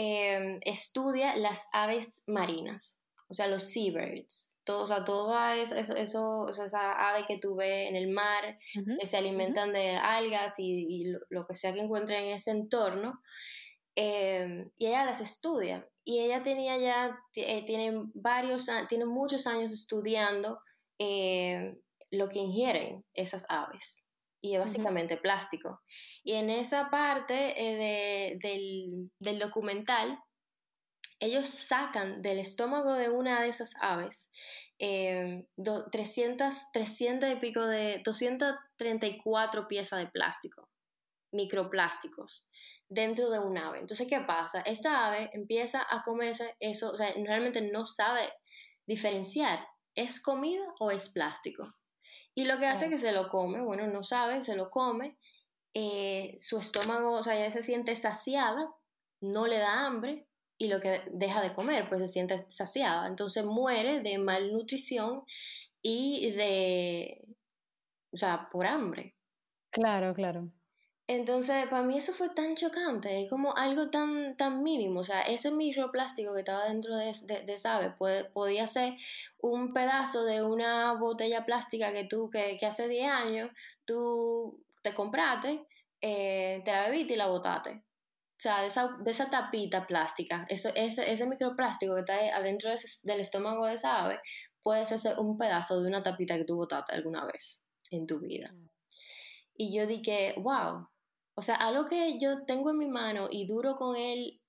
estudia 0.64 1.36
las 1.36 1.68
aves 1.72 2.24
marinas, 2.26 3.02
o 3.28 3.34
sea, 3.34 3.48
los 3.48 3.64
seabirds, 3.64 4.60
todo, 4.64 4.82
o 4.82 4.86
sea, 4.86 5.04
toda 5.04 5.56
eso, 5.56 5.76
eso, 5.76 6.48
esa 6.48 7.08
ave 7.08 7.26
que 7.26 7.38
tú 7.38 7.56
ves 7.56 7.88
en 7.88 7.96
el 7.96 8.08
mar, 8.08 8.58
que 9.00 9.06
se 9.06 9.16
alimentan 9.16 9.72
de 9.72 9.96
algas 9.96 10.58
y, 10.58 10.86
y 10.88 11.04
lo, 11.06 11.20
lo, 11.30 11.46
que 11.46 11.56
sea 11.56 11.72
que 11.72 11.80
encuentren 11.80 12.24
en 12.24 12.30
ese 12.30 12.52
entorno. 12.52 13.20
Em, 13.96 14.70
y 14.76 14.86
ella 14.86 15.06
las 15.06 15.20
estudia. 15.20 15.88
Y 16.04 16.20
ella 16.20 16.42
tenía 16.42 16.76
ya, 16.76 17.18
eh, 17.34 17.64
tiene 17.66 17.92
varios, 18.14 18.68
tiene 18.88 19.06
muchos 19.06 19.46
años 19.46 19.72
estudiando 19.72 20.60
eh, 20.98 21.74
lo 22.10 22.28
que 22.28 22.38
ingieren 22.38 23.04
esas 23.14 23.46
aves. 23.48 24.06
Y 24.42 24.54
es 24.54 24.60
básicamente 24.60 25.16
plástico. 25.16 25.80
Y 26.22 26.34
en 26.34 26.50
esa 26.50 26.90
parte 26.90 27.34
eh, 27.56 28.38
de, 28.40 28.48
del, 28.48 29.10
del, 29.18 29.38
documental, 29.38 30.18
ellos 31.18 31.48
sacan 31.48 32.20
del 32.20 32.38
estómago 32.38 32.92
de 32.92 33.08
una 33.08 33.42
de 33.42 33.48
esas 33.48 33.72
aves 33.80 34.30
300, 34.78 36.56
em, 36.56 36.72
300 36.72 37.32
y 37.32 37.36
pico 37.36 37.66
de, 37.66 38.02
234 38.04 39.66
piezas 39.66 40.00
de 40.00 40.10
plástico, 40.10 40.68
microplásticos 41.32 42.50
dentro 42.88 43.30
de 43.30 43.38
un 43.38 43.58
ave. 43.58 43.80
Entonces, 43.80 44.06
¿qué 44.08 44.20
pasa? 44.20 44.60
Esta 44.60 45.06
ave 45.06 45.30
empieza 45.32 45.86
a 45.88 46.02
comerse 46.04 46.56
eso, 46.60 46.92
o 46.92 46.96
sea, 46.96 47.12
realmente 47.24 47.70
no 47.72 47.86
sabe 47.86 48.32
diferenciar, 48.86 49.66
¿es 49.94 50.22
comida 50.22 50.64
o 50.78 50.90
es 50.90 51.08
plástico? 51.08 51.74
Y 52.34 52.44
lo 52.44 52.58
que 52.58 52.66
hace 52.66 52.84
es 52.84 52.90
que 52.90 52.98
se 52.98 53.12
lo 53.12 53.28
come, 53.28 53.62
bueno, 53.62 53.86
no 53.86 54.04
sabe, 54.04 54.42
se 54.42 54.56
lo 54.56 54.70
come, 54.70 55.16
eh, 55.74 56.36
su 56.38 56.58
estómago, 56.58 57.12
o 57.12 57.22
sea, 57.22 57.34
ya 57.34 57.50
se 57.50 57.62
siente 57.62 57.96
saciada, 57.96 58.68
no 59.20 59.46
le 59.46 59.58
da 59.58 59.86
hambre 59.86 60.26
y 60.58 60.68
lo 60.68 60.80
que 60.80 61.02
deja 61.12 61.42
de 61.42 61.54
comer, 61.54 61.88
pues 61.88 62.00
se 62.00 62.08
siente 62.08 62.50
saciada. 62.50 63.06
Entonces 63.06 63.44
muere 63.44 64.00
de 64.00 64.18
malnutrición 64.18 65.24
y 65.82 66.30
de, 66.32 67.26
o 68.12 68.16
sea, 68.16 68.48
por 68.50 68.66
hambre. 68.66 69.14
Claro, 69.70 70.14
claro. 70.14 70.50
Entonces, 71.08 71.66
para 71.68 71.84
mí 71.84 71.96
eso 71.96 72.12
fue 72.12 72.30
tan 72.30 72.56
chocante, 72.56 73.28
como 73.30 73.56
algo 73.56 73.90
tan, 73.90 74.36
tan 74.36 74.64
mínimo. 74.64 75.00
O 75.00 75.04
sea, 75.04 75.22
ese 75.22 75.52
microplástico 75.52 76.34
que 76.34 76.40
estaba 76.40 76.68
dentro 76.68 76.96
de, 76.96 77.14
de, 77.46 77.58
Sabe 77.58 77.94
podía 78.32 78.66
ser 78.66 78.96
un 79.38 79.72
pedazo 79.72 80.24
de 80.24 80.42
una 80.42 80.94
botella 80.94 81.44
plástica 81.46 81.92
que 81.92 82.04
tú, 82.04 82.28
que, 82.28 82.56
que 82.58 82.66
hace 82.66 82.88
10 82.88 83.08
años, 83.08 83.50
tú 83.84 84.60
te 84.82 84.94
compraste, 84.94 85.64
eh, 86.00 86.60
te 86.64 86.72
la 86.72 86.88
bebiste 86.88 87.14
y 87.14 87.16
la 87.16 87.28
botaste. 87.28 87.84
O 88.38 88.40
sea, 88.40 88.62
de 88.62 88.68
esa, 88.68 88.88
de 89.00 89.10
esa 89.10 89.30
tapita 89.30 89.86
plástica, 89.86 90.44
eso, 90.48 90.70
ese, 90.74 91.10
ese 91.10 91.26
microplástico 91.26 91.94
que 91.94 92.00
está 92.00 92.36
adentro 92.36 92.70
del 93.04 93.20
estómago 93.20 93.66
de 93.66 93.74
esa 93.74 94.04
ave, 94.04 94.20
puede 94.62 94.84
ser 94.86 95.18
un 95.20 95.38
pedazo 95.38 95.80
de 95.80 95.88
una 95.88 96.02
tapita 96.02 96.36
que 96.36 96.44
tú 96.44 96.56
botaste 96.56 96.94
alguna 96.94 97.24
vez 97.24 97.62
en 97.90 98.06
tu 98.06 98.18
vida. 98.18 98.50
Mm. 98.52 98.68
Y 99.58 99.74
yo 99.74 99.86
dije, 99.86 100.34
wow, 100.38 100.88
o 101.36 101.42
sea, 101.42 101.56
algo 101.56 101.86
que 101.86 102.18
yo 102.18 102.44
tengo 102.44 102.70
en 102.70 102.78
mi 102.78 102.88
mano 102.88 103.28
y 103.30 103.46
duro 103.46 103.76
con 103.76 103.94
él 103.96 104.40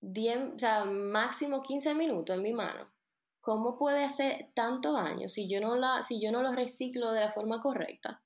10, 0.00 0.54
o 0.54 0.58
sea, 0.58 0.84
máximo 0.84 1.62
15 1.62 1.94
minutos 1.94 2.36
en 2.36 2.42
mi 2.42 2.52
mano. 2.52 2.92
¿Cómo 3.40 3.76
puede 3.76 4.04
hacer 4.04 4.50
tanto 4.54 4.92
daño 4.92 5.28
si 5.28 5.48
yo 5.48 5.60
no, 5.60 5.74
la, 5.74 6.02
si 6.02 6.22
yo 6.22 6.30
no 6.30 6.42
lo 6.42 6.52
reciclo 6.52 7.10
de 7.12 7.20
la 7.20 7.32
forma 7.32 7.60
correcta? 7.60 8.22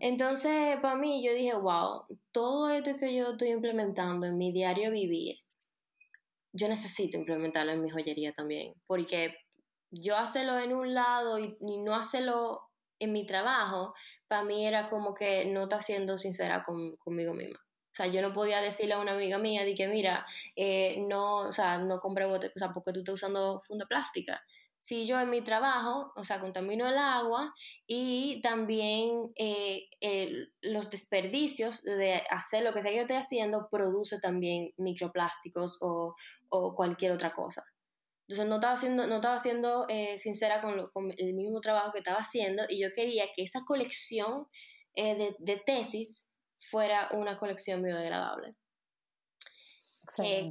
Entonces, 0.00 0.78
para 0.80 0.96
mí, 0.96 1.24
yo 1.24 1.34
dije, 1.34 1.54
wow, 1.54 2.04
todo 2.32 2.70
esto 2.70 2.96
que 2.98 3.14
yo 3.14 3.32
estoy 3.32 3.48
implementando 3.48 4.26
en 4.26 4.38
mi 4.38 4.52
diario 4.52 4.90
vivir, 4.90 5.36
yo 6.52 6.68
necesito 6.68 7.16
implementarlo 7.16 7.72
en 7.72 7.82
mi 7.82 7.90
joyería 7.90 8.32
también, 8.32 8.74
porque 8.86 9.36
yo 9.90 10.16
hacerlo 10.16 10.58
en 10.58 10.74
un 10.74 10.94
lado 10.94 11.38
y, 11.38 11.56
no 11.60 11.94
hacerlo 11.94 12.70
en 12.98 13.12
mi 13.12 13.26
trabajo, 13.26 13.94
para 14.28 14.44
mí 14.44 14.66
era 14.66 14.90
como 14.90 15.14
que 15.14 15.46
no 15.46 15.64
está 15.64 15.80
siendo 15.80 16.18
sincera 16.18 16.62
conmigo 16.62 17.34
misma. 17.34 17.58
O 17.58 17.94
sea, 17.98 18.06
yo 18.06 18.22
no 18.22 18.32
podía 18.32 18.60
decirle 18.60 18.94
a 18.94 19.00
una 19.00 19.12
amiga 19.12 19.38
mía 19.38 19.64
de 19.64 19.74
que, 19.74 19.88
mira, 19.88 20.24
eh, 20.54 21.04
no, 21.08 21.48
o 21.48 21.52
sea, 21.52 21.78
no 21.78 21.98
compré 22.00 22.26
bote, 22.26 22.52
o 22.54 22.58
sea, 22.58 22.72
porque 22.72 22.92
tú 22.92 23.00
estás 23.00 23.14
usando 23.14 23.60
funda 23.66 23.86
plástica 23.86 24.40
si 24.80 25.06
yo 25.06 25.18
en 25.20 25.30
mi 25.30 25.42
trabajo, 25.42 26.12
o 26.14 26.24
sea, 26.24 26.40
contamino 26.40 26.86
el 26.86 26.98
agua 26.98 27.54
y 27.86 28.40
también 28.42 29.32
eh, 29.36 29.88
los 30.60 30.88
desperdicios 30.88 31.82
de 31.82 32.22
hacer 32.30 32.62
lo 32.62 32.72
que 32.72 32.82
sea 32.82 32.92
que 32.92 32.98
yo 32.98 33.02
esté 33.02 33.16
haciendo 33.16 33.68
produce 33.70 34.20
también 34.20 34.72
microplásticos 34.76 35.78
o, 35.80 36.14
cualquier 36.74 37.12
otra 37.12 37.34
cosa. 37.34 37.64
Entonces 38.28 38.46
no 38.46 38.56
estaba 38.56 38.76
siendo, 38.76 39.06
no 39.06 39.16
estaba 39.16 39.38
siendo 39.38 39.86
eh, 39.88 40.18
sincera 40.18 40.60
con, 40.60 40.90
con, 40.90 41.14
el 41.16 41.32
mismo 41.32 41.60
trabajo 41.60 41.92
que 41.92 41.98
estaba 42.00 42.18
haciendo 42.18 42.64
y 42.68 42.82
yo 42.82 42.88
quería 42.94 43.24
que 43.34 43.42
esa 43.42 43.64
colección 43.64 44.46
eh, 44.94 45.16
de, 45.16 45.36
de, 45.38 45.56
tesis 45.56 46.28
fuera 46.58 47.08
una 47.12 47.38
colección 47.38 47.82
biodegradable. 47.82 48.54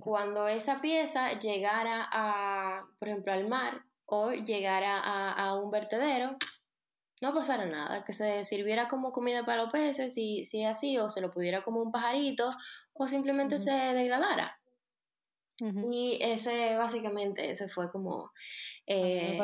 cuando 0.01 0.47
esa 0.47 0.82
pieza 0.82 1.38
llegara 1.39 2.07
a, 2.11 2.88
por 2.97 3.09
ejemplo, 3.09 3.34
al 3.34 3.47
mar, 3.47 3.84
o 4.07 4.32
llegar 4.32 4.84
a, 4.86 5.53
un 5.55 5.69
vertedero, 5.69 6.38
no 7.21 7.34
pasara 7.34 7.65
nada, 7.65 8.05
que 8.05 8.13
se 8.13 8.45
sirviera 8.45 8.88
como 8.88 9.11
comida 9.11 9.45
para 9.45 9.63
los 9.63 9.71
peces, 9.71 10.13
si, 10.13 10.45
si 10.45 10.63
es 10.63 10.69
así, 10.69 10.97
o 10.97 11.09
se 11.09 11.19
lo 11.19 11.30
pudiera 11.30 11.61
como 11.61 11.82
un 11.82 11.91
pajarito, 11.91 12.49
o 12.93 13.07
simplemente 13.07 13.59
se 13.59 13.71
degradara. 13.71 14.57
Y 15.60 16.20
ese, 16.22 16.76
básicamente, 16.76 17.49
ese 17.49 17.68
fue 17.68 17.91
como 17.91 18.32
eh, 18.86 19.39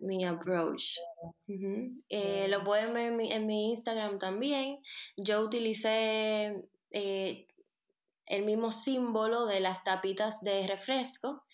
mi 0.00 0.24
approach. 0.24 0.98
Eh, 2.08 2.46
lo 2.48 2.64
pueden 2.64 2.92
ver 2.92 3.12
en 3.32 3.46
mi, 3.46 3.70
Instagram 3.70 4.18
también. 4.18 4.80
Yo 5.16 5.40
utilicé 5.40 6.68
eh, 6.90 7.46
el 8.26 8.44
mismo 8.44 8.72
símbolo 8.72 9.46
de 9.46 9.60
las 9.60 9.84
tapitas 9.84 10.42
de 10.42 10.66
refresco 10.66 11.44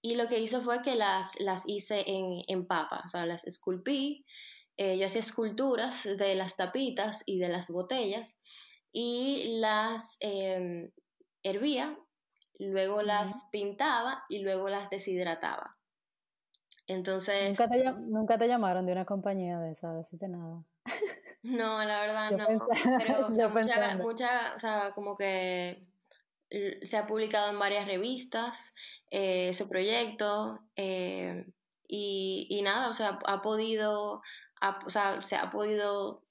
y 0.00 0.14
lo 0.14 0.26
que 0.28 0.40
hice 0.40 0.60
fue 0.60 0.82
que 0.82 0.96
las, 0.96 1.38
las 1.38 1.62
hice 1.66 2.04
en, 2.06 2.42
en 2.48 2.66
papa, 2.66 3.02
o 3.04 3.08
sea, 3.08 3.26
las 3.26 3.46
esculpí. 3.46 4.24
Yo 4.78 5.06
hacía 5.06 5.20
esculturas 5.20 6.02
de 6.02 6.34
las 6.34 6.56
tapitas 6.56 7.22
y 7.24 7.38
de 7.38 7.48
las 7.48 7.70
botellas 7.70 8.40
y 8.92 9.58
las 9.58 10.18
em, 10.20 10.90
hervía, 11.42 11.98
luego 12.58 13.02
las 13.02 13.48
pintaba 13.50 14.24
y 14.28 14.40
luego 14.40 14.68
las 14.68 14.90
deshidrataba. 14.90 15.76
Entonces... 16.86 17.58
¿Nunca 17.58 17.68
te, 17.68 17.92
¿Nunca 17.92 18.38
te 18.38 18.48
llamaron 18.48 18.86
de 18.86 18.92
una 18.92 19.04
compañía 19.04 19.58
de 19.58 19.72
esa, 19.72 19.92
decirte 19.94 20.28
nada? 20.28 20.64
No, 21.44 21.84
la 21.84 22.02
verdad 22.02 22.30
no. 22.30 22.68
pero 22.98 23.30
mucha, 23.50 23.96
mucha, 23.96 24.54
o 24.54 24.60
sea, 24.60 24.92
como 24.94 25.16
que 25.16 25.88
se 26.82 26.96
ha 26.96 27.06
publicado 27.06 27.50
en 27.50 27.58
varias 27.58 27.86
revistas 27.86 28.74
eh, 29.10 29.48
ese 29.48 29.66
proyecto 29.66 30.60
eh, 30.76 31.46
y, 31.88 32.60
nada, 32.62 32.88
o 32.88 32.94
sea, 32.94 33.18
ha 33.26 33.42
podido, 33.42 34.22
o 34.86 34.90
sea, 34.90 35.22
se 35.22 35.36
ha 35.36 35.50
podido, 35.50 36.24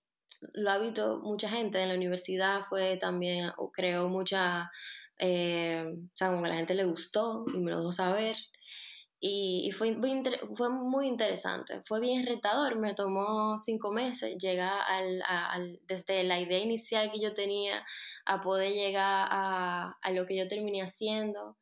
lo 0.54 0.72
ha 0.72 0.80
visto 0.80 1.20
mucha 1.22 1.50
gente 1.50 1.82
en 1.84 1.90
la 1.90 1.96
universidad, 1.96 2.62
fue 2.62 2.98
también, 2.98 3.52
creo, 3.72 4.10
mucha, 4.10 4.72
eh, 5.22 5.86
o 5.88 6.18
sea, 6.18 6.32
como 6.32 6.48
la 6.48 6.58
gente 6.58 6.76
le 6.76 6.86
gustó 6.86 7.46
y 7.54 7.60
me 7.60 7.72
lo 7.72 7.78
dejó 7.80 7.94
saber. 7.94 8.36
Y, 9.24 9.72
fue, 9.78 9.92
muy 9.92 10.24
fue 10.56 10.70
muy 10.70 11.08
interesante, 11.08 11.82
fue 11.86 12.00
bien 12.00 12.26
retador, 12.26 12.76
me 12.80 12.96
tomó 12.96 13.56
cinco 13.60 13.92
meses 13.92 14.36
llegar 14.40 14.82
al, 14.88 15.80
desde 15.88 16.24
la 16.24 16.40
idea 16.40 16.58
inicial 16.58 17.12
que 17.12 17.22
yo 17.22 17.34
tenía 17.36 17.86
a 18.26 18.42
poder 18.42 18.74
llegar 18.74 19.28
a, 19.30 19.96
a 20.02 20.12
lo 20.12 20.26
que 20.26 20.36
yo 20.36 20.48
terminé 20.48 20.82
haciendo 20.82 21.56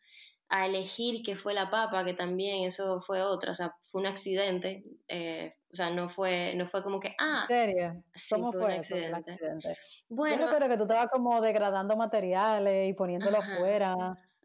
a 0.49 0.65
elegir 0.65 1.21
qué 1.23 1.35
fue 1.35 1.53
la 1.53 1.69
papa, 1.69 2.03
que 2.03 2.13
también 2.13 2.63
eso 2.65 3.01
fue 3.01 3.21
otra, 3.21 3.51
o 3.51 3.55
sea, 3.55 3.75
fue 3.87 4.01
un 4.01 4.07
accidente, 4.07 4.83
eh, 5.07 5.53
o 5.71 5.75
sea, 5.75 5.89
no 5.89 6.09
fue, 6.09 6.53
no 6.55 6.67
fue 6.67 6.83
como 6.83 6.99
que, 6.99 7.13
ah, 7.19 7.41
¿En 7.43 7.47
serio? 7.47 8.03
¿Cómo 8.31 8.51
fue, 8.51 8.65
un 8.65 8.71
accidente? 8.71 9.37
Bueno, 10.09 10.47
Yo 10.47 10.55
creo 10.55 10.69
que 10.69 10.77
tú 10.77 10.83
estabas 10.83 11.09
como 11.11 11.39
degradando 11.41 11.95
materiales 11.95 12.89
y 12.89 12.93
poniéndolo 12.93 13.37
afuera. 13.37 13.95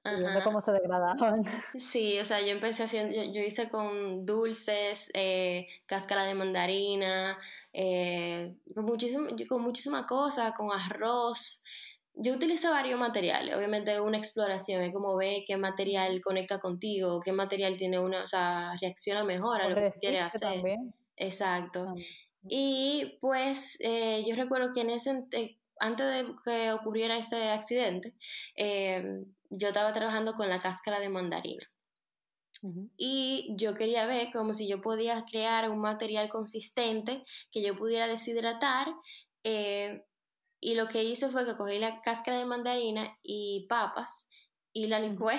Y 0.04 0.20
viendo 0.20 0.44
cómo 0.44 0.60
se 0.60 0.70
degradaban. 0.72 1.42
Sí, 1.78 2.18
o 2.18 2.24
sea, 2.24 2.42
yo 2.42 2.48
empecé 2.48 2.84
haciendo, 2.84 3.14
yo, 3.14 3.40
hice 3.40 3.70
con 3.70 4.26
dulces, 4.26 5.10
eh, 5.14 5.66
cáscara 5.86 6.24
de 6.24 6.34
mandarina, 6.34 7.38
eh, 7.72 8.54
con, 8.74 8.84
muchísimo, 8.84 9.28
con 9.48 9.62
muchísimas 9.62 10.04
cosas, 10.04 10.52
con 10.52 10.70
arroz, 10.70 11.64
yo 12.16 12.34
utilizo 12.34 12.70
varios 12.70 12.98
materiales, 12.98 13.56
obviamente 13.56 14.00
una 14.00 14.18
exploración, 14.18 14.82
es 14.82 14.92
como 14.92 15.16
ve 15.16 15.42
qué 15.46 15.56
material 15.56 16.20
conecta 16.20 16.60
contigo, 16.60 17.20
qué 17.20 17.32
material 17.32 17.76
tiene 17.76 17.98
una, 17.98 18.22
o 18.22 18.26
sea, 18.26 18.72
reacciona 18.80 19.24
mejor 19.24 19.60
a 19.60 19.68
lo 19.68 19.74
que 19.74 19.90
quieres 20.00 20.22
hacer. 20.22 20.62
Exacto. 21.16 21.94
Y 22.48 23.18
pues 23.20 23.78
eh, 23.80 24.24
yo 24.26 24.36
recuerdo 24.36 24.70
que 24.72 24.82
en 24.82 24.90
ese, 24.90 25.24
eh, 25.32 25.58
antes 25.78 26.06
de 26.06 26.34
que 26.44 26.72
ocurriera 26.72 27.16
ese 27.16 27.50
accidente, 27.50 28.14
eh, 28.56 29.24
yo 29.50 29.68
estaba 29.68 29.92
trabajando 29.92 30.34
con 30.34 30.48
la 30.48 30.60
cáscara 30.60 31.00
de 31.00 31.08
mandarina. 31.08 31.66
Y 32.96 33.54
yo 33.58 33.74
quería 33.74 34.06
ver 34.06 34.32
como 34.32 34.54
si 34.54 34.66
yo 34.66 34.80
podía 34.80 35.26
crear 35.30 35.68
un 35.68 35.80
material 35.80 36.30
consistente 36.30 37.22
que 37.52 37.62
yo 37.62 37.76
pudiera 37.76 38.06
deshidratar 38.08 38.88
y 39.42 40.74
lo 40.74 40.88
que 40.88 41.04
hice 41.04 41.28
fue 41.28 41.44
que 41.44 41.58
cogí 41.58 41.78
la 41.78 42.00
cáscara 42.00 42.38
de 42.38 42.46
mandarina 42.46 43.18
y 43.22 43.66
papas 43.68 44.30
y 44.72 44.86
la 44.86 44.98
licué. 44.98 45.36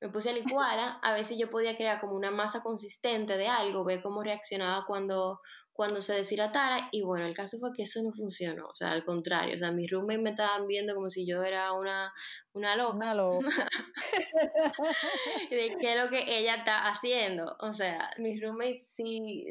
Me 0.00 0.08
puse 0.10 0.30
a 0.30 0.32
licuarla 0.32 0.98
a 1.02 1.14
ver 1.14 1.24
si 1.24 1.38
yo 1.38 1.48
podía 1.48 1.76
crear 1.76 2.00
como 2.00 2.14
una 2.14 2.30
masa 2.30 2.62
consistente 2.62 3.36
de 3.36 3.48
algo, 3.48 3.84
ver 3.84 4.02
cómo 4.02 4.22
reaccionaba 4.22 4.84
cuando, 4.86 5.40
cuando 5.72 6.02
se 6.02 6.14
deshidratara. 6.14 6.88
Y 6.92 7.02
bueno, 7.02 7.26
el 7.26 7.34
caso 7.34 7.58
fue 7.58 7.72
que 7.74 7.84
eso 7.84 8.02
no 8.02 8.12
funcionó. 8.12 8.68
O 8.68 8.74
sea, 8.74 8.92
al 8.92 9.04
contrario. 9.04 9.54
O 9.54 9.58
sea, 9.58 9.72
mis 9.72 9.90
roommates 9.90 10.22
me 10.22 10.30
estaban 10.30 10.66
viendo 10.66 10.94
como 10.94 11.08
si 11.08 11.26
yo 11.26 11.42
era 11.42 11.72
una, 11.72 12.12
una 12.52 12.76
loca. 12.76 12.94
Una 12.94 13.14
loca. 13.14 13.68
de 15.50 15.76
qué 15.80 15.94
es 15.94 16.02
lo 16.02 16.10
que 16.10 16.38
ella 16.38 16.56
está 16.56 16.88
haciendo. 16.88 17.56
O 17.60 17.72
sea, 17.72 18.10
mis 18.18 18.40
roommates 18.42 18.86
sí, 18.88 19.46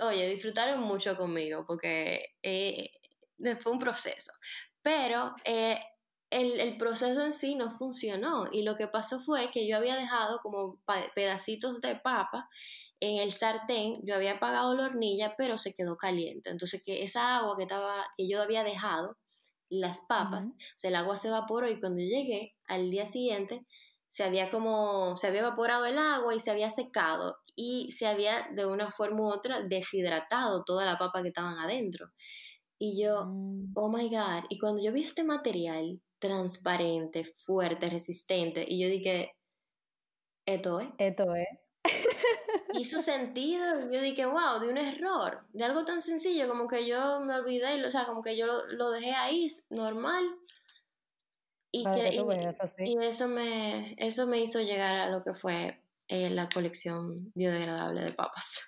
oye, 0.00 0.28
disfrutaron 0.28 0.80
mucho 0.80 1.16
conmigo 1.16 1.64
porque 1.66 2.36
eh, 2.42 2.90
fue 3.60 3.72
un 3.72 3.78
proceso. 3.78 4.32
Pero 4.82 5.34
eh, 5.44 5.78
el, 6.32 6.76
proceso 6.78 7.22
en 7.22 7.32
sí 7.32 7.54
no 7.54 7.70
funcionó 7.76 8.48
y 8.50 8.62
lo 8.62 8.76
que 8.76 8.88
pasó 8.88 9.20
fue 9.20 9.50
que 9.52 9.66
yo 9.68 9.76
había 9.76 9.96
dejado 9.96 10.40
como 10.42 10.78
pedacitos 11.14 11.80
de 11.80 11.96
papa 11.96 12.48
en 13.00 13.18
el 13.18 13.32
sartén, 13.32 14.00
yo 14.04 14.14
había 14.14 14.34
apagado 14.36 14.74
la 14.74 14.86
hornilla, 14.86 15.34
pero 15.36 15.58
se 15.58 15.74
quedó 15.74 15.96
caliente. 15.96 16.50
Entonces, 16.50 16.82
que 16.84 17.02
esa 17.02 17.36
agua 17.38 17.56
que, 17.56 17.64
estaba, 17.64 18.06
que 18.16 18.28
yo 18.28 18.40
había 18.40 18.62
dejado, 18.62 19.16
las 19.68 20.06
papas, 20.08 20.44
o 20.44 20.54
sea, 20.76 20.90
el 20.90 20.96
agua 20.96 21.16
se 21.16 21.28
evaporó 21.28 21.68
y 21.68 21.80
cuando 21.80 22.00
llegué 22.00 22.54
al 22.68 22.90
día 22.90 23.06
siguiente, 23.06 23.66
se 24.06 24.22
había 24.22 24.50
como, 24.50 25.16
se 25.16 25.26
había 25.26 25.40
evaporado 25.40 25.86
el 25.86 25.98
agua 25.98 26.34
y 26.34 26.40
se 26.40 26.50
había 26.50 26.70
secado 26.70 27.38
y 27.56 27.90
se 27.90 28.06
había 28.06 28.48
de 28.54 28.66
una 28.66 28.92
forma 28.92 29.22
u 29.22 29.32
otra 29.32 29.62
deshidratado 29.62 30.62
toda 30.64 30.84
la 30.84 30.98
papa 30.98 31.22
que 31.22 31.28
estaban 31.28 31.58
adentro. 31.58 32.06
Y 32.78 33.02
yo, 33.02 33.24
mm. 33.26 33.72
oh 33.74 33.90
my 33.90 34.08
God. 34.10 34.44
Y 34.48 34.58
cuando 34.58 34.82
yo 34.82 34.92
vi 34.92 35.02
este 35.02 35.24
material 35.24 36.00
transparente, 36.22 37.24
fuerte, 37.24 37.90
resistente, 37.90 38.64
y 38.66 38.80
yo 38.80 38.88
dije, 38.88 39.34
esto 40.46 40.80
es. 40.80 40.88
Esto 40.98 41.34
es. 41.34 41.48
Hizo 42.74 43.02
sentido. 43.02 43.90
Yo 43.90 44.00
dije, 44.00 44.24
wow, 44.24 44.60
de 44.60 44.68
un 44.68 44.78
error, 44.78 45.44
de 45.52 45.64
algo 45.64 45.84
tan 45.84 46.00
sencillo 46.00 46.48
como 46.48 46.68
que 46.68 46.86
yo 46.86 47.20
me 47.20 47.34
olvidé, 47.34 47.76
y, 47.76 47.84
o 47.84 47.90
sea, 47.90 48.06
como 48.06 48.22
que 48.22 48.36
yo 48.36 48.46
lo, 48.46 48.90
dejé 48.92 49.12
ahí, 49.12 49.48
normal. 49.70 50.24
Y, 51.72 51.84
y, 51.88 52.98
eso, 53.02 53.28
me, 53.28 53.94
eso 53.98 54.26
me 54.26 54.40
hizo 54.40 54.60
llegar 54.60 54.94
a 54.94 55.08
lo 55.08 55.24
que 55.24 55.34
fue 55.34 55.82
eh, 56.06 56.30
la 56.30 56.48
colección 56.48 57.32
biodegradable 57.34 58.04
de 58.04 58.12
papas. 58.12 58.60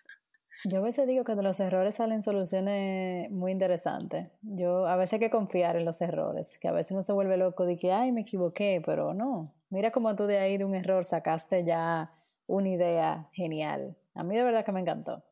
Yo 0.66 0.78
a 0.78 0.80
veces 0.80 1.06
digo 1.06 1.24
que 1.24 1.34
de 1.34 1.42
los 1.42 1.60
errores 1.60 1.96
salen 1.96 2.22
soluciones 2.22 3.30
muy 3.30 3.52
interesantes. 3.52 4.28
Yo 4.40 4.86
a 4.86 4.96
veces 4.96 5.14
hay 5.14 5.18
que 5.20 5.30
confiar 5.30 5.76
en 5.76 5.84
los 5.84 6.00
errores, 6.00 6.58
que 6.58 6.68
a 6.68 6.72
veces 6.72 6.92
uno 6.92 7.02
se 7.02 7.12
vuelve 7.12 7.36
loco 7.36 7.66
de 7.66 7.76
que, 7.76 7.92
ay, 7.92 8.12
me 8.12 8.22
equivoqué, 8.22 8.82
pero 8.84 9.12
no. 9.12 9.52
Mira 9.68 9.90
cómo 9.90 10.14
tú 10.16 10.24
de 10.24 10.38
ahí 10.38 10.56
de 10.56 10.64
un 10.64 10.74
error 10.74 11.04
sacaste 11.04 11.64
ya 11.64 12.12
una 12.46 12.70
idea 12.70 13.28
genial. 13.32 13.94
A 14.14 14.24
mí 14.24 14.34
de 14.36 14.42
verdad 14.42 14.64
que 14.64 14.72
me 14.72 14.80
encantó. 14.80 15.22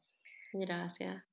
Gracias. 0.52 1.24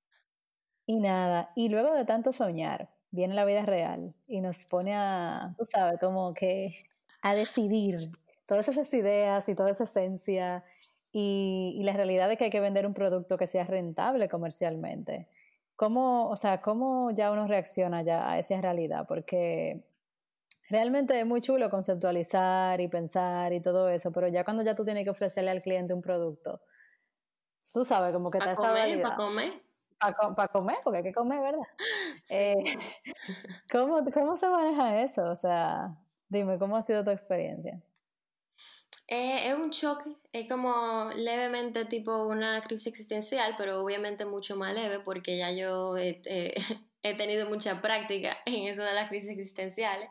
Y 0.85 0.99
nada, 0.99 1.51
y 1.55 1.69
luego 1.69 1.93
de 1.93 2.05
tanto 2.05 2.31
soñar, 2.31 2.89
viene 3.11 3.35
la 3.35 3.45
vida 3.45 3.63
real 3.65 4.15
y 4.27 4.41
nos 4.41 4.65
pone 4.65 4.95
a, 4.95 5.53
tú 5.57 5.65
sabes, 5.65 5.99
como 5.99 6.33
que 6.33 6.85
a 7.21 7.35
decidir 7.35 8.11
todas 8.47 8.67
esas 8.69 8.91
ideas 8.93 9.47
y 9.49 9.55
toda 9.55 9.71
esa 9.71 9.83
esencia 9.83 10.63
y, 11.11 11.81
la 11.83 11.93
realidad 11.93 12.29
de 12.29 12.37
que 12.37 12.45
hay 12.45 12.49
que 12.49 12.59
vender 12.59 12.85
un 12.85 12.93
producto 12.93 13.37
que 13.37 13.47
sea 13.47 13.63
rentable 13.63 14.29
comercialmente. 14.29 15.27
¿Cómo, 15.75 16.27
o 16.29 16.35
sea, 16.35 16.61
cómo 16.61 17.11
ya 17.11 17.31
uno 17.31 17.47
reacciona 17.47 18.01
ya 18.03 18.29
a 18.29 18.37
esa 18.37 18.59
realidad? 18.61 19.05
Porque 19.07 19.83
realmente 20.69 21.19
es 21.19 21.25
muy 21.25 21.41
chulo 21.41 21.69
conceptualizar 21.69 22.79
y 22.81 22.87
pensar 22.87 23.53
y 23.53 23.61
todo 23.61 23.89
eso, 23.89 24.11
pero 24.11 24.27
ya 24.27 24.43
cuando 24.43 24.63
ya 24.63 24.75
tú 24.75 24.83
tienes 24.83 25.03
que 25.03 25.09
ofrecerle 25.09 25.51
al 25.51 25.61
cliente 25.61 25.93
un 25.93 26.01
producto, 26.01 26.61
tú 27.73 27.85
sabes, 27.85 28.13
como 28.13 28.29
que 28.29 28.39
te 28.39 28.51
está 28.51 28.55
comer, 28.55 29.01
Para 29.01 29.15
comer. 29.15 29.53
Para 30.35 30.47
comer, 30.49 30.77
porque 30.83 30.97
hay 30.97 31.03
que 31.03 31.13
comer, 31.13 31.41
¿verdad? 31.41 31.67
Eh, 32.29 32.55
¿cómo, 33.71 34.03
¿Cómo 34.13 34.37
se 34.37 34.47
maneja 34.47 35.01
eso? 35.01 35.23
O 35.23 35.35
sea, 35.35 35.95
dime, 36.27 36.59
¿cómo 36.59 36.77
ha 36.77 36.83
sido 36.83 37.03
tu 37.03 37.09
experiencia? 37.09 37.81
Es 39.09 39.55
un 39.55 39.71
choque, 39.71 40.15
es 40.31 40.47
como 40.47 41.09
levemente 41.15 41.85
tipo 41.85 42.27
una 42.27 42.61
crisis 42.61 42.87
existencial, 42.87 43.55
pero 43.57 43.83
obviamente 43.83 44.25
mucho 44.25 44.55
más 44.55 44.73
leve 44.73 44.99
porque 44.99 45.37
ya 45.37 45.51
yo 45.51 45.97
he, 45.97 46.21
tenido 47.17 47.49
mucha 47.49 47.81
práctica 47.81 48.37
en 48.45 48.67
eso 48.67 48.83
de 48.83 48.93
las 48.93 49.09
crisis 49.09 49.31
existenciales. 49.31 50.09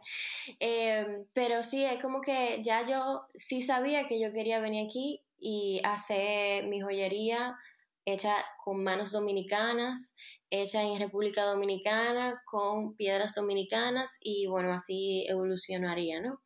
Em, 0.58 1.26
pero 1.32 1.62
sí, 1.62 1.84
es 1.84 2.02
como 2.02 2.20
que 2.20 2.60
ya 2.64 2.86
yo 2.86 3.26
sí 3.34 3.62
sabía 3.62 4.04
que 4.06 4.20
yo 4.20 4.32
quería 4.32 4.60
venir 4.60 4.86
aquí 4.86 5.22
y 5.38 5.80
hacer 5.84 6.66
mi 6.66 6.80
joyería 6.80 7.56
hecha 8.04 8.34
con 8.64 8.82
manos 8.82 9.12
dominicanas, 9.12 10.16
hecha 10.50 10.82
en 10.82 10.98
República 10.98 11.44
Dominicana, 11.44 12.42
con 12.46 12.96
piedras 12.96 13.34
dominicanas 13.34 14.18
y 14.22 14.46
bueno, 14.46 14.72
así 14.72 15.24
evolucionaría, 15.28 16.20
¿no? 16.20 16.40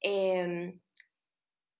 Em, 0.00 0.80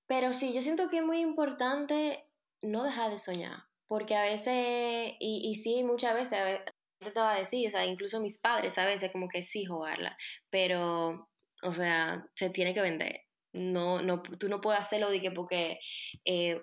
pero 0.06 0.32
sí, 0.32 0.52
yo 0.54 0.62
siento 0.62 0.88
que 0.90 0.98
es 0.98 1.04
muy 1.04 1.18
importante 1.20 2.28
no 2.62 2.84
dejar 2.84 3.10
de 3.10 3.18
soñar, 3.18 3.64
porque 3.88 4.14
a 4.16 4.22
veces, 4.22 5.14
y, 5.20 5.50
y 5.50 5.54
sí, 5.56 5.82
muchas 5.84 6.14
veces, 6.14 6.32
a 6.34 6.44
veces, 6.44 6.64
te 7.00 7.20
va 7.20 7.34
a 7.34 7.38
decir, 7.38 7.66
o 7.68 7.70
sea, 7.70 7.86
incluso 7.86 8.20
mis 8.20 8.38
padres 8.38 8.78
a 8.78 8.86
veces 8.86 9.10
como 9.12 9.28
que 9.28 9.42
sí 9.42 9.64
jugarla, 9.64 10.16
pero, 10.50 11.28
o 11.62 11.74
sea, 11.74 12.26
se 12.34 12.50
tiene 12.50 12.74
que 12.74 12.80
vender. 12.82 13.20
No, 13.52 14.02
no, 14.02 14.22
tú 14.22 14.48
no 14.48 14.60
puedes 14.60 14.80
hacerlo 14.80 15.10
de 15.10 15.20
que 15.20 15.30
porque, 15.30 15.78
eh, 16.24 16.62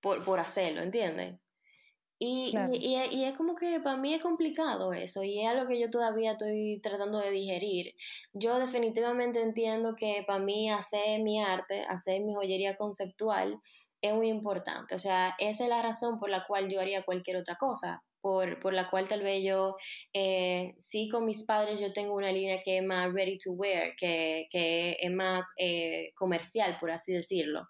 por, 0.00 0.24
por 0.24 0.40
hacerlo, 0.40 0.82
¿entiendes? 0.82 1.41
Y, 2.24 2.54
y, 2.70 2.94
y, 3.10 3.24
es 3.24 3.36
como 3.36 3.56
que 3.56 3.80
para 3.80 3.96
mí 3.96 4.14
es 4.14 4.22
complicado 4.22 4.92
eso 4.92 5.24
y 5.24 5.40
es 5.40 5.48
algo 5.48 5.66
que 5.66 5.80
yo 5.80 5.90
todavía 5.90 6.32
estoy 6.32 6.78
tratando 6.80 7.18
de 7.18 7.32
digerir. 7.32 7.96
Yo 8.32 8.60
definitivamente 8.60 9.42
entiendo 9.42 9.96
que 9.96 10.22
para 10.24 10.38
mí 10.38 10.70
hacer 10.70 11.20
mi 11.20 11.42
arte, 11.42 11.82
hacer 11.88 12.22
mi 12.22 12.32
joyería 12.32 12.76
conceptual 12.76 13.60
es 14.00 14.14
muy 14.14 14.28
importante. 14.28 14.94
O 14.94 15.00
sea, 15.00 15.34
esa 15.40 15.64
es 15.64 15.68
la 15.68 15.82
razón 15.82 16.20
por 16.20 16.30
la 16.30 16.44
cual 16.46 16.70
yo 16.70 16.80
haría 16.80 17.02
cualquier 17.02 17.38
otra 17.38 17.56
cosa. 17.56 18.04
Por, 18.20 18.60
por 18.60 18.72
la 18.72 18.88
cual 18.88 19.08
tal 19.08 19.22
vez 19.22 19.42
yo, 19.42 19.74
eh, 20.12 20.74
sí 20.78 21.08
con 21.08 21.26
mis 21.26 21.42
padres 21.44 21.80
yo 21.80 21.92
tengo 21.92 22.14
una 22.14 22.30
línea 22.30 22.62
que 22.62 22.78
es 22.78 22.84
más 22.84 23.12
ready 23.12 23.36
to 23.36 23.50
wear, 23.50 23.96
que, 23.98 24.46
que 24.48 24.96
es 25.00 25.10
más 25.10 25.42
eh, 25.58 26.12
comercial, 26.14 26.76
por 26.78 26.92
así 26.92 27.12
decirlo. 27.12 27.62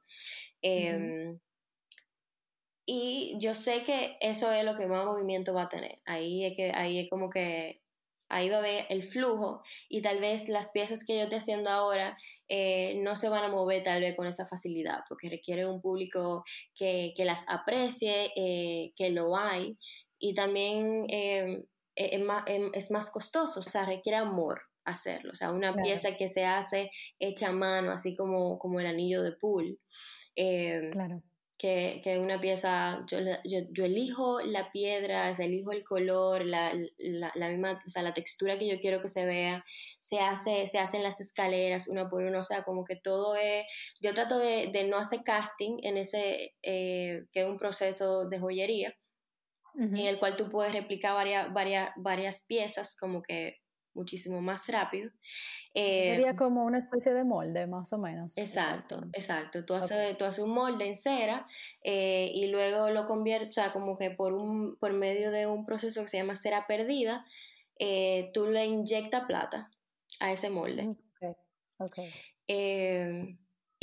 Y 2.94 3.38
yo 3.38 3.54
sé 3.54 3.84
que 3.84 4.18
eso 4.20 4.52
es 4.52 4.66
lo 4.66 4.74
que 4.74 4.86
más 4.86 5.06
movimiento 5.06 5.54
va 5.54 5.62
a 5.62 5.68
tener. 5.70 6.02
Ahí 6.04 6.44
es 6.44 6.54
que, 6.54 6.72
ahí 6.74 6.98
es 6.98 7.08
como 7.08 7.30
que 7.30 7.80
ahí 8.28 8.50
va 8.50 8.56
a 8.56 8.58
haber 8.58 8.84
el 8.90 9.04
flujo 9.04 9.62
y 9.88 10.02
tal 10.02 10.20
vez 10.20 10.50
las 10.50 10.72
piezas 10.72 11.02
que 11.06 11.16
yo 11.16 11.22
estoy 11.22 11.38
haciendo 11.38 11.70
ahora 11.70 12.18
eh, 12.48 12.96
no 12.96 13.16
se 13.16 13.30
van 13.30 13.44
a 13.44 13.48
mover 13.48 13.82
tal 13.82 14.02
vez 14.02 14.14
con 14.14 14.26
esa 14.26 14.46
facilidad, 14.46 15.04
porque 15.08 15.30
requiere 15.30 15.64
un 15.64 15.80
público 15.80 16.44
que, 16.74 17.14
las 17.16 17.46
aprecie, 17.48 18.30
eh, 18.36 18.92
que 18.94 19.08
lo 19.08 19.38
hay 19.38 19.78
y 20.18 20.34
también 20.34 21.06
eh, 21.08 21.64
es, 21.94 22.20
más, 22.20 22.44
es, 22.46 22.90
más, 22.90 23.10
costoso, 23.10 23.60
o 23.60 23.62
sea, 23.62 23.86
requiere 23.86 24.18
amor 24.18 24.60
hacerlo, 24.84 25.32
o 25.32 25.34
sea, 25.34 25.50
una 25.52 25.74
pieza 25.74 26.14
que 26.14 26.28
se 26.28 26.44
hace 26.44 26.90
hecha 27.18 27.48
a 27.48 27.52
mano, 27.52 27.90
así 27.90 28.14
como, 28.14 28.58
como 28.58 28.80
el 28.80 28.86
anillo 28.86 29.22
de 29.22 29.32
pool. 29.32 29.80
claro 30.34 31.22
que, 31.62 32.00
que 32.02 32.18
una 32.18 32.40
pieza, 32.40 33.04
yo, 33.06 33.20
yo, 33.44 33.60
yo, 33.70 33.84
elijo 33.84 34.40
la 34.40 34.72
piedra, 34.72 35.30
elijo 35.30 35.70
el 35.70 35.84
color, 35.84 36.44
la, 36.44 36.74
la, 36.98 37.30
la, 37.36 37.50
misma, 37.50 37.80
o 37.86 37.88
sea, 37.88 38.02
la 38.02 38.12
textura 38.12 38.58
que 38.58 38.66
yo 38.66 38.80
quiero 38.80 39.00
que 39.00 39.08
se 39.08 39.24
vea, 39.24 39.64
se 40.00 40.18
hace, 40.18 40.66
se 40.66 40.80
hacen 40.80 41.04
las 41.04 41.20
escaleras 41.20 41.86
una 41.86 42.10
por 42.10 42.24
una, 42.24 42.40
o 42.40 42.42
sea, 42.42 42.64
como 42.64 42.84
que 42.84 42.96
todo 42.96 43.36
es, 43.36 43.64
yo 44.00 44.12
trato 44.12 44.40
de, 44.40 44.70
de 44.72 44.88
no 44.88 44.96
hacer 44.96 45.20
casting 45.24 45.78
en 45.84 45.98
ese, 45.98 46.56
eh, 46.62 47.26
que 47.30 47.42
es 47.42 47.46
un 47.46 47.58
proceso 47.58 48.28
de 48.28 48.40
joyería, 48.40 48.96
en 49.76 49.96
el 49.96 50.18
cual 50.18 50.34
tú 50.34 50.50
puedes 50.50 50.72
replicar 50.72 51.14
varias, 51.14 51.52
varias, 51.52 51.92
varias 51.96 52.44
piezas, 52.48 52.96
como 52.98 53.22
que 53.22 53.61
muchísimo 53.94 54.40
más 54.40 54.66
rápido. 54.68 55.10
Sería 55.74 56.30
em, 56.30 56.36
como 56.36 56.64
una 56.64 56.78
especie 56.78 57.14
de 57.14 57.24
molde, 57.24 57.66
más 57.66 57.92
o 57.92 57.98
menos. 57.98 58.36
Exacto, 58.36 59.02
exacto. 59.12 59.64
Tú 59.64 59.74
haces, 59.74 60.16
tú 60.16 60.24
haces 60.24 60.44
un 60.44 60.50
molde 60.50 60.86
en 60.86 60.96
cera 60.96 61.46
eh, 61.82 62.30
y 62.34 62.48
luego 62.48 62.90
lo 62.90 63.06
conviertes, 63.06 63.50
o 63.50 63.52
sea, 63.52 63.72
como 63.72 63.96
que 63.96 64.10
por, 64.10 64.34
un, 64.34 64.76
por 64.76 64.92
medio 64.92 65.30
de 65.30 65.46
un 65.46 65.64
proceso 65.64 66.02
que 66.02 66.08
se 66.08 66.18
llama 66.18 66.36
cera 66.36 66.66
perdida, 66.66 67.24
eh, 67.78 68.30
tú 68.34 68.48
le 68.48 68.66
inyectas 68.66 69.24
plata 69.24 69.70
a 70.20 70.32
ese 70.32 70.50
molde. 70.50 70.96
Ok, 71.20 71.36
ok. 71.78 71.98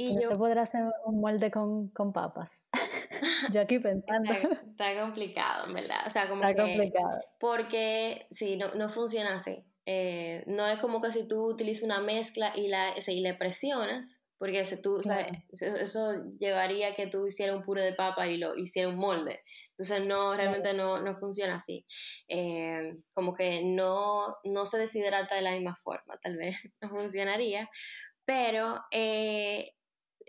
Y 0.02 0.18
yo... 0.18 0.30
podrá 0.38 0.62
hacer 0.62 0.84
un 1.04 1.20
molde 1.20 1.52
con, 1.52 1.90
con 1.90 2.14
papas. 2.14 2.70
yo 3.52 3.60
aquí 3.60 3.80
pensando. 3.80 4.32
Está, 4.32 4.98
complicado, 4.98 5.74
¿verdad? 5.74 6.08
O 6.08 6.10
sea, 6.10 6.30
como 6.30 6.42
está 6.42 6.64
complicado. 6.64 7.20
Porque, 7.38 8.26
sí, 8.32 8.56
no, 8.56 8.74
no 8.76 8.88
funciona 8.88 9.36
así. 9.36 9.62
Eh, 9.92 10.44
no 10.46 10.68
es 10.68 10.80
como 10.80 11.02
que 11.02 11.12
si 11.12 11.28
tú 11.28 11.48
utilizas 11.48 11.82
una 11.82 12.00
mezcla 12.00 12.54
y, 12.56 12.68
la, 12.68 12.94
y 13.08 13.22
le 13.22 13.34
presionas, 13.34 14.24
porque 14.38 14.64
tú, 14.84 15.02
eso 15.52 16.12
llevaría 16.40 16.90
a 16.90 16.96
que 16.96 17.08
tú 17.08 17.26
hicieras 17.26 17.56
un 17.56 17.64
puré 17.64 17.82
de 17.82 17.94
papa 17.94 18.28
y 18.28 18.38
lo 18.38 18.56
hiciera 18.56 18.88
un 18.88 18.98
molde. 18.98 19.42
Entonces, 19.72 20.06
no, 20.06 20.38
realmente 20.38 20.76
no, 20.76 21.02
no 21.02 21.18
funciona 21.18 21.56
así. 21.56 21.88
Eh, 22.28 22.98
como 23.16 23.34
que 23.34 23.64
no, 23.66 24.36
no 24.44 24.68
se 24.68 24.78
deshidrata 24.78 25.34
de 25.34 25.42
la 25.42 25.54
misma 25.54 25.76
forma, 25.84 26.20
tal 26.22 26.38
vez 26.38 26.56
no 26.82 26.90
funcionaría, 26.90 27.68
pero 28.26 28.82
eh, 28.92 29.72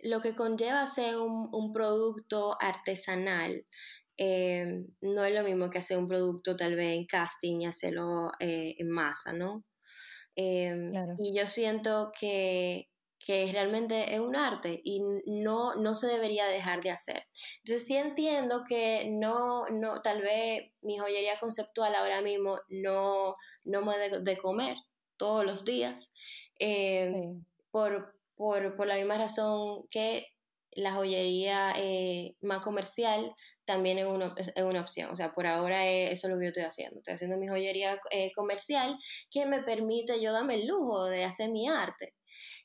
lo 0.03 0.23
que 0.23 0.35
conlleva 0.35 0.87
ser 0.87 1.19
un, 1.19 1.51
un 1.53 1.75
producto 1.75 2.57
artesanal 2.59 3.67
eh, 4.23 4.85
no 5.01 5.25
es 5.25 5.35
lo 5.35 5.43
mismo 5.43 5.71
que 5.71 5.79
hacer 5.79 5.97
un 5.97 6.07
producto 6.07 6.55
tal 6.55 6.75
vez 6.75 6.95
en 6.95 7.07
casting 7.07 7.63
y 7.63 7.67
hacerlo 7.67 8.31
eh, 8.39 8.75
en 8.79 8.91
masa, 8.91 9.33
¿no? 9.33 9.65
Em, 10.37 10.93
y 11.19 11.35
yo 11.35 11.47
siento 11.47 12.13
que, 12.21 12.91
que, 13.19 13.51
realmente 13.51 14.15
es 14.15 14.21
un 14.21 14.37
arte 14.37 14.79
y 14.85 15.01
no, 15.25 15.75
no 15.77 15.95
se 15.95 16.07
debería 16.07 16.45
dejar 16.45 16.83
de 16.83 16.91
hacer. 16.91 17.29
Entonces 17.65 17.87
sí 17.87 17.97
entiendo 17.97 18.65
que 18.69 19.09
no, 19.11 19.67
no, 19.71 20.03
tal 20.03 20.21
vez 20.21 20.71
mi 20.83 20.99
joyería 20.99 21.41
conceptual 21.41 21.95
ahora 21.95 22.21
mismo 22.21 22.59
no, 22.69 23.37
no 23.65 23.83
me 23.83 23.97
dé 23.97 24.21
de 24.21 24.37
comer 24.37 24.77
todos 25.17 25.47
los 25.47 25.65
días 25.65 26.13
em, 26.59 27.43
por, 27.71 28.15
por, 28.37 28.77
por, 28.77 28.87
la 28.87 28.97
misma 28.97 29.17
razón 29.17 29.87
que 29.91 30.27
la 30.73 30.93
joyería 30.93 31.73
eh, 31.79 32.37
más 32.43 32.61
comercial 32.61 33.35
también 33.71 33.99
es 33.99 34.07
una, 34.07 34.35
es 34.37 34.53
una 34.57 34.81
opción. 34.81 35.11
O 35.11 35.17
sea, 35.17 35.33
por 35.33 35.47
ahora 35.47 35.87
eso 35.87 36.27
es 36.27 36.33
lo 36.33 36.39
que 36.39 36.47
yo 36.47 36.49
estoy 36.49 36.65
haciendo. 36.65 36.99
Estoy 36.99 37.15
haciendo 37.15 37.37
mi 37.37 37.47
joyería 37.47 38.01
eh, 38.11 38.33
comercial 38.35 38.99
que 39.31 39.47
me 39.47 39.63
permite 39.63 40.21
yo 40.21 40.33
darme 40.33 40.57
el 40.57 40.67
lujo 40.67 41.05
de 41.05 41.25
hacer 41.25 41.51
mi 41.51 41.69
arte. 41.69 42.15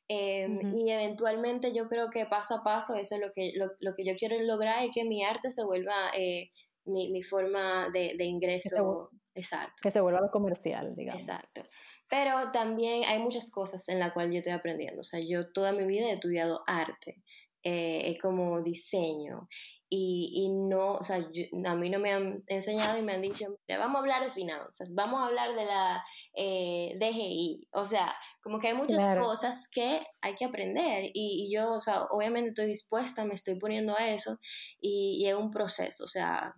Em, 0.08 0.78
y 0.78 0.92
eventualmente 0.92 1.74
yo 1.74 1.88
creo 1.88 2.10
que 2.12 2.26
paso 2.28 2.56
a 2.56 2.64
paso 2.64 2.96
eso 2.96 3.16
es 3.16 3.22
lo 3.22 3.32
que, 3.32 3.54
lo, 3.56 3.96
que 3.96 4.06
yo 4.06 4.16
quiero 4.18 4.40
lograr 4.42 4.86
y 4.86 4.92
que 4.92 5.04
mi 5.04 5.24
arte 5.24 5.52
se 5.52 5.64
vuelva 5.64 6.12
eh, 6.16 6.52
mi, 6.86 7.12
mi, 7.12 7.24
forma 7.24 7.90
de, 7.92 8.14
de 8.18 8.26
ingreso. 8.26 9.10
Exacto. 9.36 9.76
Que 9.82 9.92
se 9.92 10.02
vuelva 10.02 10.30
comercial, 10.32 10.96
digamos. 10.96 11.22
Exacto. 11.22 11.64
Pero 12.10 12.52
también 12.52 13.04
hay 13.06 13.20
muchas 13.20 13.52
cosas 13.52 13.88
en 13.90 14.00
las 14.00 14.14
cuales 14.14 14.34
yo 14.34 14.40
estoy 14.40 14.54
aprendiendo. 14.54 15.02
O 15.02 15.04
sea, 15.04 15.20
yo 15.20 15.52
toda 15.52 15.72
mi 15.72 15.86
vida 15.86 16.08
he 16.08 16.14
estudiado 16.14 16.64
arte, 16.68 17.22
eh, 17.64 18.16
como 18.22 18.62
diseño. 18.62 19.50
Y, 19.90 20.32
y, 20.34 20.50
no, 20.50 20.96
o 20.96 21.04
sea, 21.04 21.18
a 21.18 21.76
mí 21.76 21.90
no 21.90 22.00
me 22.00 22.12
han 22.12 22.44
enseñado 22.48 22.98
y 22.98 23.04
me 23.04 23.14
han 23.14 23.22
dicho, 23.22 23.46
mira, 23.68 23.80
vamos 23.80 23.98
a 23.98 24.00
hablar 24.00 24.24
de 24.24 24.32
finanzas, 24.32 24.94
vamos 24.96 25.22
a 25.22 25.28
hablar 25.28 25.56
de 25.56 25.66
la 25.66 26.04
eh, 26.34 26.98
DGI. 27.00 27.68
O 27.74 27.86
sea, 27.86 28.14
como 28.42 28.60
que 28.60 28.70
hay 28.70 28.74
muchas 28.74 29.18
cosas 29.18 29.68
que 29.72 30.02
hay 30.22 30.36
que 30.36 30.46
aprender. 30.46 31.12
Y, 31.14 31.54
yo, 31.54 31.74
o 31.74 31.82
sea, 31.82 32.06
obviamente 32.06 32.50
estoy 32.50 32.68
dispuesta, 32.68 33.26
me 33.26 33.36
estoy 33.36 33.60
poniendo 33.60 33.96
a 33.96 34.10
eso 34.10 34.40
y, 34.80 35.24
y 35.24 35.30
es 35.30 35.36
un 35.36 35.52
proceso. 35.52 36.06
O 36.06 36.10
sea, 36.10 36.56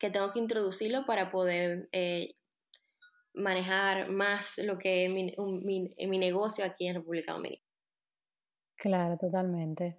que 0.00 0.10
tengo 0.10 0.32
que 0.32 0.38
introducirlo 0.38 1.04
para 1.04 1.30
poder 1.30 1.88
eh, 1.92 2.34
manejar 3.34 4.10
más 4.10 4.58
lo 4.58 4.78
que 4.78 5.04
es 5.04 5.12
mi, 5.12 5.34
mi, 6.08 6.18
negocio 6.18 6.64
aquí 6.64 6.88
en 6.88 6.96
República 6.96 7.34
Dominicana. 7.34 7.68
Claro, 8.76 9.18
totalmente. 9.18 9.98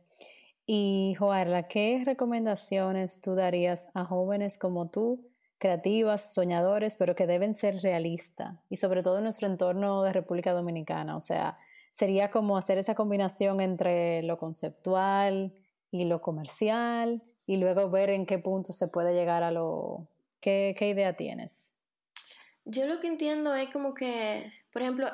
Y 0.73 1.15
Joarla, 1.19 1.67
¿qué 1.67 2.01
recomendaciones 2.05 3.19
tú 3.19 3.35
darías 3.35 3.89
a 3.93 4.05
jóvenes 4.05 4.57
como 4.57 4.89
tú, 4.89 5.29
creativas, 5.57 6.33
soñadores, 6.33 6.95
pero 6.95 7.13
que 7.13 7.27
deben 7.27 7.55
ser 7.55 7.81
realistas? 7.81 8.57
Y 8.69 8.77
sobre 8.77 9.03
todo 9.03 9.17
en 9.17 9.25
nuestro 9.25 9.49
entorno 9.49 10.01
de 10.01 10.13
República 10.13 10.53
Dominicana. 10.53 11.17
O 11.17 11.19
sea, 11.19 11.57
sería 11.91 12.31
como 12.31 12.55
hacer 12.55 12.77
esa 12.77 12.95
combinación 12.95 13.59
entre 13.59 14.23
lo 14.23 14.37
conceptual 14.37 15.53
y 15.91 16.05
lo 16.05 16.21
comercial 16.21 17.21
y 17.45 17.57
luego 17.57 17.89
ver 17.89 18.09
en 18.09 18.25
qué 18.25 18.39
punto 18.39 18.71
se 18.71 18.87
puede 18.87 19.13
llegar 19.13 19.43
a 19.43 19.51
lo... 19.51 20.07
¿Qué, 20.39 20.73
qué 20.79 20.87
idea 20.87 21.17
tienes? 21.17 21.73
Yo 22.63 22.85
lo 22.85 23.01
que 23.01 23.07
entiendo 23.07 23.53
es 23.55 23.69
como 23.71 23.93
que, 23.93 24.53
por 24.71 24.83
ejemplo, 24.83 25.09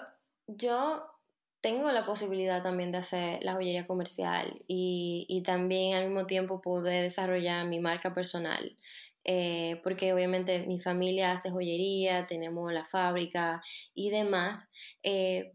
yo 0.46 1.17
tengo 1.62 1.92
la 1.92 2.06
posibilidad 2.06 2.64
también 2.64 2.92
de 2.92 3.00
hacer 3.00 3.44
la 3.44 3.54
joyería 3.54 3.88
comercial 3.88 4.62
y, 4.68 5.26
y 5.28 5.44
también 5.44 5.96
al 5.96 6.08
mismo 6.08 6.26
tiempo 6.28 6.62
poder 6.62 7.04
desarrollar 7.04 7.66
mi 7.68 7.80
marca 7.80 8.14
personal. 8.14 8.76
Eh, 9.30 9.82
porque 9.84 10.14
obviamente 10.14 10.66
mi 10.68 10.80
familia 10.80 11.34
hace 11.34 11.52
joyería, 11.52 12.28
tenemos 12.28 12.72
la 12.72 12.86
fábrica 12.86 13.62
y 13.94 14.10
demás, 14.10 14.72
eh, 15.04 15.52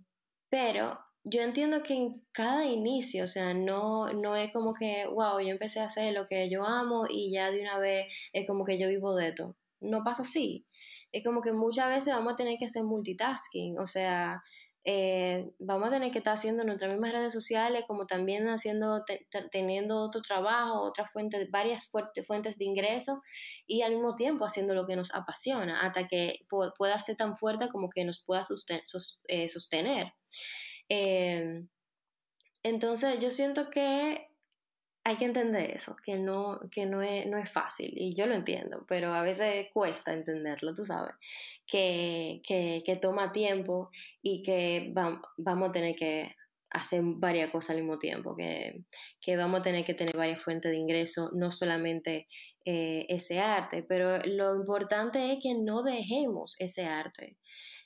pero 0.51 0.99
yo 1.25 1.41
entiendo 1.41 1.83
que 1.83 1.95
en 1.95 2.23
cada 2.33 2.67
inicio, 2.67 3.25
o 3.25 3.29
sea, 3.29 3.55
no, 3.55 4.13
no 4.13 4.37
es 4.37 4.53
como 4.53 4.75
que, 4.75 5.07
wow, 5.07 5.41
yo 5.41 5.49
empecé 5.49 5.81
a 5.81 5.87
hacer 5.87 6.13
lo 6.13 6.27
que 6.29 6.51
yo 6.51 6.67
amo 6.67 7.07
y 7.09 7.33
ya 7.33 7.51
de 7.51 7.63
una 7.63 7.79
vez 7.79 8.09
es 8.35 8.47
como 8.47 8.67
que 8.67 8.79
yo 8.79 8.89
vivo 8.89 9.15
de 9.15 9.29
esto. 9.29 9.57
No 9.81 10.05
pasa 10.05 10.23
así. 10.23 10.67
Es 11.13 11.25
como 11.25 11.41
que 11.41 11.53
muchas 11.53 11.89
veces 11.89 12.15
vamos 12.15 12.35
a 12.35 12.37
tener 12.37 12.59
que 12.59 12.67
hacer 12.67 12.83
multitasking, 12.85 13.79
o 13.79 13.87
sea, 13.87 14.43
eh, 14.85 15.53
vamos 15.61 15.89
a 15.89 15.93
tener 15.93 16.11
que 16.11 16.19
estar 16.19 16.35
haciendo 16.35 16.65
nuestras 16.65 16.93
mismas 16.93 17.13
redes 17.13 17.33
sociales, 17.33 17.85
como 17.87 18.07
también 18.07 18.49
haciendo, 18.49 19.05
teniendo 19.51 20.01
otro 20.01 20.23
trabajo, 20.23 20.83
otras 20.83 21.13
fuentes, 21.13 21.49
varias 21.51 21.89
fuentes 22.27 22.59
de 22.59 22.65
ingresos 22.65 23.19
y 23.67 23.83
al 23.83 23.95
mismo 23.95 24.17
tiempo 24.17 24.45
haciendo 24.45 24.75
lo 24.75 24.87
que 24.87 24.97
nos 24.97 25.15
apasiona 25.15 25.83
hasta 25.83 26.09
que 26.09 26.41
pueda 26.77 26.99
ser 26.99 27.17
tan 27.17 27.37
fuerte 27.37 27.69
como 27.69 27.91
que 27.91 28.05
nos 28.05 28.25
pueda 28.25 28.45
eh, 29.29 29.49
sostener. 29.49 30.13
Em, 30.89 31.69
entonces 32.65 33.21
yo 33.21 33.31
siento 33.31 33.71
que 33.71 34.32
hay 35.05 35.17
que 35.17 35.25
entender 35.25 35.71
eso, 35.71 35.97
que 36.05 36.17
no, 36.17 36.61
que 36.71 36.87
no 36.87 37.03
es, 37.03 37.27
no 37.27 37.37
es 37.39 37.51
fácil, 37.51 37.93
y 37.97 38.15
yo 38.15 38.27
lo 38.27 38.35
entiendo, 38.35 38.85
pero 38.87 39.13
a 39.13 39.23
veces 39.23 39.67
cuesta 39.73 40.13
entenderlo, 40.13 40.75
tú 40.75 40.85
sabes, 40.85 41.15
que, 41.67 42.41
que, 42.47 42.83
que 42.87 42.97
toma 42.97 43.33
tiempo 43.33 43.91
y 44.23 44.43
que 44.43 44.93
vamos 44.95 45.69
a 45.69 45.73
tener 45.73 45.97
que 45.97 46.35
hacer 46.71 47.03
varias 47.05 47.51
cosas 47.51 47.71
al 47.71 47.83
mismo 47.83 47.99
tiempo, 47.99 48.37
que, 48.37 48.85
que, 49.21 49.37
vamos 49.37 49.61
a 49.61 49.63
tener 49.63 49.85
que 49.85 49.95
tener 49.95 50.17
varias 50.17 50.43
fuentes 50.43 50.71
de 50.71 50.79
ingreso, 50.79 51.31
no 51.35 51.51
solamente 51.51 52.29
eh, 52.65 53.05
ese 53.09 53.41
arte, 53.41 53.83
pero 53.83 54.19
lo 54.25 54.55
importante 54.55 55.33
es 55.33 55.39
que 55.43 55.55
no 55.55 55.83
dejemos 55.83 56.55
ese 56.61 56.87
arte, 56.87 57.37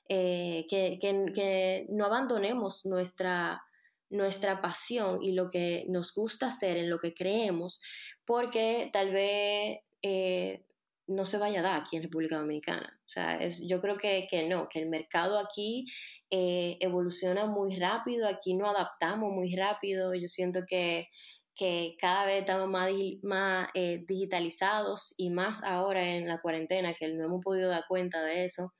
eh, 0.09 0.67
que, 0.69 0.99
que, 1.01 1.33
que 1.35 1.87
no 1.89 2.05
abandonemos 2.05 2.85
nuestra 2.85 3.63
nuestra 4.11 4.61
pasión 4.61 5.23
y 5.23 5.33
lo 5.33 5.49
que 5.49 5.85
nos 5.89 6.15
gusta 6.15 6.49
hacer, 6.49 6.77
en 6.77 6.91
lo 6.91 6.99
que 6.99 7.15
creemos, 7.15 7.81
porque 8.25 8.91
tal 8.93 9.13
vez 9.13 9.79
eh, 10.03 10.65
no 11.07 11.25
se 11.25 11.39
vaya 11.39 11.61
a 11.61 11.63
dar 11.63 11.81
aquí 11.81 11.97
en 11.97 12.03
República 12.03 12.39
Dominicana. 12.39 12.99
O 13.07 13.09
sea, 13.09 13.37
es, 13.37 13.63
yo 13.67 13.81
creo 13.81 13.97
que, 13.97 14.27
que, 14.29 14.49
no, 14.49 14.69
que 14.69 14.81
el 14.81 14.89
mercado 14.89 15.39
aquí 15.39 15.87
eh, 16.31 16.77
evoluciona 16.81 17.47
muy 17.47 17.77
rápido, 17.77 18.29
aquí 18.29 18.55
no 18.55 18.69
adaptamos 18.69 19.33
muy 19.33 19.55
rápido, 19.55 20.15
yo 20.15 20.27
siento 20.27 20.61
que, 20.69 21.09
que 21.55 21.97
cada 22.01 22.27
vez 22.27 22.41
estamos 22.41 22.69
más, 22.69 22.91
más 23.23 23.69
eh, 23.75 24.05
digitalizados 24.07 25.15
y 25.17 25.31
más 25.31 25.63
ahora 25.65 26.17
en 26.17 26.27
la 26.29 26.41
cuarentena, 26.41 26.95
que 26.95 27.09
no 27.09 27.25
hemos 27.25 27.43
podido 27.43 27.71
dar 27.71 27.85
cuenta 27.89 28.23
de 28.23 28.45
eso. 28.45 28.73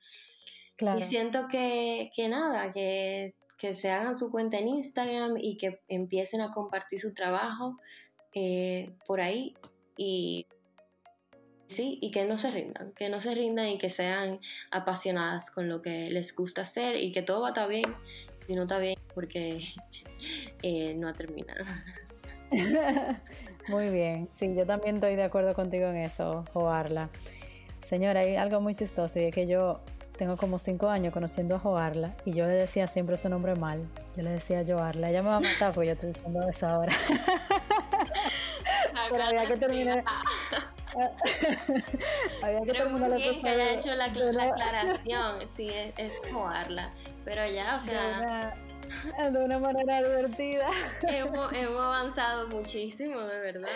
Y 0.97 1.01
siento 1.01 1.47
que, 1.49 2.11
que 2.15 2.29
nada, 2.29 2.69
que 2.69 3.33
que 3.57 3.73
se 3.73 3.89
hagan 3.89 4.15
su 4.15 4.31
cuenta 4.31 4.57
en 4.57 4.67
Instagram 4.67 5.37
y 5.37 5.57
que 5.57 5.81
empiecen 5.87 6.41
a 6.41 6.51
compartir 6.51 6.99
su 6.99 7.13
trabajo 7.13 7.77
eh, 8.33 8.91
por 9.05 9.19
ahí 9.19 9.55
y 9.97 10.45
sí, 11.67 11.97
y 12.01 12.11
que 12.11 12.25
no 12.25 12.37
se 12.37 12.51
rindan, 12.51 12.91
que 12.93 13.09
no 13.09 13.19
se 13.19 13.33
rindan 13.33 13.67
y 13.67 13.77
que 13.77 13.89
sean 13.89 14.39
apasionadas 14.71 15.49
con 15.49 15.67
lo 15.69 15.81
que 15.81 16.09
les 16.11 16.35
gusta 16.35 16.61
hacer 16.61 16.97
y 16.97 17.11
que 17.11 17.23
todo 17.23 17.41
va 17.41 17.47
a 17.47 17.51
estar 17.51 17.67
bien 17.67 17.95
y 18.47 18.55
no 18.55 18.63
está 18.63 18.77
bien 18.77 18.97
porque 19.13 19.59
eh, 20.61 20.93
no 20.95 21.07
ha 21.07 21.13
terminado. 21.13 21.65
Muy 23.67 23.89
bien, 23.89 24.29
sí, 24.33 24.53
yo 24.55 24.65
también 24.65 24.95
estoy 24.95 25.15
de 25.15 25.23
acuerdo 25.23 25.53
contigo 25.53 25.87
en 25.87 25.97
eso, 25.97 26.45
Joarla. 26.53 27.09
Señora, 27.81 28.21
hay 28.21 28.35
algo 28.37 28.61
muy 28.61 28.73
chistoso 28.73 29.19
y 29.19 29.23
es 29.25 29.35
que 29.35 29.45
yo 29.45 29.81
tengo 30.17 30.35
como 30.35 30.59
cinco 30.59 30.89
años 30.89 31.13
conociendo 31.13 31.55
a 31.55 31.59
Joarla 31.59 32.15
y 32.25 32.33
yo 32.33 32.45
le 32.45 32.53
decía 32.53 32.87
siempre 32.87 33.15
su 33.17 33.29
nombre 33.29 33.55
mal. 33.55 33.87
Yo 34.15 34.23
le 34.23 34.31
decía 34.31 34.63
Joarla. 34.67 35.09
Ella 35.09 35.21
me 35.21 35.29
va 35.29 35.37
a 35.37 35.39
matar 35.39 35.73
porque 35.73 35.87
yo 35.87 35.93
estoy 35.93 36.13
diciendo 36.13 36.39
eso 36.49 36.67
ahora. 36.67 36.93
Pero 39.11 39.23
había 39.23 39.47
que 39.47 39.57
terminar. 39.57 40.03
había 42.43 42.61
que 42.61 42.73
terminar 42.73 43.09
la 43.09 43.17
que 43.17 43.47
haya 43.47 43.73
hecho 43.73 43.95
la, 43.95 44.05
aclaración. 44.05 45.47
Sí, 45.47 45.67
es, 45.67 45.93
es 45.97 46.11
Joarla. 46.31 46.91
Pero 47.23 47.45
ya, 47.49 47.75
o 47.75 47.79
sea. 47.79 48.55
de 49.31 49.43
una 49.43 49.59
manera 49.59 50.01
divertida. 50.01 50.67
Hemos, 51.01 51.51
hemos, 51.53 51.79
avanzado 51.79 52.47
muchísimo, 52.47 53.19
de 53.21 53.41
verdad. 53.41 53.69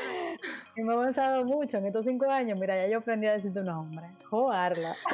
Hemos 0.76 0.94
avanzado 0.94 1.46
mucho 1.46 1.78
en 1.78 1.88
estos 1.88 2.06
cinco 2.06 2.30
años. 2.30 2.58
Mira, 2.60 2.76
ya 2.76 2.88
yo 2.88 3.00
aprendí 3.00 3.28
a 3.28 3.34
decir 3.34 3.54
tu 3.54 3.64
nombre. 3.64 4.06
Joarla. 4.30 4.96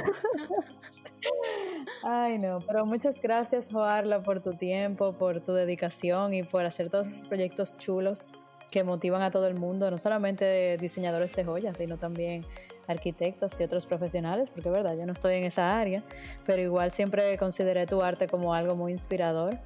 Ay, 2.03 2.37
no, 2.37 2.61
pero 2.61 2.85
muchas 2.85 3.19
gracias, 3.21 3.69
Joarla, 3.71 4.21
por 4.21 4.41
tu 4.41 4.53
tiempo, 4.53 5.13
por 5.13 5.41
tu 5.41 5.53
dedicación 5.53 6.33
y 6.33 6.43
por 6.43 6.63
hacer 6.63 6.89
todos 6.89 7.07
esos 7.07 7.25
proyectos 7.25 7.77
chulos 7.77 8.33
que 8.71 8.83
motivan 8.83 9.21
a 9.21 9.31
todo 9.31 9.47
el 9.47 9.55
mundo, 9.55 9.89
no 9.89 9.97
solamente 9.97 10.77
diseñadores 10.77 11.35
de 11.35 11.43
joyas, 11.43 11.77
sino 11.77 11.97
también 11.97 12.45
arquitectos 12.87 13.59
y 13.59 13.63
otros 13.63 13.85
profesionales, 13.85 14.49
porque 14.49 14.69
es 14.69 14.73
verdad, 14.73 14.95
yo 14.97 15.05
no 15.05 15.13
estoy 15.13 15.35
en 15.35 15.45
esa 15.45 15.79
área, 15.79 16.03
pero 16.45 16.61
igual 16.61 16.91
siempre 16.91 17.37
consideré 17.37 17.85
tu 17.85 18.01
arte 18.01 18.27
como 18.27 18.53
algo 18.53 18.75
muy 18.75 18.91
inspirador 18.91 19.57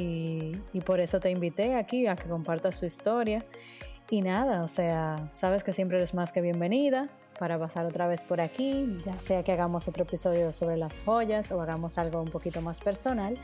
y, 0.00 0.60
y 0.72 0.80
por 0.80 1.00
eso 1.00 1.20
te 1.20 1.30
invité 1.30 1.74
aquí 1.74 2.06
a 2.06 2.16
que 2.16 2.28
compartas 2.28 2.76
su 2.76 2.86
historia. 2.86 3.44
Y 4.10 4.22
nada, 4.22 4.64
o 4.64 4.68
sea, 4.68 5.28
sabes 5.32 5.62
que 5.62 5.72
siempre 5.72 5.96
eres 5.96 6.14
más 6.14 6.32
que 6.32 6.40
bienvenida 6.40 7.08
para 7.38 7.58
pasar 7.58 7.86
otra 7.86 8.08
vez 8.08 8.22
por 8.22 8.40
aquí, 8.40 8.98
ya 9.04 9.18
sea 9.18 9.42
que 9.44 9.52
hagamos 9.52 9.86
otro 9.88 10.02
episodio 10.02 10.52
sobre 10.52 10.76
las 10.76 10.98
joyas 10.98 11.52
o 11.52 11.60
hagamos 11.62 11.96
algo 11.96 12.20
un 12.20 12.30
poquito 12.30 12.60
más 12.60 12.80
personal. 12.80 13.38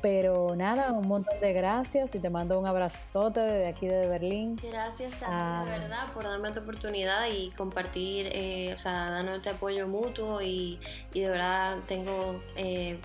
Pero 0.00 0.54
nada, 0.54 0.92
un 0.92 1.08
montón 1.08 1.40
de 1.40 1.52
gracias 1.52 2.14
y 2.14 2.20
te 2.20 2.30
mando 2.30 2.60
un 2.60 2.66
abrazote 2.66 3.40
desde 3.40 3.66
aquí 3.66 3.86
de 3.86 4.06
Berlín. 4.06 4.56
Gracias 4.62 5.14
a 5.14 5.18
ti, 5.18 5.24
de 5.24 5.26
ah. 5.30 5.64
verdad, 5.66 6.12
por 6.12 6.24
darme 6.24 6.48
esta 6.48 6.60
oportunidad 6.60 7.26
y 7.26 7.50
compartir, 7.50 8.28
eh, 8.30 8.72
o 8.74 8.78
sea, 8.78 9.10
darnos 9.10 9.36
este 9.36 9.50
apoyo 9.50 9.88
mutuo 9.88 10.40
y, 10.40 10.78
y 11.12 11.20
de 11.20 11.28
verdad 11.28 11.78
tengo... 11.88 12.40
Eh, 12.56 12.98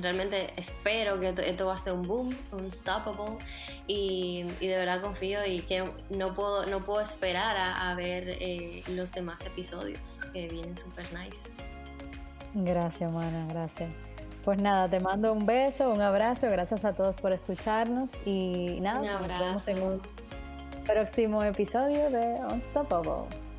realmente 0.00 0.52
espero 0.56 1.20
que 1.20 1.28
esto, 1.28 1.66
va 1.66 1.74
a 1.74 1.78
ser 1.78 1.92
un 1.92 2.06
boom, 2.06 2.36
unstoppable, 2.52 3.36
y, 3.86 4.44
y, 4.60 4.66
de 4.66 4.76
verdad 4.76 5.00
confío 5.02 5.44
y 5.46 5.60
que 5.60 5.84
no 6.10 6.34
puedo, 6.34 6.66
no 6.66 6.84
puedo 6.84 7.00
esperar 7.00 7.56
a, 7.58 7.94
ver 7.94 8.38
eh, 8.40 8.82
los 8.88 9.12
demás 9.12 9.44
episodios 9.44 10.00
que 10.32 10.48
vienen 10.48 10.76
super 10.78 11.06
nice. 11.12 11.50
Gracias, 12.54 13.10
Mana, 13.10 13.46
gracias. 13.48 13.90
Pues 14.44 14.58
nada, 14.58 14.88
te 14.88 14.98
mando 14.98 15.32
un 15.32 15.46
beso, 15.46 15.90
un 15.90 16.00
abrazo, 16.00 16.48
gracias 16.50 16.84
a 16.84 16.94
todos 16.94 17.18
por 17.18 17.32
escucharnos 17.32 18.18
y 18.26 18.78
nada, 18.80 19.20
nos 19.20 19.28
vemos 19.28 19.68
en 19.68 19.82
un 19.82 20.02
próximo 20.84 21.42
episodio 21.44 22.10
de 22.10 22.40
Unstoppable. 22.52 23.51